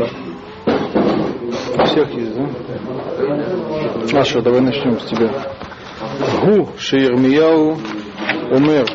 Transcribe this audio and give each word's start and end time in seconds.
да. 0.00 0.08
У 1.78 1.84
всех 1.84 2.10
есть, 2.14 2.34
да? 2.36 4.20
Аша, 4.20 4.42
давай 4.42 4.60
начнем 4.60 4.98
с 4.98 5.04
тебя. 5.04 5.30
Гу 6.42 6.68
Шиермияу 6.78 7.78
Умер. 8.50 8.86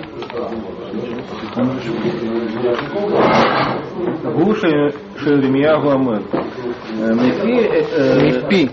Гу 4.34 4.56
Шиермияу 4.56 5.96
Умер. 5.96 6.22
Мепі, 7.00 7.70
мепі, 8.22 8.70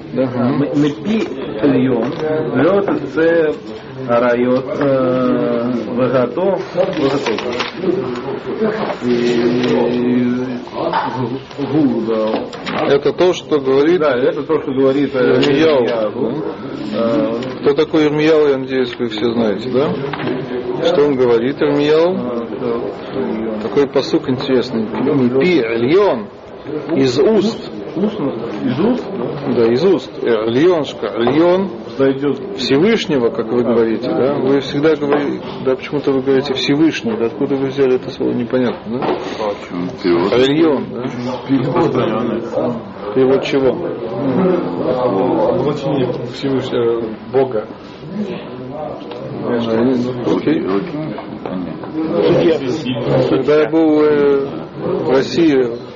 мепі 0.77 1.29
Ельйон, 1.65 2.13
Льот 2.57 2.91
це 3.15 3.53
арайот 4.17 4.65
э, 4.79 5.73
вагатов. 5.95 6.61
Это 12.89 13.13
то, 13.13 13.33
что 13.33 13.61
говорит... 13.61 14.01
Да, 14.01 14.17
это 14.17 14.43
то, 14.43 14.61
что 14.61 14.73
говорит 14.73 15.15
э, 15.15 15.19
Ирмиял. 15.19 15.83
Э, 16.95 17.41
кто 17.61 17.75
такой 17.75 18.07
Ирмиял, 18.07 18.49
я 18.49 18.59
надеюсь, 18.59 18.95
вы 18.99 19.09
все 19.09 19.33
знаете, 19.33 19.71
да? 19.71 19.93
Что 20.85 21.05
он 21.05 21.17
говорит, 21.17 21.61
Ирмиял? 21.61 22.43
Такой 23.63 23.89
посук 23.89 24.29
интересный. 24.29 24.87
Пи, 25.41 25.61
Ильон, 25.61 26.29
из 26.97 27.19
уст. 27.19 27.71
Из 27.97 28.81
уст? 28.81 29.05
Да, 29.55 29.67
из 29.73 29.85
уст. 29.85 30.11
Льоншка. 30.23 31.13
Льон 31.19 31.71
зайдет 32.03 32.57
Всевышнего, 32.57 33.31
как 33.31 33.47
вы 33.53 33.63
говорите, 33.63 34.09
да? 34.09 34.35
Вы 34.35 34.61
всегда 34.61 34.97
говорите, 34.97 35.41
да, 35.65 35.77
почему-то 35.77 36.13
вы 36.13 36.23
говорите 36.23 36.55
Всевышний, 36.55 37.17
да, 37.17 37.27
откуда 37.27 37.55
вы 37.55 37.69
взяли 37.69 37.95
это 37.97 38.11
слово, 38.11 38.33
непонятно, 38.33 38.99
да? 38.99 39.17
Ильон, 40.47 40.87
да? 40.91 41.05
Перевод 43.15 43.45
чего? 43.45 43.71
облачение 45.55 46.13
Всевышнего 46.33 47.03
Бога. 47.33 47.69
Окей. 50.27 50.63
Когда 53.29 53.63
я 53.63 53.71
был 53.71 54.03
э, 54.03 54.47
в 55.05 55.11
России 55.11 55.92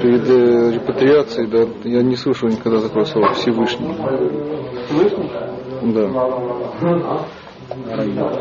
перед 0.00 0.28
э, 0.28 0.72
репатриацией, 0.72 1.46
да, 1.48 1.66
я 1.84 2.02
не 2.02 2.16
слышал 2.16 2.48
никогда 2.48 2.80
такого 2.80 3.04
слова 3.04 3.32
Всевышний. 3.34 3.94
Да. 5.82 6.08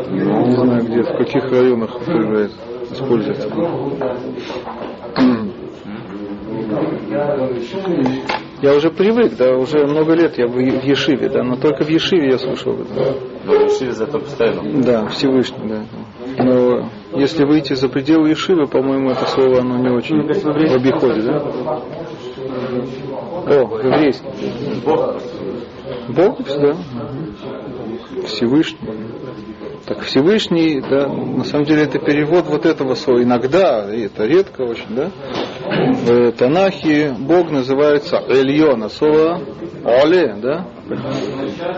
Не 0.09 0.52
знаю, 0.52 0.84
где, 0.84 1.04
в 1.04 1.18
каких 1.18 1.52
районах 1.52 1.96
употребляется, 1.96 2.58
используется. 2.92 3.50
Я 8.62 8.76
уже 8.76 8.92
привык, 8.92 9.36
да, 9.38 9.58
уже 9.58 9.88
много 9.88 10.14
лет 10.14 10.38
я 10.38 10.48
в 10.48 10.52
в 10.52 10.84
Ешиве, 10.84 11.30
да, 11.30 11.44
но 11.44 11.56
только 11.56 11.84
в 11.84 11.90
Ешиве 11.90 12.31
я 12.31 12.38
слышал 12.38 12.73
об 12.73 12.81
этом. 12.81 12.95
Решили 13.48 13.90
за 13.90 14.03
это 14.03 14.20
постоянно. 14.20 14.84
Да, 14.84 15.08
Всевышний, 15.08 15.68
да. 15.68 15.84
Но 16.38 16.90
если 17.16 17.44
выйти 17.44 17.73
за 17.73 17.90
пределы 17.90 18.30
Ешивы, 18.30 18.68
по-моему, 18.68 19.09
это 19.09 19.26
слово 19.26 19.62
оно 19.62 19.78
не 19.80 19.90
очень 19.90 20.22
в 20.22 20.76
обиходе, 20.76 21.22
да? 21.23 21.81
О, 23.48 23.80
еврейский. 23.80 24.28
Бог, 26.09 26.38
да. 26.48 26.75
Всевышний. 28.28 28.78
Так 29.86 30.02
Всевышний, 30.02 30.80
да, 30.80 31.08
на 31.08 31.44
самом 31.44 31.66
деле 31.66 31.84
это 31.84 32.00
перевод 32.00 32.46
вот 32.46 32.66
этого 32.66 32.94
слова. 32.94 33.24
Иногда, 33.24 33.92
и 33.94 34.02
это 34.02 34.26
редко 34.26 34.62
очень, 34.62 34.96
да, 34.96 35.10
в 35.66 36.32
Танахе 36.34 37.16
Бог 37.18 37.50
называется 37.50 38.18
Эльон, 38.28 38.84
а 38.84 38.90
слово 38.90 39.42
Оле, 39.84 40.36
да, 40.42 40.68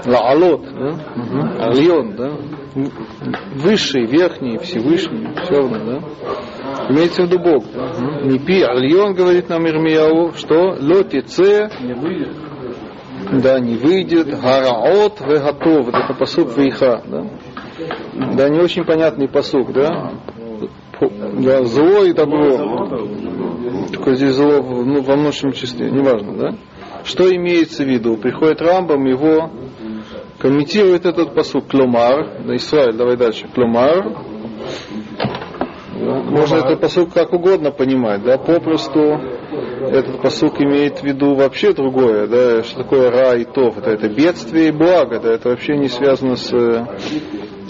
Лаалот, 0.05 0.65
да, 0.65 1.67
Альон, 1.67 2.15
да, 2.15 2.31
высший, 3.55 4.05
верхний, 4.05 4.57
Всевышний, 4.57 5.27
все 5.43 5.55
равно, 5.55 5.77
да. 5.85 6.89
Имеется 6.89 7.23
в 7.23 7.25
виду 7.27 7.39
Бог. 7.39 7.65
Да? 7.73 8.21
Не 8.23 8.39
пи, 8.39 8.61
Альон, 8.61 9.13
говорит 9.13 9.47
нам 9.47 9.65
Ирмияу, 9.67 10.33
что 10.33 10.75
лотице 10.79 11.69
да, 13.31 13.59
не 13.59 13.75
выйдет, 13.75 14.39
гараот 14.41 15.21
вегатов, 15.21 15.87
это 15.87 16.13
посук 16.13 16.57
вейха, 16.57 17.01
да. 17.05 17.25
Да, 18.35 18.49
не 18.49 18.59
очень 18.59 18.83
понятный 18.83 19.27
посук, 19.27 19.73
да. 19.73 20.11
Да, 21.39 21.63
зло 21.63 22.03
и 22.03 22.13
добро. 22.13 23.07
Такое 23.91 24.15
здесь 24.15 24.35
зло 24.35 24.61
ну, 24.61 25.01
во 25.01 25.15
множественном 25.15 25.53
числе, 25.53 25.89
неважно, 25.89 26.33
да. 26.37 26.55
Что 27.03 27.33
имеется 27.35 27.83
в 27.83 27.87
виду? 27.87 28.17
Приходит 28.17 28.61
Рамбам, 28.61 29.05
его 29.05 29.49
комментирует 30.39 31.05
этот 31.05 31.33
посук. 31.33 31.67
Кломар, 31.67 32.43
да, 32.45 32.55
Исраиль, 32.55 32.95
давай 32.95 33.17
дальше, 33.17 33.47
Кломар, 33.53 34.17
Можно 35.95 36.55
этот 36.57 36.79
посук 36.79 37.13
как 37.13 37.33
угодно 37.33 37.71
понимать, 37.71 38.23
да, 38.23 38.37
попросту 38.37 39.19
этот 39.89 40.21
посук 40.21 40.61
имеет 40.61 40.99
в 40.99 41.03
виду 41.03 41.35
вообще 41.35 41.73
другое, 41.73 42.27
да, 42.27 42.63
что 42.63 42.83
такое 42.83 43.09
ра 43.09 43.35
и 43.35 43.45
тов, 43.45 43.77
это, 43.77 43.91
это 43.91 44.09
бедствие 44.09 44.69
и 44.69 44.71
благо, 44.71 45.19
да, 45.19 45.33
это 45.33 45.49
вообще 45.49 45.77
не 45.77 45.87
связано 45.87 46.35
с, 46.35 46.51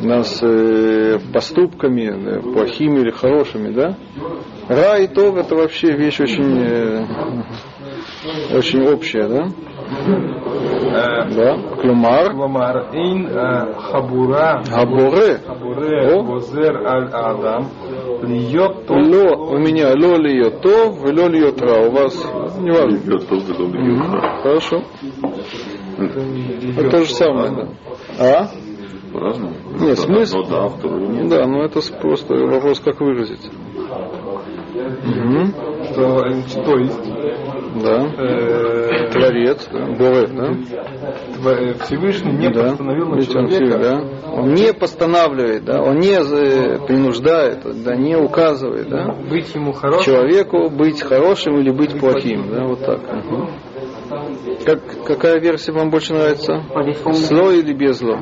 нас 0.03 0.39
э, 0.41 1.19
поступками, 1.33 2.37
э, 2.37 2.41
плохими 2.41 2.99
или 2.99 3.11
хорошими, 3.11 3.71
да? 3.71 3.95
Ра 4.67 4.97
и 4.99 5.07
Тов 5.07 5.35
это 5.37 5.55
вообще 5.55 5.91
вещь 5.93 6.19
очень, 6.19 6.59
э, 6.59 7.05
очень 8.55 8.81
общая, 8.87 9.27
да? 9.27 9.47
Да. 11.35 11.57
Клюмар. 11.81 12.31
Клюмар. 12.31 12.89
Ин 12.93 13.27
хабура. 13.75 14.63
Хабуре. 14.69 15.39
Хабуре. 15.45 16.21
Возер 16.21 16.85
аль 16.85 17.09
адам. 17.11 17.69
Льет 18.23 18.85
то. 18.87 18.93
Ло. 18.93 19.53
У 19.55 19.57
меня 19.57 19.89
ло 19.89 20.17
льет 20.17 20.61
то, 20.61 20.91
в 20.91 21.05
ло 21.05 21.27
льет 21.27 21.61
ра. 21.61 21.87
У 21.87 21.91
вас 21.91 22.15
не 22.59 22.71
важно. 22.71 22.97
Льет 22.97 23.27
то, 23.27 23.35
ло 23.35 23.67
льет 23.69 24.11
ра. 24.11 24.39
Хорошо. 24.41 24.83
Это 26.77 26.89
то 26.89 26.97
же 27.03 27.13
самое, 27.13 27.51
да. 27.51 27.67
А? 28.19 28.62
По-разному. 29.13 29.53
Нет, 29.79 30.00
смысл. 30.00 30.40
Одно 30.40 30.50
да, 30.50 30.69
второе 30.69 31.07
нет. 31.07 31.29
Да, 31.29 31.46
но 31.46 31.63
это 31.63 31.81
с- 31.81 31.90
просто 31.90 32.34
вопрос, 32.34 32.79
как 32.79 33.00
выразить. 33.00 33.47
Мгм, 35.06 35.53
что, 35.91 36.24
то 36.66 36.78
есть 36.79 37.13
Да. 37.84 38.07
э, 38.18 39.09
Творец, 39.12 39.69
да. 39.72 39.85
Да? 40.28 41.51
Э, 41.51 41.74
Всевышний 41.84 42.31
не 42.31 42.50
да. 42.50 42.69
постановил 42.72 43.09
на 43.09 43.22
человека 43.24 43.78
да. 43.79 44.03
Он 44.34 44.53
не 44.53 44.74
постанавливает, 44.74 45.66
да, 45.66 45.81
он 45.81 46.00
не 46.00 46.13
э, 46.13 46.80
принуждает, 46.88 47.59
да, 47.84 47.95
не 47.95 48.16
указывает, 48.16 48.90
да, 48.90 49.16
быть 49.30 49.53
ему 49.53 49.74
хорошим, 49.74 50.03
человеку 50.13 50.69
быть 50.69 51.01
хорошим 51.01 51.59
или 51.59 51.69
быть 51.69 52.00
плохим, 52.00 52.50
да, 52.51 52.63
вот 52.66 52.80
так. 52.80 53.00
Мгм. 53.13 53.50
Как, 54.66 54.80
какая 55.06 55.40
версия 55.40 55.72
вам 55.72 55.90
больше 55.90 56.13
нравится? 56.13 56.63
Зло 57.13 57.51
или 57.51 57.74
без 57.74 58.00
зло? 58.00 58.19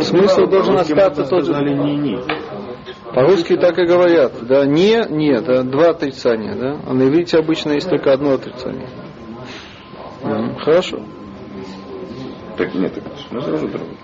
Смысл 0.00 0.46
должен 0.46 0.76
остаться 0.76 1.24
тот 1.24 1.44
же. 1.44 1.52
Сказали 1.52 1.74
не-не. 1.74 2.18
По-русски 3.14 3.56
так 3.56 3.78
и 3.78 3.84
говорят, 3.84 4.32
да, 4.42 4.64
не, 4.64 5.04
не, 5.10 5.38
да, 5.40 5.62
два 5.62 5.90
отрицания, 5.90 6.54
да, 6.54 6.80
а 6.86 6.94
на 6.94 7.02
иврите 7.02 7.36
обычно 7.38 7.72
есть 7.72 7.88
только 7.88 8.12
одно 8.12 8.32
отрицание. 8.32 8.88
Мгм, 10.22 10.56
Хорошо. 10.60 11.00
Так 12.56 12.74
нет, 12.74 12.94
так 12.94 13.04
ну, 13.30 13.40
сразу 13.40 13.68
другое. 13.68 13.96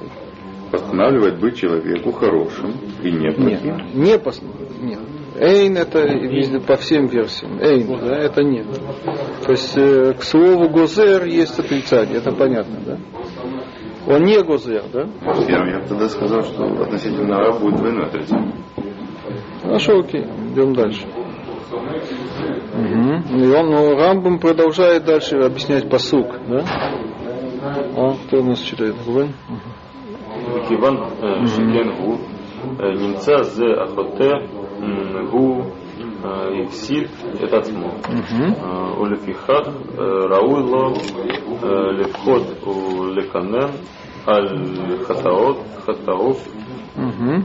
Постанавливает 0.70 1.38
быть 1.38 1.56
человеку 1.56 2.12
хорошим 2.12 2.74
и 3.02 3.10
не 3.10 3.28
Нет, 3.28 3.36
плохим. 3.36 3.86
не 3.94 4.18
пос... 4.18 4.42
нет. 4.80 4.98
Эйн 5.38 5.76
это 5.76 6.00
везде 6.00 6.58
по 6.60 6.76
всем 6.76 7.06
версиям. 7.06 7.58
Эйн, 7.60 7.98
да, 8.00 8.16
это 8.18 8.42
нет. 8.42 8.66
То 9.44 9.52
есть 9.52 9.72
э, 9.76 10.14
к 10.14 10.22
слову 10.24 10.68
гозер 10.68 11.24
есть 11.24 11.58
отрицание, 11.58 12.18
это 12.18 12.32
понятно, 12.32 12.76
да? 12.84 12.98
Он 14.10 14.24
не 14.24 14.42
Гузер, 14.42 14.84
да? 14.92 15.06
Я 15.48 15.80
бы 15.80 15.86
тогда 15.86 16.08
сказал, 16.08 16.42
что 16.42 16.64
относительно 16.64 17.36
раб 17.40 17.60
будет 17.60 17.76
двойной 17.76 18.06
отрицать. 18.06 18.40
Хорошо, 19.62 19.98
окей, 19.98 20.22
идем 20.22 20.72
дальше. 20.72 21.06
Угу. 22.74 23.38
И 23.38 23.46
он 23.54 23.70
ну, 23.70 23.94
Рамбом 23.96 24.38
продолжает 24.38 25.04
дальше 25.04 25.36
объяснять 25.36 25.90
посук, 25.90 26.26
да? 26.48 26.64
А, 27.96 28.14
кто 28.26 28.38
у 28.38 28.44
нас 28.44 28.60
читает? 28.60 28.94
Губен? 29.04 29.34
Киван 30.68 30.98
Шикен 31.48 31.96
Гу 31.96 32.18
э, 32.78 32.92
Немца 32.92 33.42
З 33.44 33.62
Ахоте 33.82 34.48
Гу 35.30 35.66
э, 36.22 36.64
Иксид 36.64 37.10
это 37.40 37.58
Ацмо. 37.58 37.92
Э, 38.08 39.02
Олефихат 39.02 39.68
Рауйло 39.96 40.94
Левход 41.92 42.42
Леканен 43.14 43.70
Мгм. 44.27 44.29
אה, 44.29 44.39
ולפיכך 44.89 45.25
אה, 45.25 45.31
ראוי 45.31 45.45
לו 45.45 45.53
אה, 45.53 45.57
לפחות 45.57 45.57
ולקנן 45.57 45.57
על 45.57 45.57
חטאות, 45.57 45.57
חטאות 45.85 46.37
Мгм. 46.97 47.43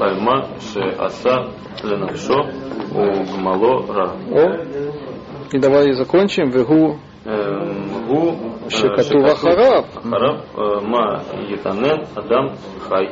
ועל 0.00 0.20
מה 0.20 0.40
שעשה 0.60 1.36
לנפשו 1.84 2.34
угмало 2.94 3.86
ра. 3.88 4.12
О. 4.30 4.56
И 5.52 5.58
давай 5.58 5.92
закончим. 5.92 6.50
Вегу 6.50 6.98
Эм, 7.24 8.06
Гу 8.06 8.36
э, 8.66 8.70
Шекатув 8.70 9.24
Ахарав. 9.24 9.86
Ахарав 9.96 10.44
э, 10.56 10.80
Ма 10.82 11.22
Етанен 11.50 12.06
Адам 12.14 12.56
Хай. 12.88 13.10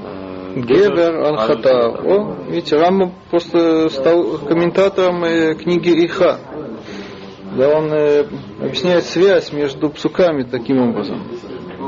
Э, 0.00 0.54
Гебер 0.56 1.24
Анхата. 1.24 1.88
О, 1.88 2.34
видите, 2.48 2.76
Рамба 2.76 3.12
просто 3.30 3.88
стал 3.88 4.38
комментатором 4.38 5.24
э, 5.24 5.54
книги 5.54 6.04
Иха. 6.04 6.38
Да, 7.56 7.78
он 7.78 7.92
э, 7.92 8.26
объясняет 8.60 9.04
связь 9.04 9.52
между 9.52 9.88
псуками 9.90 10.42
таким 10.42 10.80
образом. 10.90 11.22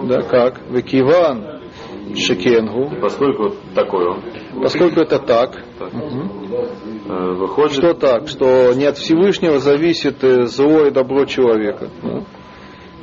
Да, 0.05 0.21
как? 0.21 0.61
Векиван 0.69 1.61
Шекенгу. 2.15 2.91
Поскольку 3.01 3.53
такой 3.75 4.07
он, 4.07 4.21
Поскольку 4.61 5.01
это 5.01 5.19
так, 5.19 5.63
так, 5.77 5.93
э, 5.93 7.33
выходит, 7.33 7.73
что 7.73 7.93
так, 7.93 8.27
что 8.27 8.73
не 8.73 8.85
от 8.85 8.97
Всевышнего 8.97 9.59
зависит 9.59 10.23
э, 10.23 10.45
зло 10.45 10.85
и 10.85 10.91
добро 10.91 11.25
человека. 11.25 11.89
да? 12.01 12.21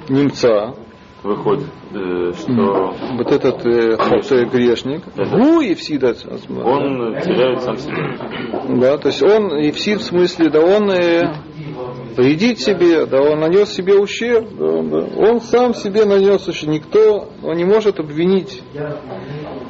Немца, 0.08 0.74
выходит, 1.22 1.68
э, 1.92 2.32
что 2.36 2.94
вот 3.16 3.32
этот 3.32 3.64
э, 3.66 3.96
грешник, 4.44 5.02
гу 5.16 5.60
и 5.60 5.74
всидат. 5.74 6.18
он 6.26 7.16
теряет 7.20 7.62
сам 7.62 7.76
себя. 7.78 8.16
Да, 8.80 8.98
то 8.98 9.08
есть 9.08 9.22
он 9.22 9.56
и 9.58 9.70
в 9.70 9.78
смысле, 9.78 10.50
да 10.50 10.60
он 10.60 10.90
э, 10.90 11.34
вредит 12.16 12.60
себе, 12.60 13.06
да 13.06 13.20
он 13.20 13.40
нанес 13.40 13.68
себе 13.70 13.94
ущерб, 13.94 14.48
да, 14.58 14.64
он, 14.64 14.90
да. 14.90 14.98
он 15.16 15.40
сам 15.40 15.74
себе 15.74 16.04
нанес 16.04 16.46
ущерб, 16.46 16.72
никто 16.72 17.28
он 17.42 17.56
не 17.56 17.64
может 17.64 18.00
обвинить 18.00 18.62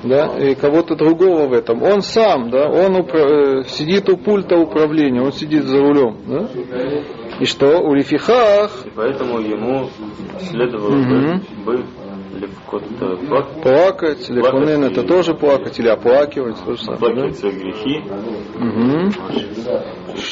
да, 0.03 0.37
и 0.39 0.55
кого-то 0.55 0.97
другого 0.97 1.47
в 1.49 1.53
этом. 1.53 1.83
Он 1.83 2.03
сам, 2.03 2.51
да, 2.51 2.69
он 2.69 2.97
упра- 2.97 3.61
э, 3.61 3.65
сидит 3.65 4.09
у 4.09 4.17
пульта 4.17 4.57
управления, 4.57 5.23
он 5.23 5.33
сидит 5.33 5.65
за 5.65 5.79
рулем. 5.79 6.19
Да? 6.27 6.49
И 7.41 7.47
что? 7.47 7.81
У 7.81 7.95
лифихах 7.95 8.87
И 8.87 8.91
поэтому 8.95 9.41
ему 9.41 9.89
следовало 10.41 10.97
Мгм. 10.97 11.43
бы, 11.65 11.85
плакать, 13.29 13.63
плакать, 13.63 14.29
лефонен 14.29 14.85
это 14.85 15.03
тоже 15.05 15.35
плакать, 15.35 15.79
или 15.79 15.89
оплакивать, 15.89 16.57
то 16.65 16.73
же 16.73 16.83
самое. 16.83 16.97
оплакивать 16.97 17.39
свои 17.39 17.53
грехи. 17.53 18.03
Да? 18.09 18.65
Мгм. 18.65 19.09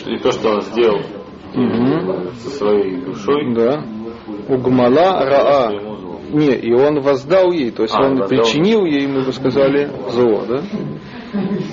И 0.07 0.19
то, 0.19 0.33
что 0.33 0.51
он 0.51 0.63
сделал 0.63 1.01
Мгм. 1.55 2.35
со 2.35 2.51
своей 2.51 2.97
душой, 2.97 3.55
Да. 3.55 3.85
Угмала 4.49 5.25
раа. 5.25 5.73
Не, 6.33 6.55
и 6.55 6.73
он 6.73 7.01
воздал 7.01 7.53
ей, 7.53 7.71
то 7.71 7.83
есть 7.83 7.95
А, 7.95 8.03
он 8.05 8.17
воздал. 8.17 8.29
причинил 8.29 8.85
ей, 8.87 9.07
мы 9.07 9.23
бы 9.23 9.33
сказали, 9.33 9.91
зло, 10.11 10.45
да? 10.49 10.63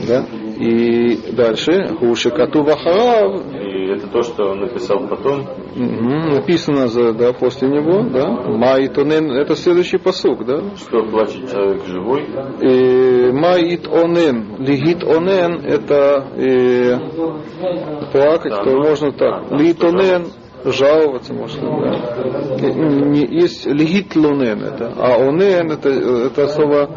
Да? 0.07 0.25
И 0.59 1.31
дальше, 1.31 1.95
Хуши 1.99 2.31
Кату 2.31 2.63
Вахарав, 2.63 3.41
И 3.53 3.91
это 3.93 4.07
то, 4.07 4.21
что 4.23 4.51
он 4.51 4.59
написал 4.59 5.07
потом, 5.07 5.45
написано 5.73 6.89
за, 6.89 7.13
да, 7.13 7.31
после 7.31 7.69
него, 7.69 8.03
да, 8.09 8.27
Маитонен, 8.29 9.31
это 9.31 9.55
следующий 9.55 9.97
посук, 9.97 10.45
да, 10.45 10.61
что 10.75 11.05
плачет 11.05 11.49
человек 11.49 11.85
живой, 11.85 12.27
и 12.61 13.31
Маит 13.31 13.87
онен, 13.87 14.57
лигит 14.59 15.01
онен, 15.05 15.65
это 15.65 16.27
э, 16.35 16.97
плакать, 18.11 18.51
Да, 18.51 18.63
то 18.63 18.69
ну, 18.71 18.83
можно 18.83 19.11
так, 19.13 19.49
да, 19.49 19.55
лигит 19.55 19.81
онен, 19.81 20.25
жаловаться 20.65 21.33
можно, 21.33 21.61
да. 21.61 22.59
Не- 22.59 23.27
есть 23.33 23.65
лигит 23.65 24.13
лунен, 24.13 24.61
это, 24.61 24.91
а 24.97 25.15
онен, 25.25 25.71
это, 25.71 25.87
это 25.89 26.43
особо, 26.43 26.89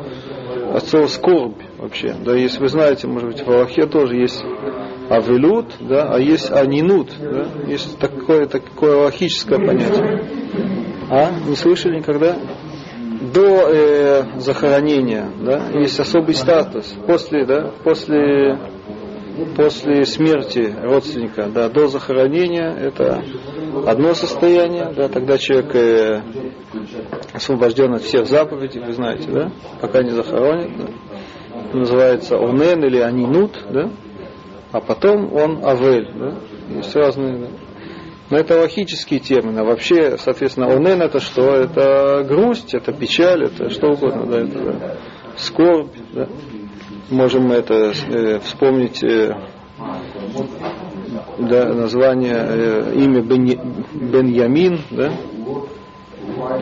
от 0.72 0.88
слова 0.88 1.06
скорбь 1.06 1.60
вообще, 1.78 2.14
да, 2.24 2.34
если 2.34 2.60
вы 2.60 2.68
знаете, 2.68 3.06
может 3.06 3.28
быть, 3.28 3.46
в 3.46 3.50
Аллахе 3.50 3.86
тоже 3.86 4.16
есть 4.16 4.42
авелют, 5.10 5.66
да, 5.80 6.14
а 6.14 6.18
есть 6.18 6.50
анинут, 6.50 7.10
да, 7.20 7.46
есть 7.66 7.98
такое, 7.98 8.46
такое 8.46 9.00
аллахическое 9.00 9.58
понятие. 9.58 10.24
А? 11.10 11.30
Не 11.46 11.56
слышали 11.56 11.98
никогда? 11.98 12.38
До 13.34 13.68
э, 13.68 14.24
захоронения, 14.38 15.30
да, 15.44 15.68
есть 15.74 16.00
особый 16.00 16.34
статус. 16.34 16.94
После, 17.06 17.44
да, 17.44 17.70
после, 17.84 18.58
после 19.56 20.04
смерти 20.04 20.74
родственника, 20.82 21.48
да, 21.48 21.68
до 21.68 21.88
захоронения 21.88 22.72
это 22.72 23.22
одно 23.86 24.14
состояние, 24.14 24.92
да, 24.94 25.08
тогда 25.08 25.38
человек 25.38 25.74
э, 25.74 26.22
освобожден 27.32 27.94
от 27.94 28.02
всех 28.02 28.26
заповедей, 28.26 28.82
вы 28.84 28.92
знаете, 28.92 29.30
да, 29.30 29.52
пока 29.80 30.02
не 30.02 30.10
захоронят, 30.10 30.70
да. 30.76 31.78
называется 31.78 32.36
онен 32.36 32.84
или 32.84 32.98
анинут, 32.98 33.58
да, 33.70 33.90
а 34.72 34.80
потом 34.80 35.32
он 35.34 35.64
авель, 35.64 36.10
да, 36.14 36.34
есть 36.76 36.94
разные, 36.94 37.38
да. 37.38 37.46
Но 38.30 38.38
это 38.38 38.58
логические 38.58 39.20
термины. 39.20 39.58
А 39.58 39.64
вообще, 39.64 40.16
соответственно, 40.16 40.68
онен 40.68 41.02
это 41.02 41.20
что? 41.20 41.54
Это 41.54 42.24
грусть, 42.26 42.72
это 42.72 42.90
печаль, 42.90 43.44
это 43.44 43.68
что 43.68 43.88
угодно, 43.88 44.24
да, 44.24 44.40
это 44.40 44.58
да, 44.58 44.96
скорбь, 45.36 45.94
да. 46.14 46.28
Можем 47.12 47.52
это 47.52 47.92
э, 48.08 48.38
вспомнить 48.38 49.04
э, 49.04 49.36
да, 51.38 51.74
название, 51.74 52.38
э, 52.38 52.94
имя 52.94 53.20
Бен, 53.20 53.84
Беньямин, 53.92 54.80
да? 54.90 55.12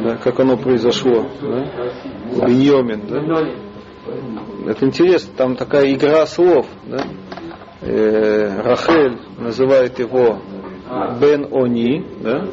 да, 0.02 0.16
как 0.16 0.40
оно 0.40 0.56
произошло, 0.56 1.28
да? 1.40 2.48
Беньямин, 2.48 3.02
да? 3.06 4.70
Это 4.72 4.86
интересно, 4.86 5.32
там 5.36 5.54
такая 5.54 5.94
игра 5.94 6.26
слов, 6.26 6.66
да? 6.84 7.04
Э, 7.82 8.60
Рахель 8.62 9.18
называет 9.38 10.00
его 10.00 10.40
Бен 11.20 11.46
Они, 11.52 12.04
да? 12.24 12.48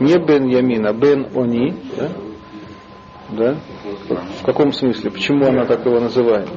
не 0.00 0.16
Бен 0.16 0.46
Ямин, 0.46 0.86
а 0.86 0.94
Бен 0.94 1.26
Они, 1.36 1.74
да? 1.94 2.08
Да? 3.30 3.56
В 4.40 4.44
каком 4.44 4.72
смысле? 4.72 5.10
Почему 5.10 5.46
она 5.46 5.64
так 5.64 5.84
его 5.84 5.98
называет? 5.98 6.48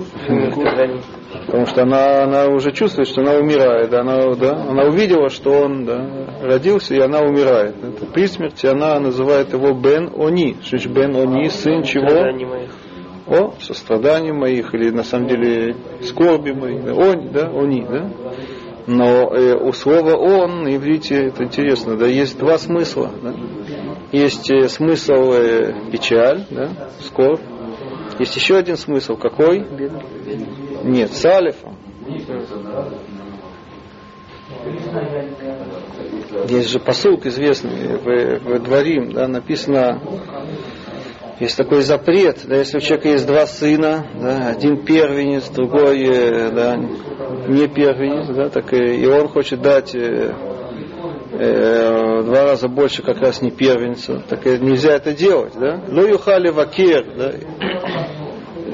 Потому 1.46 1.66
что 1.66 1.84
она, 1.84 2.24
она 2.24 2.48
уже 2.48 2.72
чувствует, 2.72 3.08
что 3.08 3.22
она 3.22 3.36
умирает. 3.36 3.94
Она, 3.94 4.34
да? 4.36 4.66
она 4.70 4.84
увидела, 4.84 5.30
что 5.30 5.52
он 5.52 5.86
да, 5.86 6.06
родился, 6.42 6.94
и 6.96 7.00
она 7.00 7.22
умирает. 7.22 7.76
Это 7.82 8.06
при 8.06 8.28
смерти 8.28 8.68
она 8.68 9.00
называет 9.00 9.54
его 9.54 9.74
Бен 9.74 10.12
Они. 10.18 10.58
Что 10.62 10.78
Бен 10.90 11.16
Они, 11.16 11.50
сын 11.50 11.84
чего? 11.84 12.68
О, 13.28 13.54
сострадания 13.60 14.32
моих, 14.32 14.74
или 14.74 14.90
на 14.90 15.04
самом 15.04 15.28
деле 15.28 15.76
скорби 16.02 16.52
моих. 16.52 16.86
Да? 16.86 16.94
Он, 16.94 17.28
да, 17.30 17.50
они, 17.50 17.82
да? 17.82 18.10
Но 18.88 19.36
э, 19.36 19.54
у 19.54 19.74
слова 19.74 20.16
он 20.16 20.64
на 20.64 20.76
иврите, 20.78 21.26
это 21.26 21.44
интересно, 21.44 21.98
да, 21.98 22.08
есть 22.08 22.40
два 22.40 22.58
смысла. 22.58 23.12
Да? 23.22 23.34
Есть 24.12 24.50
э, 24.50 24.70
смысл 24.70 25.34
э, 25.34 25.74
печаль, 25.92 26.46
да, 26.50 26.70
скорбь. 27.02 27.42
Есть 28.20 28.36
еще 28.36 28.56
один 28.56 28.78
смысл, 28.78 29.18
какой? 29.18 29.66
Нет, 30.84 31.14
с 31.14 31.26
алифом. 31.26 31.76
Есть 36.48 36.70
же 36.70 36.80
посылк 36.80 37.26
известный 37.26 37.98
в, 37.98 38.40
в 38.40 38.64
Дворим, 38.64 39.12
да, 39.12 39.28
написано, 39.28 40.02
есть 41.40 41.58
такой 41.58 41.82
запрет, 41.82 42.40
да, 42.46 42.56
если 42.56 42.78
у 42.78 42.80
человека 42.80 43.10
есть 43.10 43.28
два 43.28 43.46
сына, 43.46 44.08
да, 44.16 44.48
один 44.48 44.86
первенец, 44.86 45.50
другой 45.50 46.02
э, 46.02 46.50
да, 46.52 46.78
не 46.78 47.68
первенец, 47.68 48.34
да, 48.34 48.50
так 48.50 48.74
и, 48.74 49.02
и 49.02 49.06
он 49.06 49.28
хочет 49.28 49.62
дать 49.62 49.94
э, 51.32 52.24
два 52.24 52.44
раза 52.44 52.68
больше 52.68 53.04
как 53.04 53.20
раз 53.20 53.42
не 53.42 53.52
первенца, 53.52 54.24
так 54.28 54.46
нельзя 54.46 54.94
это 54.94 55.14
делать, 55.14 55.54
да. 55.60 55.82
Ну 55.88 56.06
юхали 56.06 56.50
вакер, 56.50 57.06
да, 57.18 57.34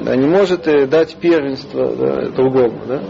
да, 0.04 0.16
не 0.16 0.26
может 0.26 0.68
э, 0.68 0.86
дать 0.86 1.16
первенство 1.16 1.94
да, 1.94 2.28
другому, 2.30 2.80
да. 2.86 3.02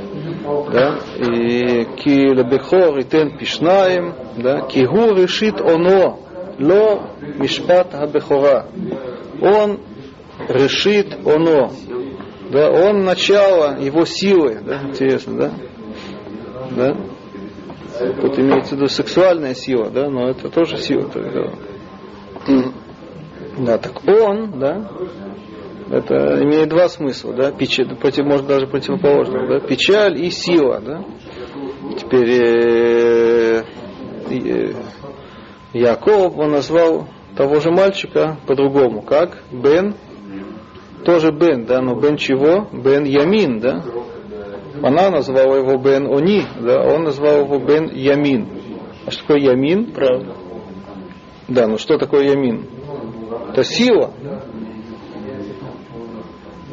Да, 0.70 0.98
и 1.16 1.86
ки 1.96 2.10
лебехор 2.10 2.98
и 2.98 3.02
тен 3.04 3.36
пишнаем, 3.38 4.14
да, 4.36 4.60
ки 4.62 4.84
гу 4.84 5.14
решит 5.14 5.60
оно, 5.60 6.20
ло 6.58 7.10
мишпат 7.38 7.92
хабехора. 7.92 8.66
Он 9.40 9.80
решит 10.48 11.14
оно, 11.26 11.72
да, 12.50 12.70
он 12.70 13.04
начало 13.04 13.78
его 13.80 14.04
силы, 14.04 14.60
да, 14.64 14.82
интересно, 14.82 15.36
да, 15.36 15.50
да. 16.76 16.96
Тут 17.98 18.38
имеется 18.38 18.74
в 18.74 18.78
виду 18.78 18.88
сексуальная 18.88 19.54
сила, 19.54 19.90
да, 19.90 20.10
но 20.10 20.28
это 20.28 20.48
тоже 20.48 20.76
сила. 20.78 21.08
тогда. 21.08 21.52
Да, 23.58 23.78
так 23.78 24.02
он, 24.06 24.58
да, 24.58 24.90
это 25.90 26.42
имеет 26.42 26.70
два 26.70 26.88
смысла, 26.88 27.34
да, 27.34 27.52
печаль, 27.52 27.94
против, 27.96 28.24
может 28.24 28.46
даже 28.46 28.66
противоположного, 28.66 29.46
да, 29.46 29.66
печаль 29.66 30.20
и 30.20 30.30
сила, 30.30 30.80
да. 30.80 31.04
Теперь 31.96 32.30
э, 32.30 33.62
э, 34.30 34.72
Яков, 35.72 36.36
он 36.36 36.50
назвал 36.50 37.08
того 37.36 37.60
же 37.60 37.70
мальчика 37.70 38.38
по-другому, 38.46 39.02
как 39.02 39.42
Бен, 39.52 39.94
тоже 41.04 41.30
Бен, 41.30 41.64
да, 41.66 41.80
но 41.80 41.94
Бен 41.94 42.16
чего? 42.16 42.68
Бен 42.72 43.04
Ямин, 43.04 43.60
да. 43.60 43.84
Она 44.82 45.10
назвала 45.10 45.56
его 45.56 45.76
Бен 45.78 46.12
Они, 46.12 46.42
да, 46.60 46.82
он 46.82 47.04
назвал 47.04 47.44
его 47.44 47.58
Бен 47.58 47.90
Ямин. 47.92 48.48
А 49.06 49.10
что 49.10 49.20
такое 49.22 49.38
Ямин? 49.38 49.92
Правда. 49.92 50.34
Да, 51.48 51.66
ну 51.66 51.78
что 51.78 51.98
такое 51.98 52.30
Ямин? 52.30 52.66
Это 53.50 53.62
сила. 53.64 54.12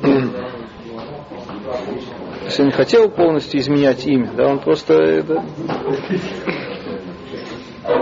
Если 2.46 2.63
он 2.63 2.67
не 2.70 2.74
хотел 2.74 3.10
полностью 3.10 3.60
изменять 3.62 4.05
имя, 4.08 4.31
да, 4.36 4.48
он 4.48 4.60
просто 4.60 4.93
это, 4.93 5.43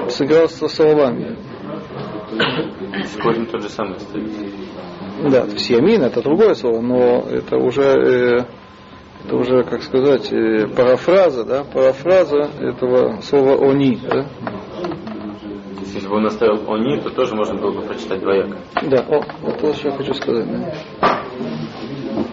сыграл 0.10 0.48
со 0.50 0.68
словами. 0.68 1.38
Корень 3.22 3.48
тот 3.48 3.62
же 3.62 3.70
самый 3.70 4.00
стоит. 4.00 4.32
Да, 5.30 5.46
то 5.46 5.52
есть 5.52 5.70
Ямин 5.70 6.04
это 6.04 6.22
другое 6.22 6.54
слово, 6.54 6.82
но 6.82 7.26
это 7.30 7.58
уже, 7.58 7.82
э, 7.84 8.46
это 9.26 9.36
уже, 9.36 9.64
как 9.64 9.84
сказать, 9.84 10.32
э, 10.32 10.68
парафраза, 10.68 11.44
да, 11.44 11.64
парафраза 11.64 12.50
этого 12.60 13.20
слова 13.22 13.72
они, 13.72 14.00
да. 14.10 14.28
Если 15.82 16.08
бы 16.08 16.16
он 16.18 16.28
оставил 16.28 16.72
они, 16.74 17.02
то 17.02 17.10
тоже 17.10 17.36
можно 17.36 17.60
было 17.60 17.72
бы 17.72 17.82
прочитать 17.82 18.22
двояко. 18.22 18.58
Да, 18.84 19.06
о, 19.10 19.22
вот 19.42 19.60
то, 19.60 19.74
что 19.74 19.90
я 19.90 19.96
хочу 19.96 20.14
сказать. 20.14 20.46
Да. 20.48 20.72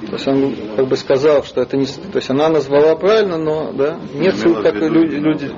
То 0.07 0.13
есть 0.13 0.29
он 0.29 0.55
как 0.77 0.89
бы 0.89 0.97
сказал, 0.97 1.43
что 1.43 1.63
это 1.63 1.77
не... 1.77 1.87
То 1.87 2.17
есть 2.17 2.31
она 2.31 2.49
назвала 2.49 2.95
правильно, 2.97 3.39
но 3.39 3.73
да, 3.73 3.99
нет, 4.15 4.35
в 4.35 4.63
как 4.63 4.75
люди, 4.77 5.17
люди, 5.17 5.51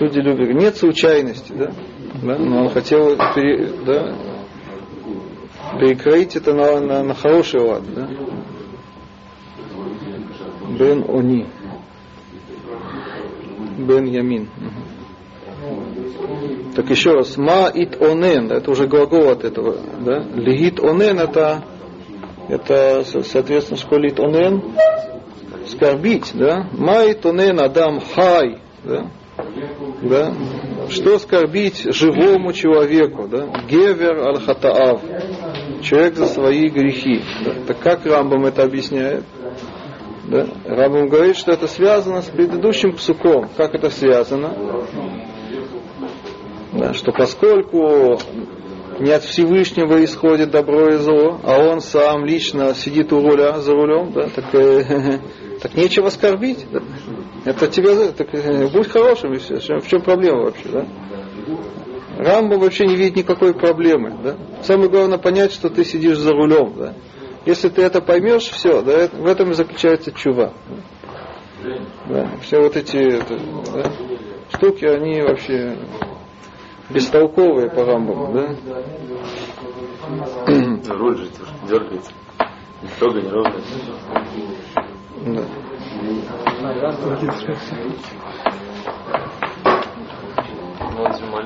люди 0.00 0.18
любят, 0.18 0.54
нет 0.54 0.76
случайности, 0.76 1.52
да, 1.52 1.72
да, 2.22 2.38
но 2.38 2.62
он 2.62 2.70
хотел 2.70 3.16
пере- 3.34 3.72
да, 3.84 4.14
перекроить 5.78 6.36
это 6.36 6.54
на, 6.54 6.80
на, 6.80 7.02
на 7.02 7.14
хороший 7.14 7.60
лад, 7.60 7.82
да. 7.94 8.08
Бен 10.78 11.04
Они. 11.08 11.46
Бен 13.78 14.04
Ямин. 14.04 14.48
Так 16.74 16.88
еще 16.90 17.12
раз, 17.14 17.36
ма 17.36 17.70
ит 17.74 18.00
онен, 18.00 18.50
это 18.50 18.70
уже 18.70 18.86
глагол 18.86 19.28
от 19.30 19.44
этого, 19.44 19.76
да. 20.00 20.20
Лигит 20.34 20.80
онен 20.80 21.18
это, 21.18 21.64
это, 22.48 23.02
со- 23.04 23.22
соответственно, 23.22 23.76
школит 23.78 24.18
онен, 24.20 24.62
скорбить, 25.66 26.30
да. 26.34 26.68
Ма 26.72 27.04
ит 27.04 27.26
онен 27.26 27.60
адам 27.60 28.00
хай, 28.14 28.58
да. 28.84 29.10
Да? 30.02 30.34
Что 30.88 31.18
скорбить 31.18 31.92
живому 31.94 32.52
человеку, 32.52 33.26
да? 33.28 33.46
Гевер 33.68 34.18
аль 34.20 34.40
хатаав, 34.40 35.02
человек 35.82 36.14
за 36.16 36.26
свои 36.26 36.68
грехи. 36.68 37.22
Да? 37.44 37.52
Так 37.66 37.78
как 37.80 38.06
Рамбам 38.06 38.46
это 38.46 38.62
объясняет? 38.62 39.24
Да? 40.30 40.46
Рамбам 40.64 41.08
говорит, 41.08 41.36
что 41.36 41.50
это 41.52 41.66
связано 41.66 42.22
с 42.22 42.26
предыдущим 42.26 42.92
псуком. 42.92 43.48
Как 43.56 43.74
это 43.74 43.90
связано? 43.90 44.54
Да, 46.72 46.94
что 46.94 47.10
поскольку 47.10 48.16
не 49.00 49.10
от 49.10 49.24
Всевышнего 49.24 50.04
исходит 50.04 50.50
добро 50.50 50.94
и 50.94 50.98
зло, 50.98 51.40
а 51.42 51.58
он 51.58 51.80
сам 51.80 52.24
лично 52.24 52.74
сидит 52.74 53.12
у 53.12 53.20
руля, 53.20 53.58
за 53.60 53.72
рулем, 53.72 54.12
да, 54.12 54.28
так, 54.28 54.54
э, 54.54 55.18
так 55.62 55.74
нечего 55.74 56.10
скорбить. 56.10 56.64
Да. 56.70 56.80
Это 57.44 57.66
тебе, 57.66 57.94
за- 57.94 58.12
так, 58.12 58.28
э, 58.32 58.68
будь 58.68 58.88
хорошим 58.88 59.32
и 59.32 59.38
все. 59.38 59.56
В 59.80 59.88
чем 59.88 60.02
проблема 60.02 60.42
вообще, 60.42 60.68
да? 60.68 60.86
Рамба 62.18 62.54
вообще 62.56 62.86
не 62.86 62.94
видит 62.94 63.16
никакой 63.16 63.54
проблемы, 63.54 64.16
да? 64.22 64.36
Самое 64.62 64.90
главное 64.90 65.18
понять, 65.18 65.52
что 65.52 65.70
ты 65.70 65.84
сидишь 65.84 66.18
за 66.18 66.32
рулем, 66.32 66.74
да? 66.76 66.94
Если 67.46 67.68
ты 67.68 67.82
это 67.82 68.02
поймешь, 68.02 68.50
все, 68.50 68.82
да, 68.82 69.08
в 69.08 69.26
этом 69.26 69.50
и 69.50 69.54
заключается 69.54 70.12
чува. 70.12 70.52
Да, 72.08 72.30
все 72.42 72.60
вот 72.60 72.76
эти 72.76 72.96
это, 72.96 73.38
да, 73.72 73.90
штуки, 74.52 74.84
они 74.84 75.22
вообще 75.22 75.76
бестолковые 76.90 77.70
по 77.70 77.84
Рамбаму, 77.84 78.32
да? 78.32 78.54
Руль 80.94 81.16
же 81.18 81.28
дергается. 81.68 82.12
Строго, 82.96 83.20
да. 83.20 83.42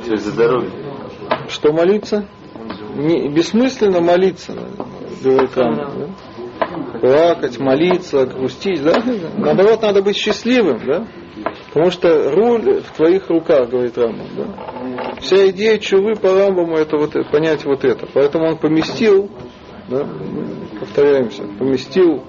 Все 0.02 0.14
из-за 0.14 0.36
дороги. 0.36 0.70
Что 1.48 1.72
молиться? 1.72 2.28
Не, 2.94 3.28
бессмысленно 3.28 4.00
молиться, 4.00 4.54
говорит 5.22 5.56
Рамбам, 5.56 5.92
да? 5.98 6.98
Плакать, 7.00 7.58
молиться, 7.58 8.26
грустить, 8.26 8.82
да? 8.82 9.02
Наоборот, 9.36 9.82
надо 9.82 10.02
быть 10.02 10.16
счастливым, 10.16 10.80
да? 10.86 11.06
Потому 11.72 11.90
что 11.90 12.30
руль 12.30 12.80
в 12.80 12.96
твоих 12.96 13.28
руках, 13.28 13.68
говорит 13.68 13.98
Рамбам, 13.98 14.28
да? 14.36 15.14
Вся 15.20 15.48
идея 15.50 15.78
чувы 15.78 16.14
по 16.14 16.32
Рамбаму 16.34 16.76
это 16.76 16.96
вот 16.96 17.12
понять 17.30 17.64
вот 17.64 17.84
это. 17.84 18.06
Поэтому 18.12 18.46
он 18.46 18.58
поместил, 18.58 19.30
да, 19.88 20.06
повторяемся, 20.80 21.44
поместил 21.58 22.24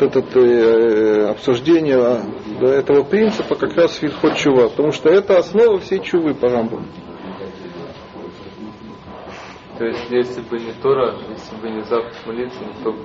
вот 0.00 0.16
это 0.16 0.40
э, 0.40 1.30
обсуждение 1.30 1.98
да, 2.60 2.68
этого 2.68 3.02
принципа 3.02 3.56
как 3.56 3.74
раз 3.76 3.98
в 3.98 4.02
Вильхот 4.02 4.36
Чува, 4.36 4.68
потому 4.68 4.92
что 4.92 5.08
это 5.08 5.38
основа 5.38 5.78
всей 5.80 6.00
чувы 6.00 6.34
по 6.34 6.48
Рамбаму. 6.48 6.86
То 9.78 9.84
есть, 9.86 10.10
если 10.10 10.40
бы 10.42 10.58
не 10.58 10.72
Тора, 10.82 11.14
если 11.30 11.56
бы 11.56 11.70
не 11.70 11.82
заповедь 11.82 12.26
молиться, 12.26 12.58
никто 12.64 12.92
бы... 12.92 12.98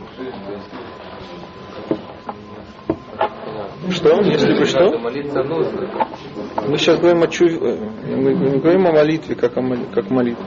Есть, 3.88 3.97
Что? 3.97 4.21
Если 4.21 4.53
бы 4.53 4.65
что? 4.65 4.97
молиться 5.00 5.43
нужно. 5.43 5.88
Мы 6.67 6.77
сейчас 6.77 7.00
говорим 7.00 7.24
о 7.24 7.27
чуве, 7.27 7.57
э, 7.57 8.15
мы 8.15 8.33
не 8.33 8.57
говорим 8.59 8.86
о 8.88 8.91
молитве, 8.91 9.36
как, 9.36 9.55
о 9.57 9.62
моли- 9.62 9.88
как 9.93 10.09
молитве. 10.09 10.43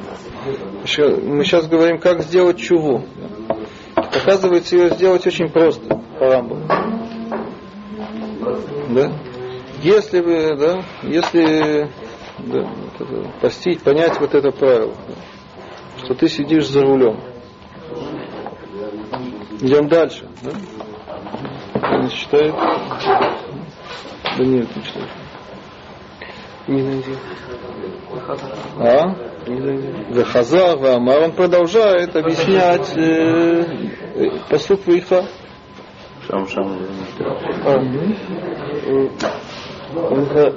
Ща- 0.84 1.16
Мы 1.16 1.44
сейчас 1.44 1.66
говорим, 1.66 1.98
как 1.98 2.20
сделать 2.22 2.58
чуву. 2.58 3.04
Оказывается, 3.94 4.76
ее 4.76 4.90
сделать 4.90 5.26
очень 5.26 5.48
просто 5.48 6.00
по 6.18 6.26
Рамбаму. 6.26 6.66
Да? 8.90 9.12
Если 9.82 10.20
вы, 10.20 10.56
да, 10.56 10.82
если 11.02 11.88
да, 12.38 12.60
вот 12.68 13.00
это, 13.08 13.30
постить, 13.40 13.82
понять 13.82 14.18
вот 14.20 14.34
это 14.34 14.50
правило, 14.50 14.92
да, 15.08 15.14
что 16.04 16.14
ты 16.14 16.28
сидишь 16.28 16.68
за 16.68 16.82
рулем. 16.82 17.20
Идем 19.60 19.88
дальше. 19.88 20.26
Да? 20.42 20.50
Он 21.96 22.08
читает. 22.08 22.54
Да 24.38 24.44
нет, 24.44 24.74
не 24.74 24.82
читает. 24.82 25.08
Не 26.66 26.82
найди. 26.82 27.14
А? 28.78 29.14
Не 29.46 29.60
найди. 29.60 29.88
Вехазар, 30.10 30.78
Вамар, 30.78 31.22
он 31.24 31.32
продолжает 31.32 32.14
объяснять 32.16 32.96
э, 32.96 33.64
э, 34.14 34.30
посук 34.48 34.86
Виха. 34.86 35.24
Шам 36.26 36.46
шам. 36.48 36.78
А. 37.64 37.80
Ха- 40.32 40.54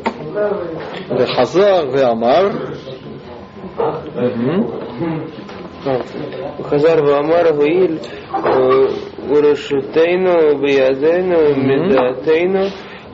Вехазар, 1.10 1.88
Вамар. 1.88 2.78
חזר 6.63 7.05
ואמר 7.07 7.49
הואיל 7.57 7.99
אה, 8.35 8.41
ורשותנו 9.29 10.33
בידינו 10.61 11.37
ומדעתנו 11.57 12.65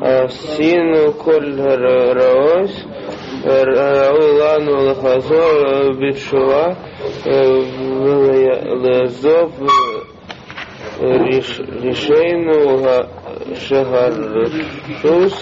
עשינו 0.01 1.13
כל 1.19 1.45
הרעות 1.59 2.71
ראוי 3.45 4.39
לנו 4.41 4.77
לחזור 4.91 5.39
אה, 5.67 5.89
בתשובה 6.01 6.67
אה, 7.27 7.33
ולעזוב 8.05 9.63
אה, 9.63 9.67
רש- 11.07 11.61
רשענו 11.83 12.59
ה- 12.89 13.25
שהרשוס 13.55 15.35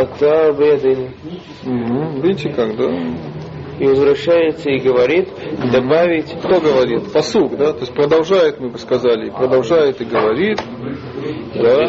אתה 0.00 0.52
בידינו. 0.58 1.06
Мгм. 1.66 2.20
Видите 2.22 2.48
как, 2.56 2.70
да? 2.78 2.88
И 3.79 3.87
возвращается 3.87 4.69
и 4.69 4.79
говорит, 4.79 5.29
добавить 5.71 6.35
Кто 6.43 6.59
говорит? 6.59 7.11
Посук, 7.13 7.57
да? 7.57 7.73
То 7.73 7.79
есть 7.79 7.93
продолжает, 7.93 8.59
мы 8.59 8.69
бы 8.69 8.77
сказали, 8.77 9.29
продолжает 9.29 10.01
и 10.01 10.05
говорит. 10.05 10.59
Да? 11.55 11.87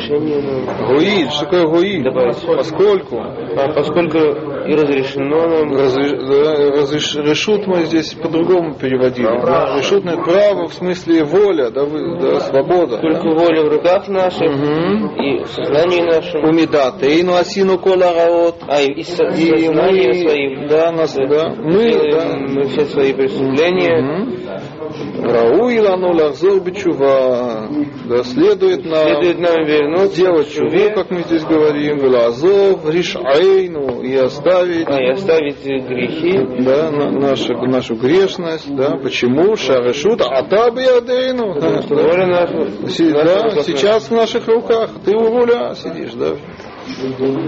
Гуид, 0.88 1.30
что 1.32 1.46
такое? 1.46 2.02
Добавить. 2.02 2.36
Поскольку 2.46 3.16
А 3.20 3.72
поскольку 3.74 4.18
и 4.18 4.74
разрешено 4.74 5.46
нам 5.48 5.72
разреш- 5.72 6.26
да, 6.26 6.80
разреш- 6.80 7.22
решут 7.22 7.66
мы 7.66 7.84
здесь 7.84 8.14
по-другому 8.14 8.74
переводили. 8.74 9.26
Да? 9.26 9.76
Решутное 9.78 10.16
право 10.16 10.68
в 10.68 10.74
смысле 10.74 11.24
воля, 11.24 11.70
да, 11.70 11.84
вы- 11.84 12.18
да, 12.20 12.40
свобода. 12.40 12.98
только 12.98 13.28
воля 13.30 13.62
в 13.64 13.68
руках 13.68 14.08
наших 14.08 14.50
Мгм. 14.50 15.14
и 15.16 15.42
в 15.44 15.48
сознании 15.48 16.02
нашем, 16.02 16.44
Умидат, 16.44 17.02
Эйну 17.02 17.34
Асину 17.34 17.78
Кола 17.78 18.12
Раот. 18.14 18.56
а 18.68 18.80
и 18.82 18.92
И 19.00 19.02
сознанием 19.04 19.74
мы, 19.74 20.28
своим 20.28 20.68
да, 20.68 20.92
нас, 20.92 21.14
да, 21.14 21.54
мы, 21.56 21.92
да, 22.12 22.36
мы 22.36 22.64
все 22.68 22.84
свои 22.86 23.12
преступления, 23.12 24.00
Мгм. 24.02 24.34
Рауилану 24.80 26.14
лахзор 26.14 26.60
бичува. 26.60 27.68
Да, 28.08 28.24
следует 28.24 28.82
Следует 28.82 29.38
нам 29.38 29.54
нам 29.56 29.66
вернуться 29.66 30.14
сделать 30.14 30.48
к 30.48 30.52
чуву, 30.52 30.94
как 30.94 31.10
мы 31.10 31.22
здесь 31.22 31.44
говорим, 31.44 31.98
велазов, 31.98 32.88
ришайну, 32.88 34.02
и 34.02 34.14
оставить 34.16 34.88
а, 34.88 35.00
и 35.00 35.10
оставить 35.10 35.62
грехи, 35.64 36.62
да, 36.62 36.90
на- 36.90 37.10
нашу, 37.10 37.54
нашу 37.66 37.94
грешность, 37.96 38.74
да, 38.74 38.96
почему? 38.96 39.54
Шарешут, 39.56 40.22
атаби 40.22 40.84
адейну. 40.84 41.60
Да, 41.60 41.82
воля 41.88 42.26
наша. 42.26 42.88
Си- 42.88 43.12
да, 43.12 43.50
сейчас 43.62 44.08
в 44.08 44.12
наших 44.12 44.48
руках, 44.48 44.90
ты 45.04 45.14
у 45.14 45.28
руля 45.28 45.74
сидишь, 45.74 46.14
да. 46.14 46.36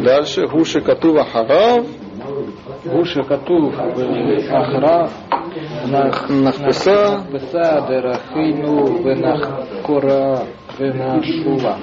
Дальше, 0.04 0.46
гуши 0.46 0.80
катува 0.80 1.24
харав, 1.24 1.86
Гуша 2.84 3.22
Катув 3.22 3.74
Ахра 3.78 5.08
Нахпеса 6.28 7.24
Беса 7.32 7.86
Дерахину 7.88 9.02
Бенахкора 9.02 10.40
Бенашула. 10.78 11.78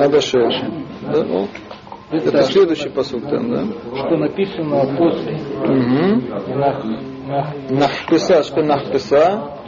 Адашеш. 0.00 0.62
Ну, 1.02 1.48
это 2.10 2.42
следующий 2.42 2.88
посуд 2.88 3.28
там, 3.28 3.50
да? 3.50 3.64
Что 3.96 4.16
написано 4.16 4.96
после. 4.96 5.38
Нахпеса, 7.70 8.42
что 8.42 8.62
Нахпеса. 8.62 9.63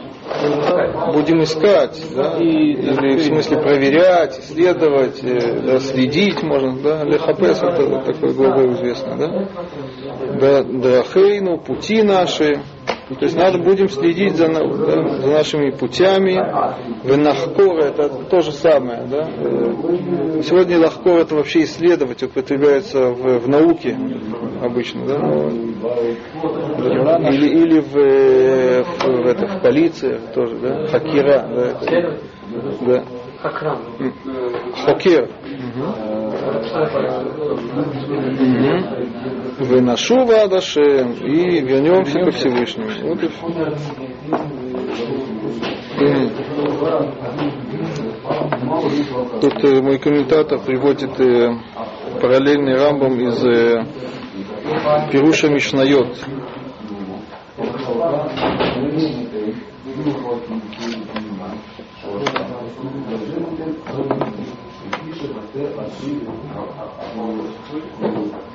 Будем 1.12 1.42
искать, 1.42 2.02
да? 2.14 2.36
Или 2.38 3.16
в 3.16 3.22
смысле 3.22 3.58
проверять, 3.58 4.38
исследовать, 4.40 5.22
э, 5.22 5.60
да, 5.60 5.78
следить 5.78 6.42
можно, 6.42 6.76
да? 6.82 7.04
Лехапес 7.04 7.62
это 7.62 8.00
такой 8.00 8.34
глагол 8.34 8.72
известный, 8.74 9.16
да? 9.16 9.48
Да, 10.40 10.62
драхейну, 10.64 11.58
пути 11.58 12.02
наши. 12.02 12.62
То 13.08 13.24
есть 13.24 13.36
надо 13.36 13.58
будем 13.58 13.88
следить 13.88 14.36
за, 14.36 14.48
да, 14.48 15.18
за 15.20 15.26
нашими 15.28 15.70
путями. 15.70 16.34
Венахкор 17.04 17.78
это 17.78 18.08
то 18.08 18.40
же 18.40 18.50
самое, 18.52 19.06
да? 19.06 19.24
Сегодня 20.42 20.78
лахкор 20.80 21.20
это 21.20 21.36
вообще 21.36 21.62
исследовать 21.62 22.22
употребляется 22.22 23.10
в, 23.10 23.38
в 23.38 23.48
науке 23.48 23.96
обычно, 24.60 25.06
да? 25.06 25.16
Или, 27.30 27.48
или 27.48 27.80
в, 27.80 27.92
в, 27.92 29.22
в, 29.22 29.26
это, 29.26 29.46
в 29.46 29.62
полиции 29.62 30.20
тоже, 30.34 30.56
да? 30.58 30.86
Хакира, 30.88 31.46
да, 31.48 31.78
это, 31.80 32.20
да. 32.80 33.04
М. 34.00 34.12
Хокер. 34.84 35.30
Выношу 39.58 40.24
Вадашем 40.24 41.12
и 41.12 41.60
вернемся 41.60 42.20
ко 42.20 42.30
Всевышнему. 42.30 42.90
Вот 43.08 43.22
и 43.22 43.28
все. 43.28 43.46
Тут 49.40 49.64
э, 49.64 49.80
мой 49.80 49.98
комментатор 49.98 50.58
приводит 50.60 51.18
э, 51.20 51.54
параллельный 52.20 52.74
рамбом 52.76 53.18
из 53.18 53.44
э, 53.44 53.84
Пируша 55.10 55.48
Мишнайот. 55.48 56.18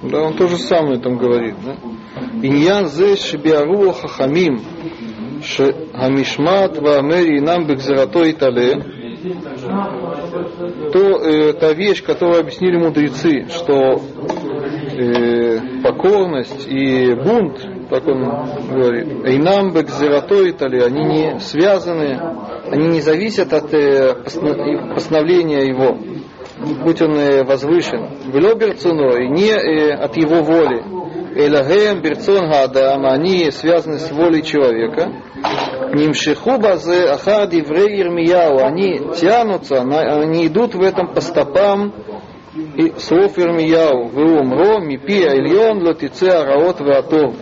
Да, 0.04 0.22
он 0.24 0.34
то 0.36 0.48
же 0.48 0.58
самое 0.58 1.00
там 1.00 1.18
говорит. 1.18 1.56
Да? 1.64 1.76
Иньян 2.42 2.88
зе 2.88 3.16
шибиару 3.16 3.92
хахамим 3.92 4.62
хамишмат 5.94 6.78
ваамери 6.78 7.40
нам 7.40 7.66
бекзерато 7.66 8.24
и 8.24 8.34
тале 8.34 8.84
то 10.92 11.00
э, 11.00 11.54
та 11.54 11.74
вещь, 11.74 12.04
которую 12.04 12.40
объяснили 12.40 12.78
мудрецы, 12.78 13.48
что 13.50 14.02
э, 14.98 15.60
покорность 15.84 16.68
и 16.68 17.14
бунт, 17.14 17.60
так 17.90 18.08
он 18.08 18.24
говорит, 18.70 19.08
и 19.28 19.38
нам 19.38 19.74
бекзерато 19.74 20.44
и 20.44 20.52
тале, 20.52 20.86
они 20.86 21.04
не 21.04 21.40
связаны, 21.40 22.20
они 22.72 22.88
не 22.88 23.02
зависят 23.02 23.54
от 23.54 23.74
э, 23.74 24.16
постановления 24.94 25.68
его, 25.68 25.98
будь 26.84 27.02
он 27.02 27.18
э, 27.18 27.44
возвышен. 27.44 28.10
Вело 28.32 28.56
берцуно, 28.56 29.18
и 29.18 29.28
не 29.28 29.50
э, 29.50 29.94
от 29.94 30.16
его 30.18 30.42
воли. 30.42 30.84
Элагеем 31.34 32.02
берцон 32.02 32.50
гадам, 32.50 33.06
они 33.06 33.52
связаны 33.52 34.00
с 34.00 34.12
волей 34.12 34.44
человека. 34.44 35.12
Нимшиху 35.94 36.58
базе 36.58 37.06
ахад 37.10 37.54
еврей 37.54 38.02
Ирмияу, 38.02 38.60
они 38.60 39.00
тянутся, 39.16 39.82
они 39.82 40.48
идут 40.48 40.76
в 40.76 40.82
этом 40.82 41.14
по 41.14 41.22
стопам 41.22 41.94
и 42.76 42.94
слов 42.98 43.38
Ирмияу. 43.40 44.08
Вы 44.08 44.40
умро, 44.40 44.80
мипи 44.80 45.24
ильон, 45.24 45.82
лотице 45.84 46.26
араот 46.26 46.82
веатов. 46.82 47.36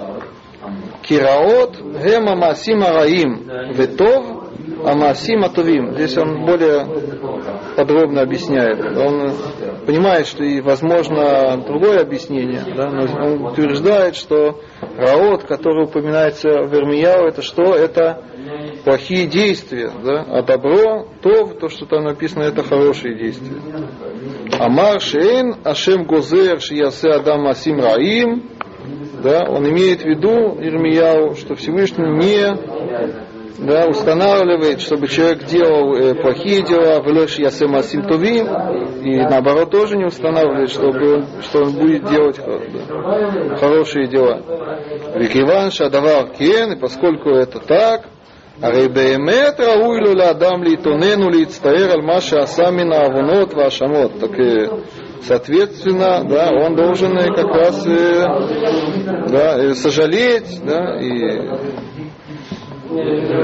Кираот, 1.01 1.77
гем 1.81 2.29
амасим 2.29 2.83
араим, 2.83 3.41
ветов, 3.73 4.38
амасим 4.85 5.43
атовим. 5.43 5.93
Здесь 5.93 6.17
он 6.17 6.45
более 6.45 6.85
подробно 7.75 8.21
объясняет. 8.21 8.79
Он 8.97 9.33
понимает, 9.85 10.27
что 10.27 10.43
и 10.43 10.61
возможно 10.61 11.57
другое 11.65 12.01
объяснение, 12.01 12.63
да, 12.75 12.89
но 12.89 13.03
он 13.25 13.45
утверждает, 13.45 14.15
что 14.15 14.59
раот, 14.97 15.43
который 15.43 15.85
упоминается 15.85 16.49
в 16.63 16.73
Ирмияу, 16.75 17.27
это 17.27 17.41
что? 17.41 17.73
Это 17.73 18.23
плохие 18.83 19.27
действия, 19.27 19.91
да, 20.03 20.25
а 20.27 20.43
добро, 20.43 21.07
то, 21.21 21.47
то, 21.53 21.69
что 21.69 21.85
там 21.85 22.03
написано, 22.03 22.43
это 22.43 22.63
хорошие 22.63 23.17
действия. 23.17 23.61
Амар 24.59 24.99
шейн 24.99 25.55
ашем 25.63 26.03
гозер 26.03 26.59
шиясе 26.59 27.09
адам 27.09 27.47
асим 27.47 27.79
раим, 27.79 28.43
да, 29.23 29.45
он 29.49 29.67
имеет 29.69 30.01
в 30.01 30.05
виду, 30.05 30.57
Ирмияу, 30.59 31.35
что 31.35 31.55
Всевышний 31.55 32.05
не 32.05 33.28
да, 33.58 33.86
устанавливает, 33.86 34.80
чтобы 34.80 35.06
человек 35.08 35.44
делал 35.44 35.94
э, 35.94 36.14
плохие 36.14 36.62
дела, 36.62 37.00
влеш 37.00 37.38
ясем 37.38 37.74
асим 37.76 38.02
тувим, 38.02 38.46
и 39.02 39.16
наоборот 39.20 39.70
тоже 39.70 39.96
не 39.96 40.04
устанавливает, 40.04 40.70
чтобы 40.70 41.14
он, 41.14 41.26
что 41.42 41.62
он 41.62 41.72
будет 41.72 42.08
делать 42.08 42.38
хо- 42.38 42.60
да, 42.72 43.56
хорошие 43.56 44.08
дела. 44.08 44.40
Викиван 45.14 45.70
шадавар 45.70 46.28
кен, 46.30 46.72
и 46.72 46.76
поскольку 46.76 47.30
это 47.30 47.60
так, 47.60 48.00
הרי 48.62 48.88
באמת 48.88 49.60
ראוי 49.60 50.00
לו 50.00 50.14
לאדם 50.14 50.62
להתאונן 50.62 51.22
ולהצטער 51.22 51.92
על 51.92 52.00
מה 52.00 52.20
שעשה 52.20 52.70
מן 52.70 52.92
העוונות 52.92 53.54
וההאשמות. 53.54 54.10
Так, 54.20 54.38
э, 54.38 54.68
соответственно, 55.22 56.24
да, 56.28 56.50
он 56.52 56.76
должен 56.76 57.16
э, 57.18 57.34
как 57.34 57.52
раз 57.54 57.84
э, 57.86 58.26
да, 59.28 59.58
э, 59.58 59.74
сожалеть 59.74 60.60
да, 60.64 61.00
и 61.00 61.97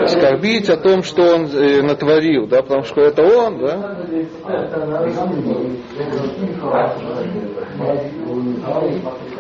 скорбить 0.08 0.70
о 0.70 0.78
том, 0.78 1.04
что 1.04 1.36
он 1.36 1.46
э, 1.46 1.82
натворил, 1.82 2.48
да, 2.48 2.62
потому 2.62 2.84
что 2.84 3.02
это 3.02 3.24
он, 3.24 3.60
да. 3.60 3.96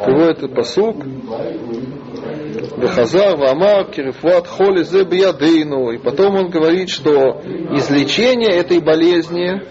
Приводит 0.03 0.37
этот 0.37 0.55
посук. 0.55 0.97
Бехазар, 2.77 3.37
Вамар, 3.37 3.85
Кирифуат, 3.85 4.47
Холи, 4.47 4.83
Зе, 4.83 5.03
Биядейну. 5.05 5.91
И 5.91 5.97
потом 5.97 6.35
он 6.35 6.49
говорит, 6.49 6.89
что 6.89 7.41
излечение 7.71 8.51
этой 8.51 8.79
болезни, 8.81 9.61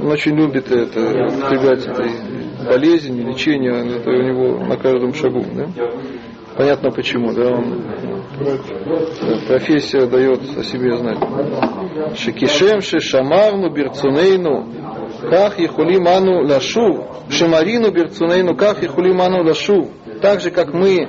он 0.00 0.12
очень 0.12 0.36
любит 0.36 0.70
это, 0.70 1.00
употреблять 1.00 1.86
этой 1.86 2.10
болезни, 2.66 3.22
лечение, 3.22 3.96
это 3.96 4.10
у 4.10 4.22
него 4.22 4.64
на 4.64 4.76
каждом 4.76 5.14
шагу. 5.14 5.44
Да? 5.54 5.66
Понятно 6.56 6.90
почему, 6.90 7.32
да, 7.32 7.50
он 7.50 7.82
профессия 9.46 10.06
дает 10.06 10.40
о 10.56 10.62
себе 10.62 10.96
знать. 10.96 11.18
Шекишем 12.16 12.80
шамарну 12.80 13.70
берцунейну 13.70 14.66
ках 15.28 15.58
ехулиману 15.58 16.46
лашув. 16.46 17.06
Шемарину 17.28 17.90
берцунейну 17.90 18.56
ках 18.56 18.82
ехулиману 18.82 19.44
лашув. 19.44 19.90
Так 20.22 20.40
же, 20.40 20.50
как 20.50 20.72
мы 20.72 21.08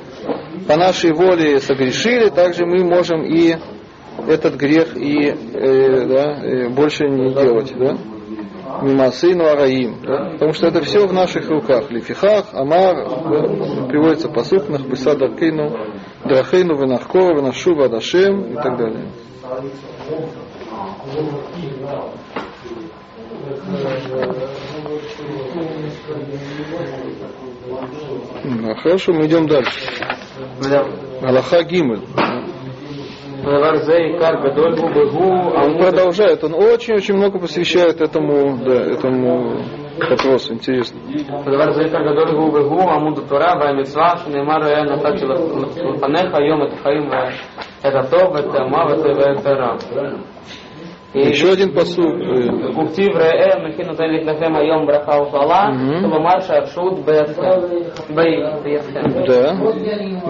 по 0.68 0.76
нашей 0.76 1.14
воле 1.14 1.60
согрешили, 1.60 2.30
так 2.30 2.54
же 2.54 2.66
мы 2.66 2.84
можем 2.84 3.24
и 3.24 3.56
этот 4.28 4.56
грех 4.56 4.98
и 4.98 5.30
э, 5.30 6.08
да, 6.08 6.44
э, 6.44 6.70
больше 6.70 7.08
не 7.08 7.34
делать. 7.34 7.74
Да? 7.78 7.98
Сыну 9.12 9.46
Араим. 9.46 10.02
Да? 10.04 10.32
Потому 10.34 10.54
что 10.54 10.68
это 10.68 10.82
все 10.82 11.08
в 11.08 11.14
наших 11.14 11.50
руках. 11.50 11.90
Лифихах, 11.90 12.54
Амар, 12.54 13.88
приводится 13.88 14.30
посук, 14.30 14.70
Нахбиса 14.70 15.16
Даркейну, 15.16 15.78
Драхейну, 16.26 16.76
Венахкора, 16.76 17.36
Венашу, 17.36 17.76
Вадашем 17.76 18.54
и 18.54 18.56
так 18.56 18.78
далее. 18.78 19.08
Да, 28.44 28.76
хорошо, 28.76 29.14
мы 29.14 29.26
идем 29.26 29.48
дальше. 29.48 29.80
Аллаха 31.22 31.64
Гимель. 31.64 32.02
Он 35.56 35.78
продолжает, 35.78 36.44
он 36.44 36.54
очень-очень 36.54 37.16
много 37.16 37.40
посвящает 37.40 38.02
этому, 38.02 38.58
да, 38.58 38.74
этому 38.74 39.64
вопросу, 40.10 40.54
интересно. 40.54 41.00
Это 47.84 48.04
то, 48.10 48.38
это 48.38 48.66
мало, 48.66 48.96
это 48.96 49.56
раб. 49.56 49.82
Еще 51.18 51.52
один 51.52 51.74
посуд. 51.74 52.06
Э, 52.06 52.50
э, 52.50 52.82
Уктив 52.82 53.16
Реэ, 53.16 53.60
Махину 53.62 53.94
Залик 53.94 54.26
Лахем 54.26 54.56
Айом 54.56 54.86
Браха 54.86 55.22
Ушала, 55.22 55.74
Субамар 56.02 56.42
Шаршут 56.44 57.04
Бейсхем. 57.06 57.58
Да. 59.28 59.54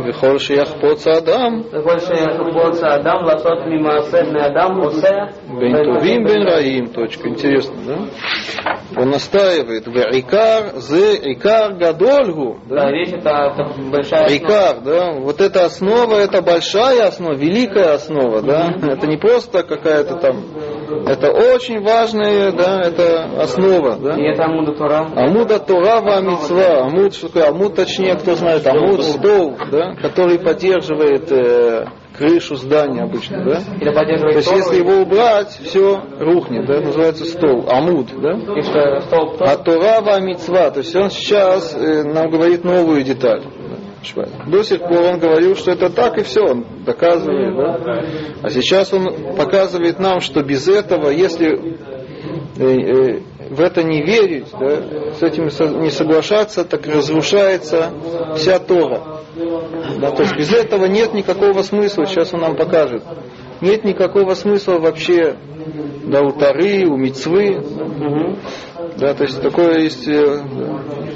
Вихор 0.04 0.40
Шиях 0.40 0.80
Поца 0.80 1.18
Адам. 1.18 1.64
Вихор 1.72 2.00
Шиях 2.00 2.54
Поца 2.54 2.96
Адам, 2.96 3.24
Ласот 3.26 3.66
Мимаасед 3.68 4.36
Адам, 4.36 4.80
Усе. 4.80 5.30
Бен 5.60 5.76
Тувим 5.84 6.26
Бен 6.26 6.44
Раим. 6.48 6.88
Точка. 6.88 7.28
Интересно, 7.28 7.76
да? 7.86 8.77
Он 9.00 9.10
настаивает. 9.10 9.88
Вейкар 9.88 10.76
зе 10.76 11.34
икар 11.34 11.74
гадольгу. 11.76 12.60
Да, 12.68 12.90
вещь 12.92 13.10
это, 13.14 13.30
это 13.30 13.74
большая 13.92 14.26
основа. 14.26 14.38
Икар, 14.38 14.82
да, 14.82 15.12
вот 15.14 15.42
эта 15.42 15.66
основа, 15.66 16.16
это 16.16 16.42
большая 16.42 17.08
основа, 17.08 17.34
великая 17.34 17.94
основа, 17.94 18.42
да, 18.42 18.74
это 18.82 19.08
не 19.08 19.18
просто 19.18 19.64
какая-то 19.64 20.16
там, 20.18 20.44
это 21.06 21.32
очень 21.32 21.82
важная, 21.82 22.52
да, 22.52 22.82
это 22.82 23.42
основа, 23.42 23.98
И 23.98 24.02
да. 24.02 24.18
это 24.18 24.46
Амуда 24.46 24.74
Тора. 24.74 25.08
Амуда 25.16 25.60
Тора 25.60 26.02
ва 26.02 26.18
амуд, 26.18 27.14
что 27.14 27.28
такое, 27.28 27.50
амуд 27.50 27.76
точнее, 27.76 28.16
кто 28.16 28.36
знает, 28.36 28.66
амуд 28.66 29.04
стол, 29.04 29.58
да, 29.72 29.96
который 29.96 30.40
поддерживает 30.40 31.32
э, 31.32 31.86
крышу 32.18 32.56
здания 32.56 33.04
обычно, 33.04 33.44
да. 33.44 33.62
То 33.62 34.38
есть 34.38 34.52
если 34.52 34.78
его 34.78 35.02
убрать, 35.02 35.60
все 35.64 36.02
рухнет, 36.20 36.66
да, 36.66 36.82
называется 36.82 37.26
стол, 37.26 37.66
амуд, 37.70 38.08
да. 38.22 38.40
А 39.40 39.58
Тора 39.58 40.02
ва 40.02 40.20
мицва, 40.20 40.72
то 40.72 40.80
есть 40.80 40.96
он 40.96 41.10
сейчас 41.10 41.76
э, 41.76 42.04
нам 42.04 42.30
говорит 42.30 42.64
новую 42.64 43.04
деталь. 43.04 43.44
До 44.48 44.64
сих 44.64 44.80
пор 44.80 45.14
он 45.14 45.20
говорил, 45.20 45.56
что 45.56 45.72
это 45.72 45.90
так 45.90 46.18
и 46.18 46.24
все, 46.24 46.42
он 46.42 46.66
доказывает. 46.86 47.56
Да? 47.56 48.04
А 48.42 48.50
сейчас 48.50 48.94
он 48.94 49.36
показывает 49.36 50.00
нам, 50.00 50.22
что 50.22 50.44
без 50.44 50.68
этого, 50.68 51.10
если 51.10 51.76
э, 52.58 52.64
э, 52.64 53.22
в 53.50 53.62
это 53.62 53.84
не 53.84 54.02
верить, 54.02 54.48
да, 54.60 55.14
с 55.14 55.24
этим 55.24 55.46
не 55.82 55.92
соглашаться, 55.92 56.64
так 56.64 56.86
разрушается 56.88 57.92
вся 58.36 58.60
Тора. 58.60 59.22
Да, 60.00 60.12
то 60.12 60.24
есть 60.24 60.36
без 60.36 60.52
этого 60.52 60.86
нет 60.86 61.14
никакого 61.14 61.62
смысла, 61.62 62.06
сейчас 62.06 62.34
он 62.34 62.42
нам 62.42 62.56
покажет. 62.56 63.04
Нет 63.62 63.84
никакого 63.84 64.34
смысла 64.34 64.80
вообще 64.80 65.36
да, 66.06 66.22
у 66.22 66.32
Тары, 66.32 66.86
у 66.86 66.98
Мицвы. 66.98 67.64
Да, 68.98 69.14
то 69.14 69.24
есть 69.24 69.42
такое 69.42 69.80
есть 69.80 70.08
э, 70.08 70.42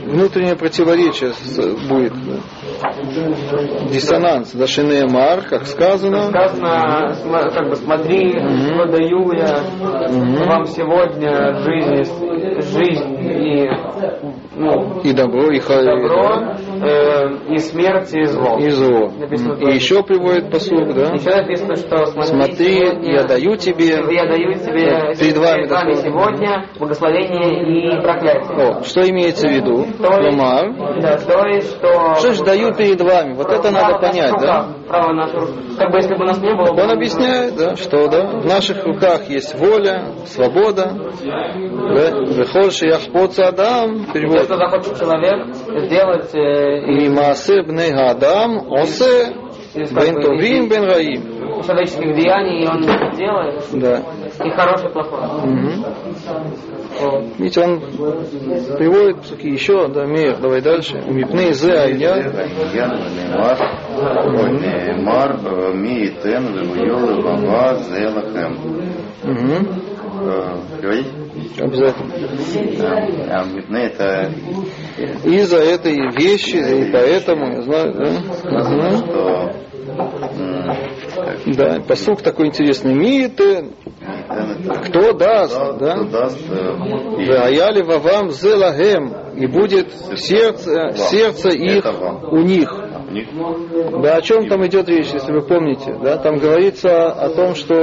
внутреннее 0.05 0.55
противоречие 0.55 1.33
будет. 1.89 2.13
да. 2.13 2.90
Диссонанс. 3.91 4.51
Да, 4.53 4.67
Шинеемар, 4.67 5.41
как 5.49 5.65
сказано. 5.65 6.23
Сказано, 6.29 7.51
как 7.53 7.69
бы 7.69 7.75
смотри, 7.75 8.31
что 8.31 8.85
даю 8.85 9.31
я 9.33 9.59
вам 10.45 10.65
сегодня 10.65 11.53
жизнь, 11.63 12.11
жизнь 12.61 13.17
и 13.21 13.69
ну, 14.55 14.99
И 15.03 15.13
добро, 15.13 15.49
и, 15.51 15.59
ха- 15.59 15.81
добро, 15.81 16.55
э, 16.83 17.53
и 17.53 17.57
смерть, 17.57 18.13
и 18.13 18.25
зло. 18.25 18.57
и 18.59 18.69
зло. 18.69 19.09
Написано 19.17 19.53
И 19.53 19.73
еще 19.75 20.03
приводит 20.03 20.51
посуд, 20.51 20.93
да? 20.93 21.13
Еще 21.13 21.29
написано, 21.35 21.75
что 21.77 22.05
смотри, 22.23 22.55
сегодня 22.55 23.13
я 23.13 23.23
даю 23.23 23.55
тебе. 23.55 23.85
я 23.87 24.25
даю 24.27 24.53
тебе 24.55 25.15
Перед 25.17 25.37
вами 25.37 25.67
дословно. 25.67 25.95
сегодня 25.95 26.65
благословение 26.77 27.97
и 27.97 28.01
проклятие. 28.01 28.77
О, 28.77 28.83
что 28.83 29.09
имеется 29.09 29.47
в 29.47 29.51
виду? 29.51 29.85
Клумар. 29.97 30.73
Да, 31.01 31.17
то 31.17 31.45
есть, 31.47 31.77
что... 31.77 32.15
Что 32.15 32.33
ж 32.33 32.39
даю 32.41 32.73
перед 32.75 32.90
вами? 32.99 33.33
Вот 33.33 33.47
это 33.47 33.71
надо 33.71 33.97
Право 33.97 34.01
понять, 34.01 34.33
да? 34.41 34.67
Право. 34.87 35.27
Как 35.77 35.91
бы 35.91 35.97
если 35.97 36.15
бы 36.15 36.25
нас 36.25 36.39
не 36.39 36.53
было... 36.53 36.71
Он 36.71 36.91
объясняет, 36.91 37.55
да, 37.55 37.75
что 37.75 38.07
да, 38.07 38.39
в 38.39 38.45
наших 38.45 38.83
руках 38.83 39.29
есть 39.29 39.57
воля, 39.57 40.03
свобода, 40.25 40.91
да, 41.21 42.09
Вехольши 42.31 42.87
яхпоца 42.87 43.47
Адам, 43.47 44.05
перевод, 44.13 44.43
что 44.43 44.57
захочет 44.57 44.99
человек 44.99 45.53
сделать... 45.55 46.33
э, 46.33 46.91
и 46.91 47.09
Маасе 47.09 47.61
бней 47.63 47.93
Адам, 47.93 48.71
Осе, 48.71 49.33
бен 49.75 50.21
Товим, 50.21 50.69
бен 50.69 50.83
Раим. 50.83 51.63
человеческих 51.63 52.15
деяний, 52.15 52.67
он 52.67 52.83
это 52.83 53.15
делает, 53.15 53.63
Да 53.73 54.01
и 54.43 54.49
хороший, 54.51 54.89
и 54.89 54.93
плохой. 54.93 55.19
Угу. 55.19 55.69
Ведь 57.39 57.57
он 57.57 57.79
приводит 58.77 59.21
псуки 59.21 59.47
еще, 59.47 59.87
да, 59.87 60.05
Мир, 60.05 60.37
давай 60.37 60.61
дальше. 60.61 61.01
Мипны 61.07 61.53
зе 61.53 61.73
айя. 61.73 62.31
Мар 65.01 65.37
ми 65.73 66.09
тен 66.23 66.53
вилуйолы 66.53 67.21
вава 67.21 67.75
зе 67.75 68.09
лахем. 68.09 68.57
Э, 70.23 70.57
Говорить? 70.81 71.07
Обязательно. 71.59 72.13
Э, 72.13 73.27
а 73.29 73.43
мипны 73.45 73.77
это... 73.77 74.31
И 75.23 75.39
за 75.41 75.57
этой 75.57 75.95
вещи, 76.11 76.57
и 76.57 76.91
поэтому, 76.91 77.53
я 77.53 77.61
знаю, 77.61 77.93
да? 77.93 78.33
Сказано, 78.35 78.97
что 78.97 79.51
да, 81.45 81.79
посук 81.87 82.21
такой 82.21 82.47
интересный. 82.47 83.25
Это 83.25 83.65
кто 84.85 85.13
даст, 85.13 85.77
да? 85.79 86.03
даст 86.03 86.39
э, 86.49 87.21
и 87.21 87.29
Ваяли 87.29 87.81
вавам 87.83 88.29
зелагем, 88.29 89.13
и 89.35 89.45
будет 89.47 89.91
сердце, 90.15 90.91
сердце 90.95 91.49
их 91.49 91.85
у 92.31 92.37
них. 92.37 92.69
Да, 94.01 94.15
о 94.15 94.21
чем 94.21 94.47
там 94.47 94.65
идет 94.65 94.87
речь, 94.89 95.11
если 95.13 95.31
вы 95.31 95.41
помните? 95.41 95.97
Да, 96.01 96.17
там 96.17 96.37
говорится 96.37 97.11
о 97.11 97.29
том, 97.29 97.55
что 97.55 97.75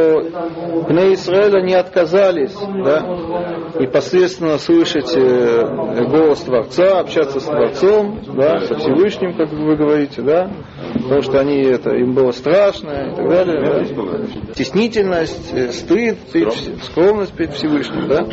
Бне 0.88 1.14
Израиля 1.14 1.60
не 1.62 1.74
отказались, 1.74 2.54
да, 2.84 3.78
и 3.78 3.86
посредственно 3.86 4.58
слышать 4.58 5.14
э, 5.14 6.06
голос 6.08 6.40
Творца, 6.40 7.00
общаться 7.00 7.40
с 7.40 7.44
Творцом, 7.44 8.20
да, 8.34 8.60
со 8.60 8.76
Всевышним, 8.76 9.34
как 9.36 9.50
вы 9.52 9.76
говорите, 9.76 10.22
да, 10.22 10.50
потому 10.94 11.22
что 11.22 11.40
они 11.40 11.62
это, 11.62 11.90
им 11.90 12.14
было 12.14 12.32
страшно 12.32 13.10
и 13.12 13.16
так 13.16 13.28
далее. 13.28 13.84
да. 13.84 14.54
Стеснительность, 14.54 15.52
э, 15.52 15.72
стыд, 15.72 16.18
перед 16.32 16.52
скромность 16.84 17.34
перед 17.34 17.52
Всевышним, 17.52 18.08
да. 18.08 18.26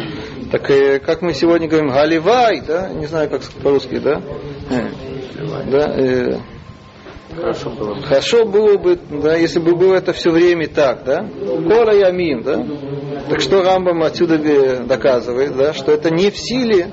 Так 0.52 0.70
э, 0.70 1.00
как 1.00 1.22
мы 1.22 1.34
сегодня 1.34 1.68
говорим, 1.68 1.90
галивай, 1.90 2.62
да, 2.66 2.90
не 2.90 3.08
знаю, 3.08 3.30
как 3.30 3.42
по-русски, 3.64 4.00
да, 4.00 4.22
да, 5.70 5.94
э, 5.98 6.38
Хорошо 7.36 7.70
было 7.72 7.94
бы. 7.96 8.02
Хорошо 8.04 8.46
было 8.46 8.78
бы, 8.78 9.00
да, 9.22 9.36
если 9.36 9.60
бы 9.60 9.76
было 9.76 9.96
это 9.96 10.14
все 10.14 10.32
время 10.32 10.68
так, 10.68 11.04
да? 11.04 11.28
Кора 11.68 11.94
ямим, 11.94 12.44
да? 12.44 12.66
Так 13.30 13.42
что 13.42 13.62
Рамбам 13.64 14.04
отсюда 14.04 14.36
э, 14.36 14.86
доказывает, 14.86 15.56
да, 15.56 15.74
что 15.74 15.92
это 15.92 16.10
не 16.12 16.30
в 16.30 16.38
силе 16.38 16.92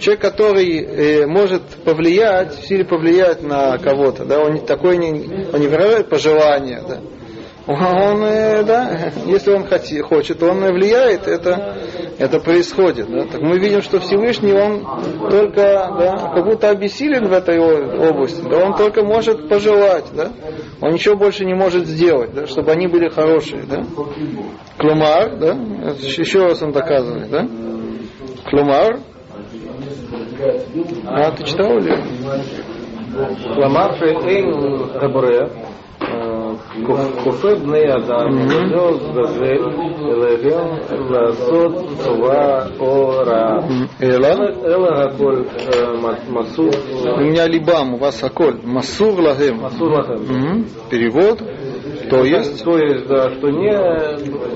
человек, 0.00 0.22
который 0.22 0.80
э, 0.80 1.26
может 1.26 1.62
повлиять, 1.84 2.58
в 2.58 2.66
силе 2.66 2.84
повлиять 2.84 3.42
на 3.42 3.78
кого-то, 3.78 4.24
да, 4.24 4.40
он 4.40 4.64
такой 4.64 4.96
не, 4.96 5.10
он 5.52 5.60
не 5.60 5.68
выражает 5.68 6.08
пожелания, 6.08 6.82
да. 6.86 7.00
А 7.72 8.10
он, 8.10 8.24
э, 8.24 8.64
да, 8.64 9.12
если 9.26 9.52
он 9.52 9.64
хоть, 9.64 10.00
хочет, 10.00 10.42
он 10.42 10.64
э, 10.64 10.72
влияет, 10.72 11.28
это, 11.28 11.76
это 12.18 12.40
происходит. 12.40 13.08
Да. 13.08 13.26
Так 13.26 13.40
мы 13.40 13.58
видим, 13.60 13.80
что 13.80 14.00
Всевышний, 14.00 14.52
он 14.52 14.84
только, 15.30 15.62
да, 15.96 16.32
как 16.34 16.44
будто 16.46 16.70
обессилен 16.70 17.28
в 17.28 17.32
этой 17.32 17.60
области, 17.60 18.42
да, 18.42 18.66
он 18.66 18.74
только 18.74 19.04
может 19.04 19.48
пожелать, 19.48 20.06
да, 20.12 20.32
он 20.80 20.94
ничего 20.94 21.14
больше 21.14 21.44
не 21.44 21.54
может 21.54 21.86
сделать, 21.86 22.34
да, 22.34 22.48
чтобы 22.48 22.72
они 22.72 22.88
были 22.88 23.08
хорошие, 23.08 23.62
да. 23.62 23.84
Клумар, 24.76 25.38
да, 25.38 25.52
еще 26.00 26.40
раз 26.40 26.60
он 26.62 26.72
доказывает, 26.72 27.30
да. 27.30 27.46
Клумар, 28.50 28.98
а 31.06 31.30
ты 31.36 31.44
читал 31.44 31.78
ли? 31.78 31.94
Клумар, 33.54 33.92
Эйн, 34.02 34.88
Табуре, 34.98 35.50
э, 36.00 36.39
כופה 37.23 37.55
בני 37.55 37.93
אדם 37.95 38.47
להיות 38.47 39.01
בזה 39.15 39.51
אלא 40.11 40.29
לעשות 41.09 41.73
טובה 42.03 42.63
או 42.79 43.09
רעה. 43.09 43.59
Эла. 44.01 44.35
אלא 44.65 44.87
הכל 44.87 45.43
אה, 45.73 46.11
מסור 46.29 46.69
У 47.17 47.21
меня 47.21 47.47
либам, 47.47 47.93
у 47.93 47.97
вас 47.97 48.23
аколь. 48.23 48.57
Масур 48.63 49.19
лагем. 49.19 49.61
מסור 49.65 49.89
לכם. 49.99 50.33
Мгм. 50.33 50.65
Перевод. 50.89 51.39
То 52.09 52.23
есть, 52.23 52.63
То 52.63 52.77
есть, 52.77 53.07
да, 53.07 53.31
что 53.31 53.49
не, 53.49 53.71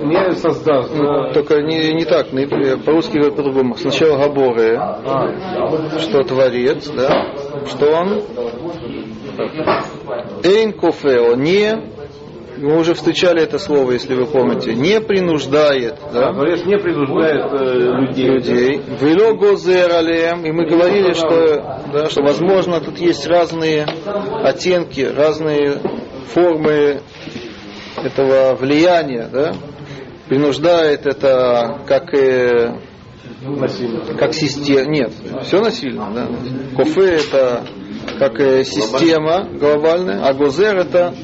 не 0.06 0.36
создаст. 0.36 0.96
да, 0.96 1.32
только 1.34 1.62
не, 1.62 1.94
не 1.94 2.06
так, 2.06 2.32
на- 2.32 2.78
по-русски 2.86 3.14
говорят 3.18 3.36
по-другому. 3.38 3.76
Сначала 3.76 4.18
Габоре, 4.20 4.78
а, 4.78 6.00
что 6.00 6.22
творец, 6.24 6.90
да, 6.96 7.10
что 7.66 7.86
он 7.92 8.22
Эйн 10.43 10.73
кофе, 10.73 11.21
он 11.21 11.43
не 11.43 11.95
мы 12.59 12.79
уже 12.79 12.95
встречали 12.95 13.43
это 13.43 13.59
слово, 13.59 13.93
если 13.93 14.15
вы 14.15 14.27
помните, 14.27 14.75
не 14.75 15.01
принуждает, 15.01 15.97
Да, 16.13 16.33
Творец 16.33 16.65
не 16.65 16.79
принуждает 16.79 17.53
э, 17.53 17.91
людей. 18.01 18.27
людей. 18.27 18.81
Вело 19.01 19.35
гозер 19.35 19.93
алеем. 19.93 20.45
И 20.45 20.53
мы 20.53 20.67
говорили, 20.67 21.13
что, 21.15 21.81
да, 21.93 22.09
что 22.09 22.23
возможно 22.23 22.81
тут 22.81 22.99
есть 22.99 23.27
разные 23.27 23.87
оттенки, 24.45 25.01
разные 25.01 25.81
формы 26.33 27.01
этого 27.97 28.55
влияния, 28.55 29.29
да. 29.33 29.55
Принуждает 30.29 31.07
это 31.07 31.81
как 31.87 32.15
э, 32.15 32.79
как 34.19 34.33
система. 34.33 34.91
Нет, 34.91 35.13
все 35.43 35.61
насильно, 35.61 36.11
да. 36.15 36.29
Кофе 36.77 37.17
это 37.17 37.65
как 38.19 38.41
э, 38.41 38.65
система 38.65 39.49
глобальная, 39.53 40.25
а 40.25 40.33
гозер 40.33 40.77
это 40.77 41.15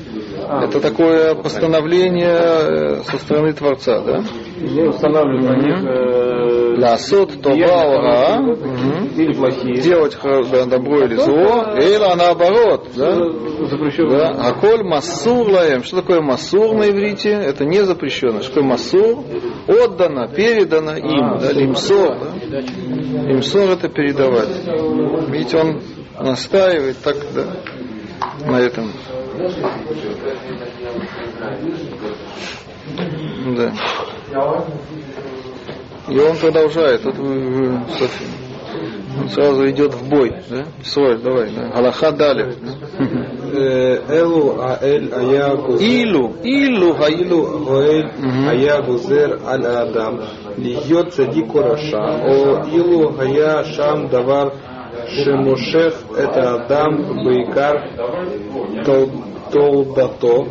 это 0.51 0.81
такое 0.81 1.35
постановление 1.35 2.27
э, 2.27 3.03
со 3.05 3.19
стороны 3.19 3.53
Творца, 3.53 4.01
да? 4.01 4.25
Мы 4.59 4.89
устанавливаем 4.89 5.45
на 5.45 5.57
них 5.57 5.85
э, 5.85 6.81
Ласот 6.81 7.37
или 9.17 9.33
плохие. 9.35 9.81
делать 9.81 10.17
добро 10.69 11.05
или 11.05 11.15
зло, 11.15 11.75
или 11.77 12.17
наоборот, 12.17 12.89
да? 12.97 13.17
Да, 14.11 14.49
аколь 14.49 14.83
массур 14.83 15.49
лаем. 15.49 15.85
Что 15.85 16.01
такое 16.01 16.21
массур 16.21 16.75
на 16.75 16.91
иврите? 16.91 17.31
Это 17.31 17.65
не 17.65 17.85
запрещено. 17.85 18.41
Что 18.41 18.55
такое 18.55 18.65
массур? 18.65 19.25
Отдано, 19.69 20.29
передано 20.29 20.97
им. 20.97 21.39
Да, 21.39 21.53
лимсор. 21.53 22.17
Да? 22.51 22.61
Лимсор 22.61 23.71
это 23.71 23.89
передавать. 23.89 24.49
Видите, 25.29 25.59
он 25.59 25.81
настаивает 26.23 26.99
так, 27.03 27.17
да, 27.35 27.47
на 28.47 28.61
этом. 28.61 28.93
Да. 33.57 33.73
И 36.09 36.19
он 36.19 36.37
продолжает, 36.37 37.05
вот, 37.05 37.19
он 39.19 39.29
сразу 39.29 39.69
идет 39.69 39.95
в 39.95 40.09
бой, 40.09 40.35
да? 40.49 40.65
Свой, 40.85 41.19
давай, 41.19 41.51
да. 41.51 41.71
Аллаха 41.73 42.13
дали. 42.13 42.55
Э, 43.53 44.19
Элу 44.21 44.61
аэль 44.61 45.13
аягу. 45.13 45.77
Илу, 45.77 46.37
илу 46.43 46.97
аилу 47.03 47.77
аэль 47.77 48.11
аягу 48.49 48.99
зер 48.99 49.41
аль 49.45 49.67
адам. 49.67 50.21
Льет 50.57 51.15
садику 51.15 51.61
раша. 51.61 51.99
О 51.99 52.67
илу 52.73 53.11
гая 53.11 53.65
шам 53.65 54.09
давар 54.09 54.55
Шемушев– 55.11 55.95
это 56.17 56.55
Адам 56.55 57.25
Байкар 57.25 57.91
Толдато, 59.51 60.45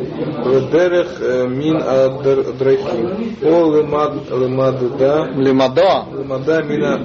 Ведерех 0.44 1.20
э, 1.20 1.46
Мин 1.48 1.76
Адрахим, 1.82 3.36
О 3.42 3.76
Лемада, 3.76 5.26
Лемада, 5.34 6.06
лимада 6.12 6.62
Мина 6.62 7.00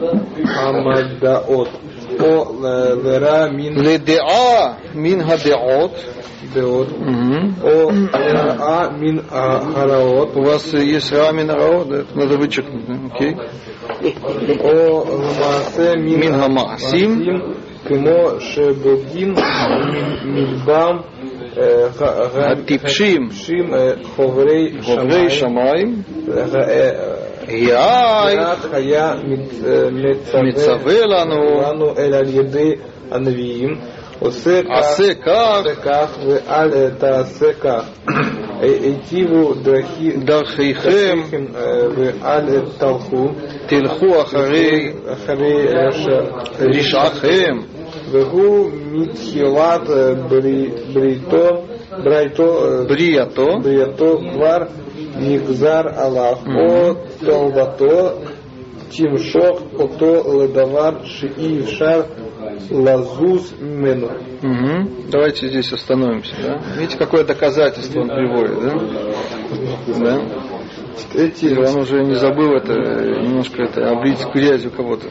Амадаот, 0.58 1.70
О 2.20 2.96
Лера 3.02 3.50
Мин 3.50 3.82
Ледеа 3.82 4.78
Мин 4.94 5.24
Хадеот, 5.24 5.94
דעות, 6.55 6.88
Мгм. 7.01 7.62
או 7.62 7.90
לרעה 8.14 8.88
מן 9.01 9.18
הרעות, 9.31 10.37
У 10.37 10.42
вас 10.42 10.73
есть 10.75 11.12
рамин 11.12 11.51
рао, 11.51 11.85
да? 11.85 11.96
Это 12.01 12.18
надо 12.18 12.38
вычеркнуть, 12.38 12.87
да? 12.87 12.94
окей? 13.14 13.35
או 14.61 15.05
למעשה 15.23 15.94
מן 15.96 16.20
מן 16.20 16.35
המעשים, 16.35 17.23
כמו 17.87 18.16
שבודין 18.40 19.35
מלבם 20.25 20.96
אה, 21.59 21.87
ה- 22.01 22.05
ה- 22.05 22.53
הטיפשים, 22.53 23.23
הטיפשים, 23.27 23.75
אה, 23.75 23.92
חוברי 24.16 24.70
גוברי 24.87 25.31
שמיים, 25.31 25.31
שמיים, 25.31 26.03
אה, 26.68 26.90
יאי, 27.49 28.37
כך 28.40 28.66
היה 28.73 29.14
מצ- 29.25 29.64
אה, 29.66 29.88
מצווה 29.90 30.42
מצווה 30.42 31.07
לנו, 31.07 31.61
לנו 31.61 31.94
אלא 31.99 32.16
על 32.16 32.29
ידי 32.35 32.73
הנביאים, 33.11 33.68
Осеках. 34.21 34.99
Осеках. 34.99 36.10
Веаль 36.23 36.73
это 36.73 37.19
осеках. 37.19 37.86
Этиву 38.62 39.56
дахи. 39.56 40.12
Дахихем. 40.17 41.51
Э, 41.54 41.89
Веаль 41.95 42.49
это 42.49 42.80
талху. 42.80 43.36
Тилху 43.69 44.19
ахарей. 44.19 44.95
Ахарей 45.06 45.67
ришахем. 46.60 47.65
Вегу 48.12 48.69
митхилат 48.69 49.89
э, 49.89 50.15
брито. 50.30 51.65
Брайто. 52.04 52.43
Э, 52.43 52.88
брито. 52.88 53.60
Брито 53.60 54.17
квар. 54.17 54.69
Нигзар 55.17 55.88
Аллах. 55.97 56.39
О 56.47 56.95
толбато. 57.25 58.19
Тимшох. 58.91 59.62
Ото 59.78 60.41
ледавар. 60.41 61.06
Шии 61.06 61.65
шар. 61.65 62.06
Лазуз 62.69 63.53
Мену. 63.60 64.12
Угу. 64.41 65.10
Давайте 65.12 65.47
здесь 65.49 65.71
остановимся. 65.71 66.36
Да? 66.41 66.62
Видите, 66.77 66.97
какое 66.97 67.23
доказательство 67.23 68.01
он 68.01 68.10
приводит, 68.10 68.60
да? 69.95 69.99
да? 69.99 70.21
Эти, 71.13 71.55
он 71.58 71.81
уже 71.81 72.03
не 72.03 72.15
забыл 72.15 72.53
это, 72.53 72.73
немножко 72.73 73.63
это, 73.63 73.89
облить 73.89 74.25
грязью 74.34 74.71
кого-то. 74.71 75.08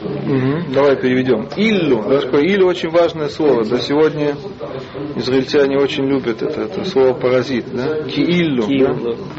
Угу. 0.00 0.72
Давай 0.74 0.96
переведем. 0.96 1.48
Иллю. 1.56 2.20
Такое 2.20 2.42
Иллю 2.42 2.66
очень 2.66 2.90
важное 2.90 3.28
слово. 3.28 3.64
Да, 3.64 3.78
сегодня 3.78 4.36
израильтяне 5.16 5.76
очень 5.78 6.04
любят 6.04 6.42
это, 6.42 6.62
это 6.62 6.84
слово 6.84 7.14
паразит. 7.14 7.64
Да? 7.72 8.02
Кииллю. 8.04 8.62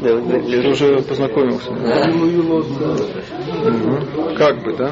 Да? 0.00 0.20
Ты 0.20 0.68
уже 0.68 1.00
познакомился. 1.02 1.70
Да? 1.72 2.10
Угу. 3.70 4.34
Как 4.36 4.62
бы, 4.62 4.76
да? 4.76 4.90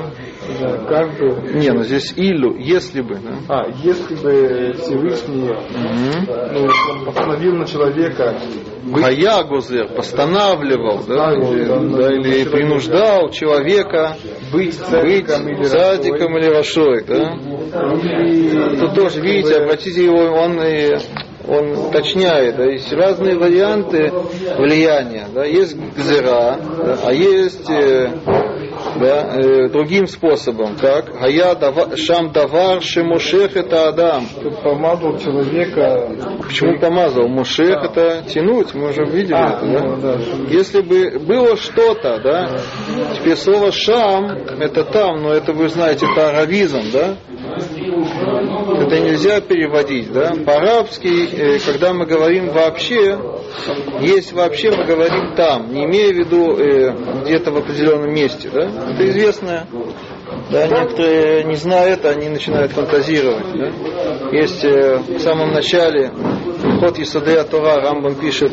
Да, 0.60 1.06
бы, 1.06 1.52
Не, 1.54 1.72
ну 1.72 1.82
здесь 1.82 2.12
Иллю, 2.16 2.56
если 2.56 3.00
бы, 3.00 3.16
да? 3.16 3.36
а, 3.48 3.68
если 3.82 4.14
бы 4.14 4.74
Всевышний 4.78 5.48
Мгм. 5.48 6.26
ну, 6.52 7.04
постановил 7.04 7.54
на 7.56 7.66
человека 7.66 8.36
Хая 8.94 9.44
Гузер 9.44 9.88
постанавливал, 9.94 11.00
да, 11.06 11.32
или, 11.32 11.64
да, 11.64 12.14
или 12.14 12.48
принуждал 12.48 13.30
человека 13.30 14.16
быть 14.52 14.68
быть 14.68 14.74
цадиком 14.74 15.48
или 15.48 15.62
садиком 15.64 16.36
или 16.36 16.46
рашой, 16.46 17.04
да? 17.04 17.32
Тут 18.80 18.94
тоже, 18.94 19.20
видите, 19.20 19.56
обратите 19.56 20.04
его, 20.04 20.18
он 20.18 20.60
и 20.62 20.96
он 21.46 21.70
уточняет, 21.86 22.56
да, 22.56 22.64
есть 22.64 22.92
разные 22.92 23.38
варианты 23.38 24.12
влияния, 24.58 25.28
да, 25.34 25.44
есть 25.46 25.76
гзера, 25.96 26.58
да, 26.76 26.98
а 27.06 27.12
есть 27.12 27.70
э, 27.70 28.10
да, 29.00 29.36
э, 29.36 29.68
другим 29.68 30.06
способом, 30.06 30.76
как 30.76 31.16
Хая 31.18 31.54
дава- 31.54 31.96
шам 31.96 32.32
давар 32.32 32.82
шемушех 32.82 33.56
это 33.56 33.88
Адам. 33.88 34.26
Помазал 34.62 35.18
человека 35.18 36.08
Почему 36.46 36.78
помазал? 36.78 37.28
Мушех 37.28 37.84
это 37.84 38.24
тянуть, 38.28 38.74
мы 38.74 38.90
уже 38.90 39.04
видели 39.04 39.34
А, 39.34 39.56
это, 39.56 39.66
ну, 39.66 39.96
да? 40.00 40.16
да. 40.16 40.18
Если 40.48 40.80
бы 40.80 41.18
было 41.18 41.56
что-то, 41.56 42.18
да, 42.22 42.58
теперь 43.14 43.36
слово 43.36 43.70
шам 43.72 44.30
это 44.60 44.84
там, 44.84 45.22
но 45.22 45.32
это 45.32 45.52
вы 45.52 45.68
знаете, 45.68 46.06
это 46.10 46.30
аравизм, 46.30 46.90
да? 46.92 47.16
Это 47.48 49.00
нельзя 49.00 49.40
переводить, 49.40 50.12
да? 50.12 50.34
По-арабски, 50.44 51.08
э, 51.08 51.58
когда 51.58 51.92
мы 51.92 52.06
говорим 52.06 52.50
вообще, 52.50 53.18
есть 54.00 54.32
вообще, 54.32 54.70
мы 54.70 54.84
говорим 54.84 55.34
там, 55.34 55.72
не 55.72 55.84
имея 55.84 56.12
в 56.12 56.16
виду 56.16 56.56
э, 56.56 56.94
где-то 57.24 57.50
в 57.50 57.56
определенном 57.58 58.12
месте, 58.14 58.50
да? 58.52 58.64
Это 58.64 59.06
известное. 59.08 59.66
Да, 60.50 60.66
некоторые, 60.66 61.44
не 61.44 61.56
зная 61.56 61.94
это, 61.94 62.10
они 62.10 62.28
начинают 62.28 62.72
фантазировать. 62.72 63.46
Да? 63.54 64.36
Есть 64.36 64.64
э, 64.64 64.98
в 64.98 65.18
самом 65.18 65.52
начале 65.52 66.10
ход 66.80 66.98
Исадея 66.98 67.44
Тора, 67.44 67.80
Рамбам 67.80 68.14
пишет, 68.14 68.52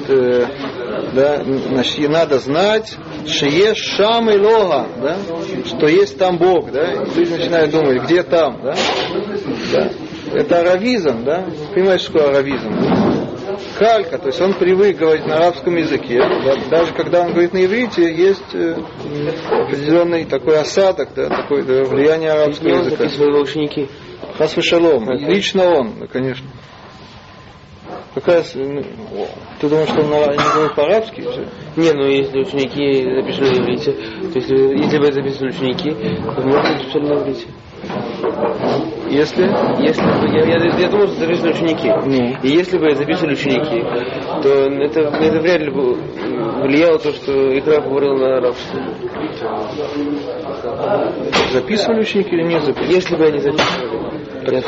да, 1.15 1.43
значит, 1.43 1.99
и 1.99 2.07
надо 2.07 2.39
знать, 2.39 2.95
что 3.25 3.45
есть 3.47 3.79
Шам 3.79 4.29
и 4.29 4.37
Лога, 4.37 4.87
да, 5.01 5.17
что 5.65 5.87
есть 5.87 6.17
там 6.17 6.37
Бог, 6.37 6.71
да, 6.71 6.91
и 6.91 7.15
люди 7.15 7.31
начинают 7.31 7.71
думать, 7.71 8.03
где 8.03 8.23
там, 8.23 8.61
да, 8.61 8.75
да. 9.73 9.91
Это 10.33 10.59
аравизм, 10.59 11.23
да, 11.23 11.45
понимаете, 11.73 12.03
что 12.03 12.13
такое 12.13 12.29
аравизм? 12.29 12.69
Калька, 13.79 14.17
то 14.17 14.27
есть 14.27 14.41
он 14.41 14.53
привык 14.53 14.97
говорить 14.97 15.25
на 15.25 15.37
арабском 15.37 15.75
языке, 15.75 16.19
да, 16.19 16.55
даже 16.69 16.93
когда 16.93 17.21
он 17.21 17.31
говорит 17.31 17.53
на 17.53 17.65
иврите, 17.65 18.13
есть 18.13 18.53
э, 18.53 18.75
определенный 19.49 20.25
такой 20.25 20.59
осадок, 20.59 21.09
да, 21.15 21.29
такое 21.29 21.63
да, 21.63 21.83
влияние 21.83 22.31
арабского 22.31 22.69
языка. 22.69 23.03
записывал 23.03 23.29
его 23.29 23.41
ученики. 23.41 23.87
Хас 24.37 24.53
шалом. 24.61 25.09
Лично 25.11 25.65
он, 25.65 26.07
конечно. 26.11 26.45
Какая, 28.15 28.45
ну, 28.55 28.81
ты 29.59 29.67
думаешь, 29.67 29.89
что 29.89 29.99
он 29.99 30.07
не 30.07 30.53
говорит 30.53 30.75
по-арабски? 30.75 31.21
Не, 31.75 31.91
ну 31.91 32.05
если 32.05 32.39
ученики 32.39 33.03
записали 33.03 33.59
на 33.59 33.63
иврите, 33.63 33.91
то 33.91 34.39
есть 34.39 34.49
если 34.49 34.97
бы 34.97 35.05
это 35.05 35.21
записали 35.21 35.49
ученики, 35.49 35.91
то 35.91 36.41
можно 36.41 36.77
записали 36.77 37.07
на 37.07 37.13
иврите. 37.21 37.47
Если? 39.09 39.43
Если 39.83 40.01
бы, 40.01 40.27
я, 40.29 40.45
я, 40.45 40.79
я 40.79 40.89
думал, 40.89 41.07
что 41.07 41.19
записаны 41.19 41.51
ученики. 41.51 41.89
Ну. 41.89 42.37
И 42.41 42.47
если 42.47 42.77
бы 42.77 42.95
записывали 42.95 43.33
ученики, 43.33 43.83
то 44.41 44.49
это, 44.49 45.01
это 45.01 45.39
вряд 45.41 45.61
ли 45.61 45.69
бы 45.69 45.95
влияло 46.63 46.97
то, 46.97 47.11
что 47.11 47.57
Икра 47.59 47.81
говорил 47.81 48.15
на 48.15 48.37
арабском. 48.37 48.81
Записывали 51.51 51.99
ученики 51.99 52.29
или 52.31 52.43
не 52.43 52.59
записывали? 52.61 52.93
Если 52.93 53.15
бы 53.15 53.25
они 53.25 53.39
записывали. 53.39 54.14
Я, 54.47 54.61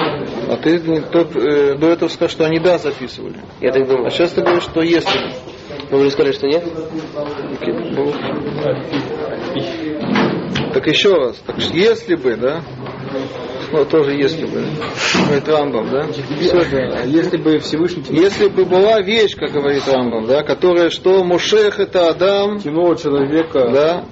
А 0.50 0.58
ты 0.58 0.80
не- 0.80 1.02
тот, 1.02 1.36
э, 1.36 1.76
до 1.78 1.90
этого 1.90 2.10
сказал, 2.10 2.30
что 2.30 2.46
они 2.46 2.60
да 2.60 2.78
записывали. 2.78 3.40
я 3.62 3.72
так 3.72 3.88
думаю. 3.88 4.08
А 4.08 4.10
сейчас 4.10 4.32
ты 4.32 4.42
говоришь, 4.42 4.64
что 4.64 4.82
если. 4.82 5.20
Вы 5.92 6.00
уже 6.00 6.12
сказали, 6.12 6.34
что 6.34 6.48
нет? 6.48 6.64
Ну. 7.96 8.14
Так 10.74 10.88
еще 10.88 11.14
раз, 11.14 11.38
так 11.46 11.58
если 11.60 12.16
бы, 12.16 12.36
да? 12.36 12.62
Ну, 13.72 13.86
тоже 13.86 14.12
если 14.14 14.46
бы. 14.46 14.64
Говорит 15.26 15.48
Рамбам, 15.48 15.90
да? 15.90 16.06
А 16.06 17.06
Если 17.06 17.38
бы 17.38 17.60
Всевышний 17.60 18.04
Если 18.10 18.48
бы 18.48 18.66
была 18.66 19.02
вещь, 19.02 19.36
как 19.36 19.52
говорит 19.52 19.84
Рамбам, 19.88 20.26
да, 20.26 20.44
которая 20.44 20.90
что? 20.90 21.24
Мушех 21.24 21.80
это 21.80 22.10
Адам, 22.10 22.60
тянул 22.60 22.96
человека 22.96 23.70
да, 23.70 24.06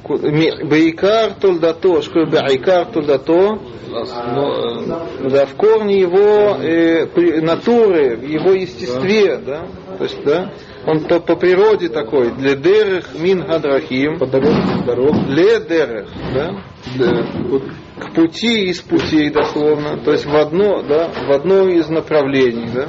Бейкар 0.63 1.33
тульдато, 1.39 2.01
что 2.01 2.25
такое 2.25 2.25
Бейкар 2.25 2.85
тульдато, 2.87 3.59
да, 5.29 5.45
в 5.45 5.55
корне 5.55 5.99
его 5.99 6.57
э, 6.61 7.05
при- 7.07 7.39
натуры, 7.39 8.17
в 8.17 8.27
его 8.27 8.51
естестве, 8.51 9.37
да, 9.37 9.67
то 9.97 10.03
есть, 10.03 10.23
да, 10.23 10.51
он 10.85 11.01
по, 11.05 11.19
по 11.19 11.35
природе 11.35 11.89
такой, 11.89 12.31
для 12.31 12.55
дерех 12.55 13.09
мин 13.17 13.45
хадрахим, 13.45 14.19
по 14.19 14.25
дорог, 14.25 15.15
ле 15.27 15.59
дерех, 15.61 16.07
да, 16.33 16.55
да, 16.97 17.27
к 17.99 18.13
пути 18.13 18.69
из 18.69 18.81
путей 18.81 19.29
дословно, 19.29 19.97
то 20.03 20.12
есть 20.12 20.25
в 20.25 20.36
одно, 20.36 20.81
да, 20.81 21.10
в 21.10 21.31
одно 21.31 21.69
из 21.69 21.89
направлений, 21.89 22.69
да, 22.73 22.88